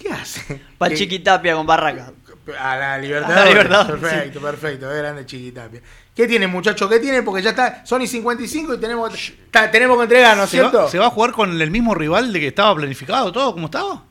¿qué 0.00 0.08
hacen? 0.08 0.62
Pa' 0.78 0.88
¿Qué- 0.88 0.94
Chiquitapia 0.96 1.54
con 1.54 1.66
Barraca. 1.66 2.12
A 2.60 2.76
la 2.76 2.98
Libertadores. 2.98 3.40
A 3.40 3.44
la 3.44 3.50
Libertadores, 3.50 4.00
Perfecto, 4.02 4.40
perfecto. 4.40 4.90
Es 4.92 4.98
grande 4.98 5.26
Chiquitapia. 5.26 5.80
¿Qué 6.14 6.26
tienen, 6.28 6.50
muchachos? 6.50 6.88
¿Qué 6.90 7.00
tienen? 7.00 7.24
Porque 7.24 7.42
ya 7.42 7.50
está 7.50 7.84
Sony 7.84 8.06
55 8.06 8.74
y 8.74 8.78
tenemos, 8.78 9.12
ta- 9.50 9.70
tenemos 9.70 9.96
que 9.96 10.02
entregar, 10.04 10.36
¿no 10.36 10.44
es 10.44 10.50
¿Se 10.50 10.60
va, 10.60 10.70
cierto? 10.70 10.88
se 10.88 10.98
va 10.98 11.06
a 11.06 11.10
jugar 11.10 11.32
con 11.32 11.60
el 11.60 11.70
mismo 11.70 11.94
rival 11.94 12.32
de 12.32 12.40
que 12.40 12.48
estaba 12.48 12.74
planificado 12.74 13.32
todo? 13.32 13.52
¿Cómo 13.52 13.66
estaba? 13.66 14.02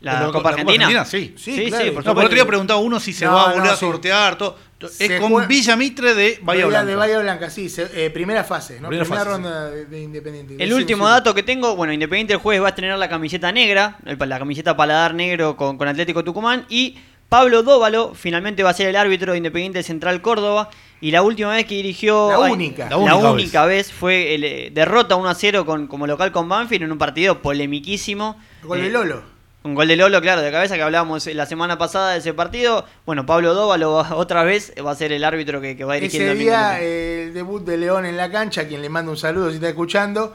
La, 0.00 0.22
Con 0.24 0.32
Copa 0.32 0.48
Argentina. 0.50 1.04
sí. 1.04 1.34
Sí, 1.38 1.54
Sí, 1.54 1.66
claro. 1.68 1.84
sí, 1.84 1.90
por 1.92 2.04
No, 2.04 2.10
supuesto. 2.10 2.14
por 2.14 2.24
otro 2.24 2.34
día 2.34 2.44
preguntaba 2.46 2.80
uno 2.80 2.98
si 2.98 3.12
se 3.12 3.24
No, 3.24 3.34
va 3.34 3.42
a 3.42 3.46
volver 3.52 3.66
no, 3.66 3.70
a 3.72 3.76
sí. 3.76 3.80
sortear. 3.80 4.36
Todo. 4.36 4.58
Se 4.90 5.04
Es 5.14 5.20
con 5.20 5.30
juega- 5.30 5.46
Villa 5.46 5.76
Mitre 5.76 6.14
de 6.14 6.40
Bahía 6.42 6.66
Blanca. 6.66 6.86
De 6.86 6.96
Bahía 6.96 7.18
Blanca, 7.20 7.50
sí. 7.50 7.68
se- 7.68 7.88
eh, 7.94 8.10
primera 8.10 8.42
fase, 8.42 8.80
¿no? 8.80 8.88
Primera 8.88 9.04
Primera, 9.04 9.24
fase, 9.24 9.30
ronda 9.36 9.70
de, 9.70 9.84
de 9.86 10.00
Independiente. 10.02 10.56
El 10.58 10.72
último 10.74 11.06
sí. 11.06 11.12
dato 11.12 11.32
que 11.34 11.44
tengo, 11.44 11.76
bueno, 11.76 11.92
Independiente 11.92 12.32
el 12.32 12.40
jueves 12.40 12.62
va 12.62 12.66
a 12.66 12.70
estrenar 12.70 12.98
la 12.98 13.08
camiseta 13.08 13.52
negra, 13.52 13.98
el- 14.04 14.18
la 14.28 14.38
camiseta 14.40 14.76
paladar 14.76 15.14
negro 15.14 15.56
con, 15.56 15.78
con 15.78 15.86
Atlético 15.86 16.24
Tucumán 16.24 16.66
y 16.68 16.98
Pablo 17.32 17.62
Dóvalo 17.62 18.12
finalmente 18.14 18.62
va 18.62 18.68
a 18.68 18.74
ser 18.74 18.88
el 18.88 18.96
árbitro 18.96 19.32
de 19.32 19.38
Independiente 19.38 19.82
Central 19.82 20.20
Córdoba 20.20 20.68
y 21.00 21.12
la 21.12 21.22
última 21.22 21.52
vez 21.52 21.64
que 21.64 21.76
dirigió 21.76 22.28
La 22.30 22.38
única. 22.40 22.84
la, 22.84 22.90
La 22.90 22.96
única 22.98 23.30
única 23.30 23.64
vez. 23.64 23.90
fue 23.90 24.34
el, 24.34 24.44
eh, 24.44 24.70
derrota 24.70 25.16
1 25.16 25.26
a 25.30 25.34
0 25.34 25.64
con, 25.64 25.86
como 25.86 26.06
local 26.06 26.30
con 26.30 26.46
Banfield 26.46 26.84
en 26.84 26.92
un 26.92 26.98
partido 26.98 27.40
polemiquísimo. 27.40 28.36
Gol 28.64 28.82
de 28.82 28.88
Eh, 28.88 28.90
Lolo. 28.90 29.22
Un 29.62 29.74
gol 29.74 29.88
de 29.88 29.96
Lolo, 29.96 30.20
claro, 30.20 30.42
de 30.42 30.50
cabeza 30.52 30.74
que 30.76 30.82
hablábamos 30.82 31.24
la 31.28 31.46
semana 31.46 31.78
pasada 31.78 32.12
de 32.12 32.18
ese 32.18 32.34
partido. 32.34 32.84
Bueno, 33.06 33.24
Pablo 33.24 33.54
Dóvalo 33.54 33.92
va- 33.94 34.14
otra 34.16 34.44
vez 34.44 34.74
va 34.84 34.90
a 34.90 34.94
ser 34.94 35.10
el 35.10 35.24
árbitro 35.24 35.62
que, 35.62 35.74
que 35.74 35.84
va 35.84 35.94
a 35.94 35.96
dirigir 35.96 36.20
Ese 36.20 36.32
el 36.32 36.38
día, 36.38 36.82
eh, 36.82 37.24
el 37.28 37.32
debut 37.32 37.64
de 37.64 37.78
León 37.78 38.04
en 38.04 38.18
la 38.18 38.30
cancha, 38.30 38.68
quien 38.68 38.82
le 38.82 38.90
mando 38.90 39.10
un 39.10 39.16
saludo 39.16 39.48
si 39.48 39.54
está 39.54 39.70
escuchando. 39.70 40.34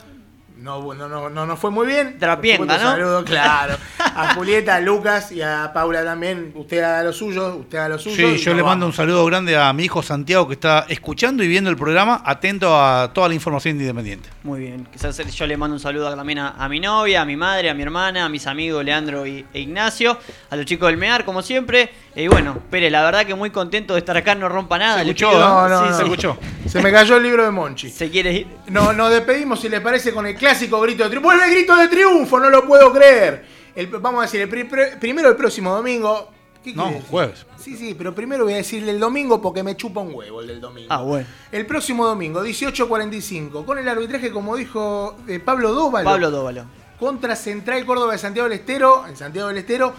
No, 0.59 0.93
no, 0.93 1.07
no, 1.07 1.29
no, 1.29 1.45
no 1.45 1.57
fue 1.57 1.71
muy 1.71 1.87
bien. 1.87 2.17
Supuesto, 2.57 2.85
¿no? 2.85 2.91
Saludo, 2.91 3.23
claro. 3.25 3.75
A 3.99 4.33
Julieta, 4.33 4.75
a 4.75 4.81
Lucas 4.81 5.31
y 5.31 5.41
a 5.41 5.71
Paula 5.73 6.03
también. 6.03 6.51
Usted 6.55 6.79
haga 6.83 7.03
lo 7.03 7.13
suyo, 7.13 7.55
usted 7.57 7.77
haga 7.77 7.89
lo 7.89 7.99
suyo. 7.99 8.15
Sí, 8.15 8.37
yo 8.37 8.53
le 8.53 8.63
mando 8.63 8.85
un 8.85 8.93
saludo 8.93 9.23
grande 9.25 9.55
a 9.55 9.71
mi 9.73 9.83
hijo 9.85 10.01
Santiago 10.01 10.47
que 10.47 10.53
está 10.55 10.85
escuchando 10.89 11.43
y 11.43 11.47
viendo 11.47 11.69
el 11.69 11.77
programa, 11.77 12.21
atento 12.25 12.75
a 12.79 13.11
toda 13.13 13.27
la 13.29 13.33
información 13.35 13.77
de 13.77 13.83
Independiente. 13.85 14.29
Muy 14.43 14.61
bien. 14.61 14.87
Quizás 14.91 15.17
yo 15.17 15.45
le 15.47 15.55
mando 15.57 15.75
un 15.75 15.79
saludo 15.79 16.13
también 16.15 16.39
a, 16.39 16.49
a 16.51 16.67
mi 16.67 16.79
novia, 16.79 17.21
a 17.21 17.25
mi 17.25 17.35
madre, 17.35 17.69
a 17.69 17.73
mi 17.73 17.83
hermana, 17.83 18.25
a 18.25 18.29
mis 18.29 18.47
amigos 18.47 18.83
Leandro 18.83 19.25
y, 19.27 19.45
e 19.53 19.59
Ignacio, 19.61 20.17
a 20.49 20.55
los 20.55 20.65
chicos 20.65 20.87
del 20.89 20.97
MEAR, 20.97 21.23
como 21.23 21.41
siempre. 21.41 21.89
Y 22.15 22.27
bueno, 22.27 22.57
Pérez, 22.71 22.91
la 22.91 23.03
verdad 23.03 23.25
que 23.25 23.35
muy 23.35 23.51
contento 23.51 23.93
de 23.93 23.99
estar 23.99 24.17
acá, 24.17 24.33
no 24.35 24.49
rompa 24.49 24.77
nada. 24.79 24.99
Se 24.99 25.05
le 25.05 25.11
escuchó, 25.11 25.29
pido- 25.29 25.39
No, 25.39 25.69
no, 25.69 25.83
sí, 25.83 25.89
no. 25.91 25.97
Se 25.97 26.03
escuchó. 26.03 26.37
Se 26.67 26.81
me 26.81 26.91
cayó 26.91 27.17
el 27.17 27.23
libro 27.23 27.45
de 27.45 27.51
Monchi. 27.51 27.89
Se 27.89 28.09
quiere 28.09 28.33
ir. 28.33 28.47
No, 28.67 28.91
nos 28.91 29.11
despedimos, 29.11 29.59
si 29.61 29.69
les 29.69 29.79
parece, 29.81 30.11
con 30.11 30.25
el 30.25 30.35
clásico 30.47 30.79
grito 30.81 31.03
de 31.03 31.09
triunfo. 31.09 31.27
¡Vuelve 31.27 31.45
el 31.45 31.51
grito 31.51 31.75
de 31.75 31.87
triunfo! 31.89 32.39
No 32.39 32.49
lo 32.49 32.65
puedo 32.65 32.91
creer. 32.93 33.45
El- 33.75 33.87
vamos 33.87 34.19
a 34.19 34.21
decir, 34.23 34.41
el 34.41 34.49
pri- 34.49 34.63
pri- 34.63 34.95
primero 34.99 35.29
el 35.29 35.35
próximo 35.35 35.73
domingo. 35.75 36.31
¿Qué 36.63 36.73
No, 36.73 36.83
quiere 36.83 36.95
decir? 36.97 37.11
jueves. 37.11 37.45
Sí, 37.57 37.75
sí, 37.77 37.93
pero 37.97 38.15
primero 38.15 38.43
voy 38.45 38.53
a 38.53 38.57
decirle 38.57 38.91
el 38.91 38.99
domingo 38.99 39.41
porque 39.41 39.61
me 39.63 39.75
chupa 39.75 39.99
un 40.01 40.13
huevo 40.13 40.41
el 40.41 40.47
del 40.47 40.61
domingo. 40.61 40.87
Ah, 40.89 41.01
bueno. 41.01 41.27
El 41.51 41.65
próximo 41.65 42.05
domingo, 42.05 42.43
18.45, 42.43 43.65
con 43.65 43.77
el 43.77 43.87
arbitraje, 43.87 44.31
como 44.31 44.55
dijo 44.55 45.17
eh, 45.27 45.39
Pablo 45.39 45.73
Dóvalo, 45.73 46.05
Pablo 46.09 46.31
Dóvalo. 46.31 46.65
contra 46.99 47.35
Central 47.35 47.85
Córdoba 47.85 48.13
de 48.13 48.17
Santiago 48.17 48.47
del 48.49 48.59
Estero, 48.59 49.05
en 49.07 49.15
Santiago 49.17 49.49
del 49.49 49.57
Estero. 49.57 49.93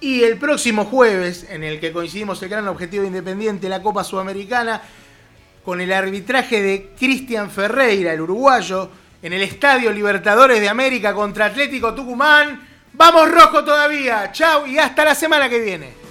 Y 0.00 0.22
el 0.22 0.38
próximo 0.38 0.84
jueves, 0.84 1.44
en 1.50 1.64
el 1.64 1.80
que 1.80 1.92
coincidimos 1.92 2.40
el 2.44 2.48
gran 2.48 2.66
objetivo 2.68 3.04
independiente, 3.04 3.68
la 3.68 3.82
Copa 3.82 4.04
Sudamericana, 4.04 4.80
con 5.64 5.80
el 5.80 5.92
arbitraje 5.92 6.62
de 6.62 6.90
Cristian 6.98 7.50
Ferreira, 7.50 8.12
el 8.12 8.20
uruguayo, 8.20 8.88
en 9.22 9.32
el 9.32 9.42
Estadio 9.42 9.92
Libertadores 9.92 10.60
de 10.60 10.68
América 10.68 11.14
contra 11.14 11.46
Atlético 11.46 11.94
Tucumán. 11.94 12.66
¡Vamos 12.92 13.30
rojo 13.30 13.64
todavía! 13.64 14.30
¡Chao! 14.32 14.66
Y 14.66 14.78
hasta 14.78 15.04
la 15.04 15.14
semana 15.14 15.48
que 15.48 15.60
viene. 15.60 16.07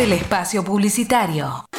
Del 0.00 0.14
espacio 0.14 0.64
publicitario. 0.64 1.69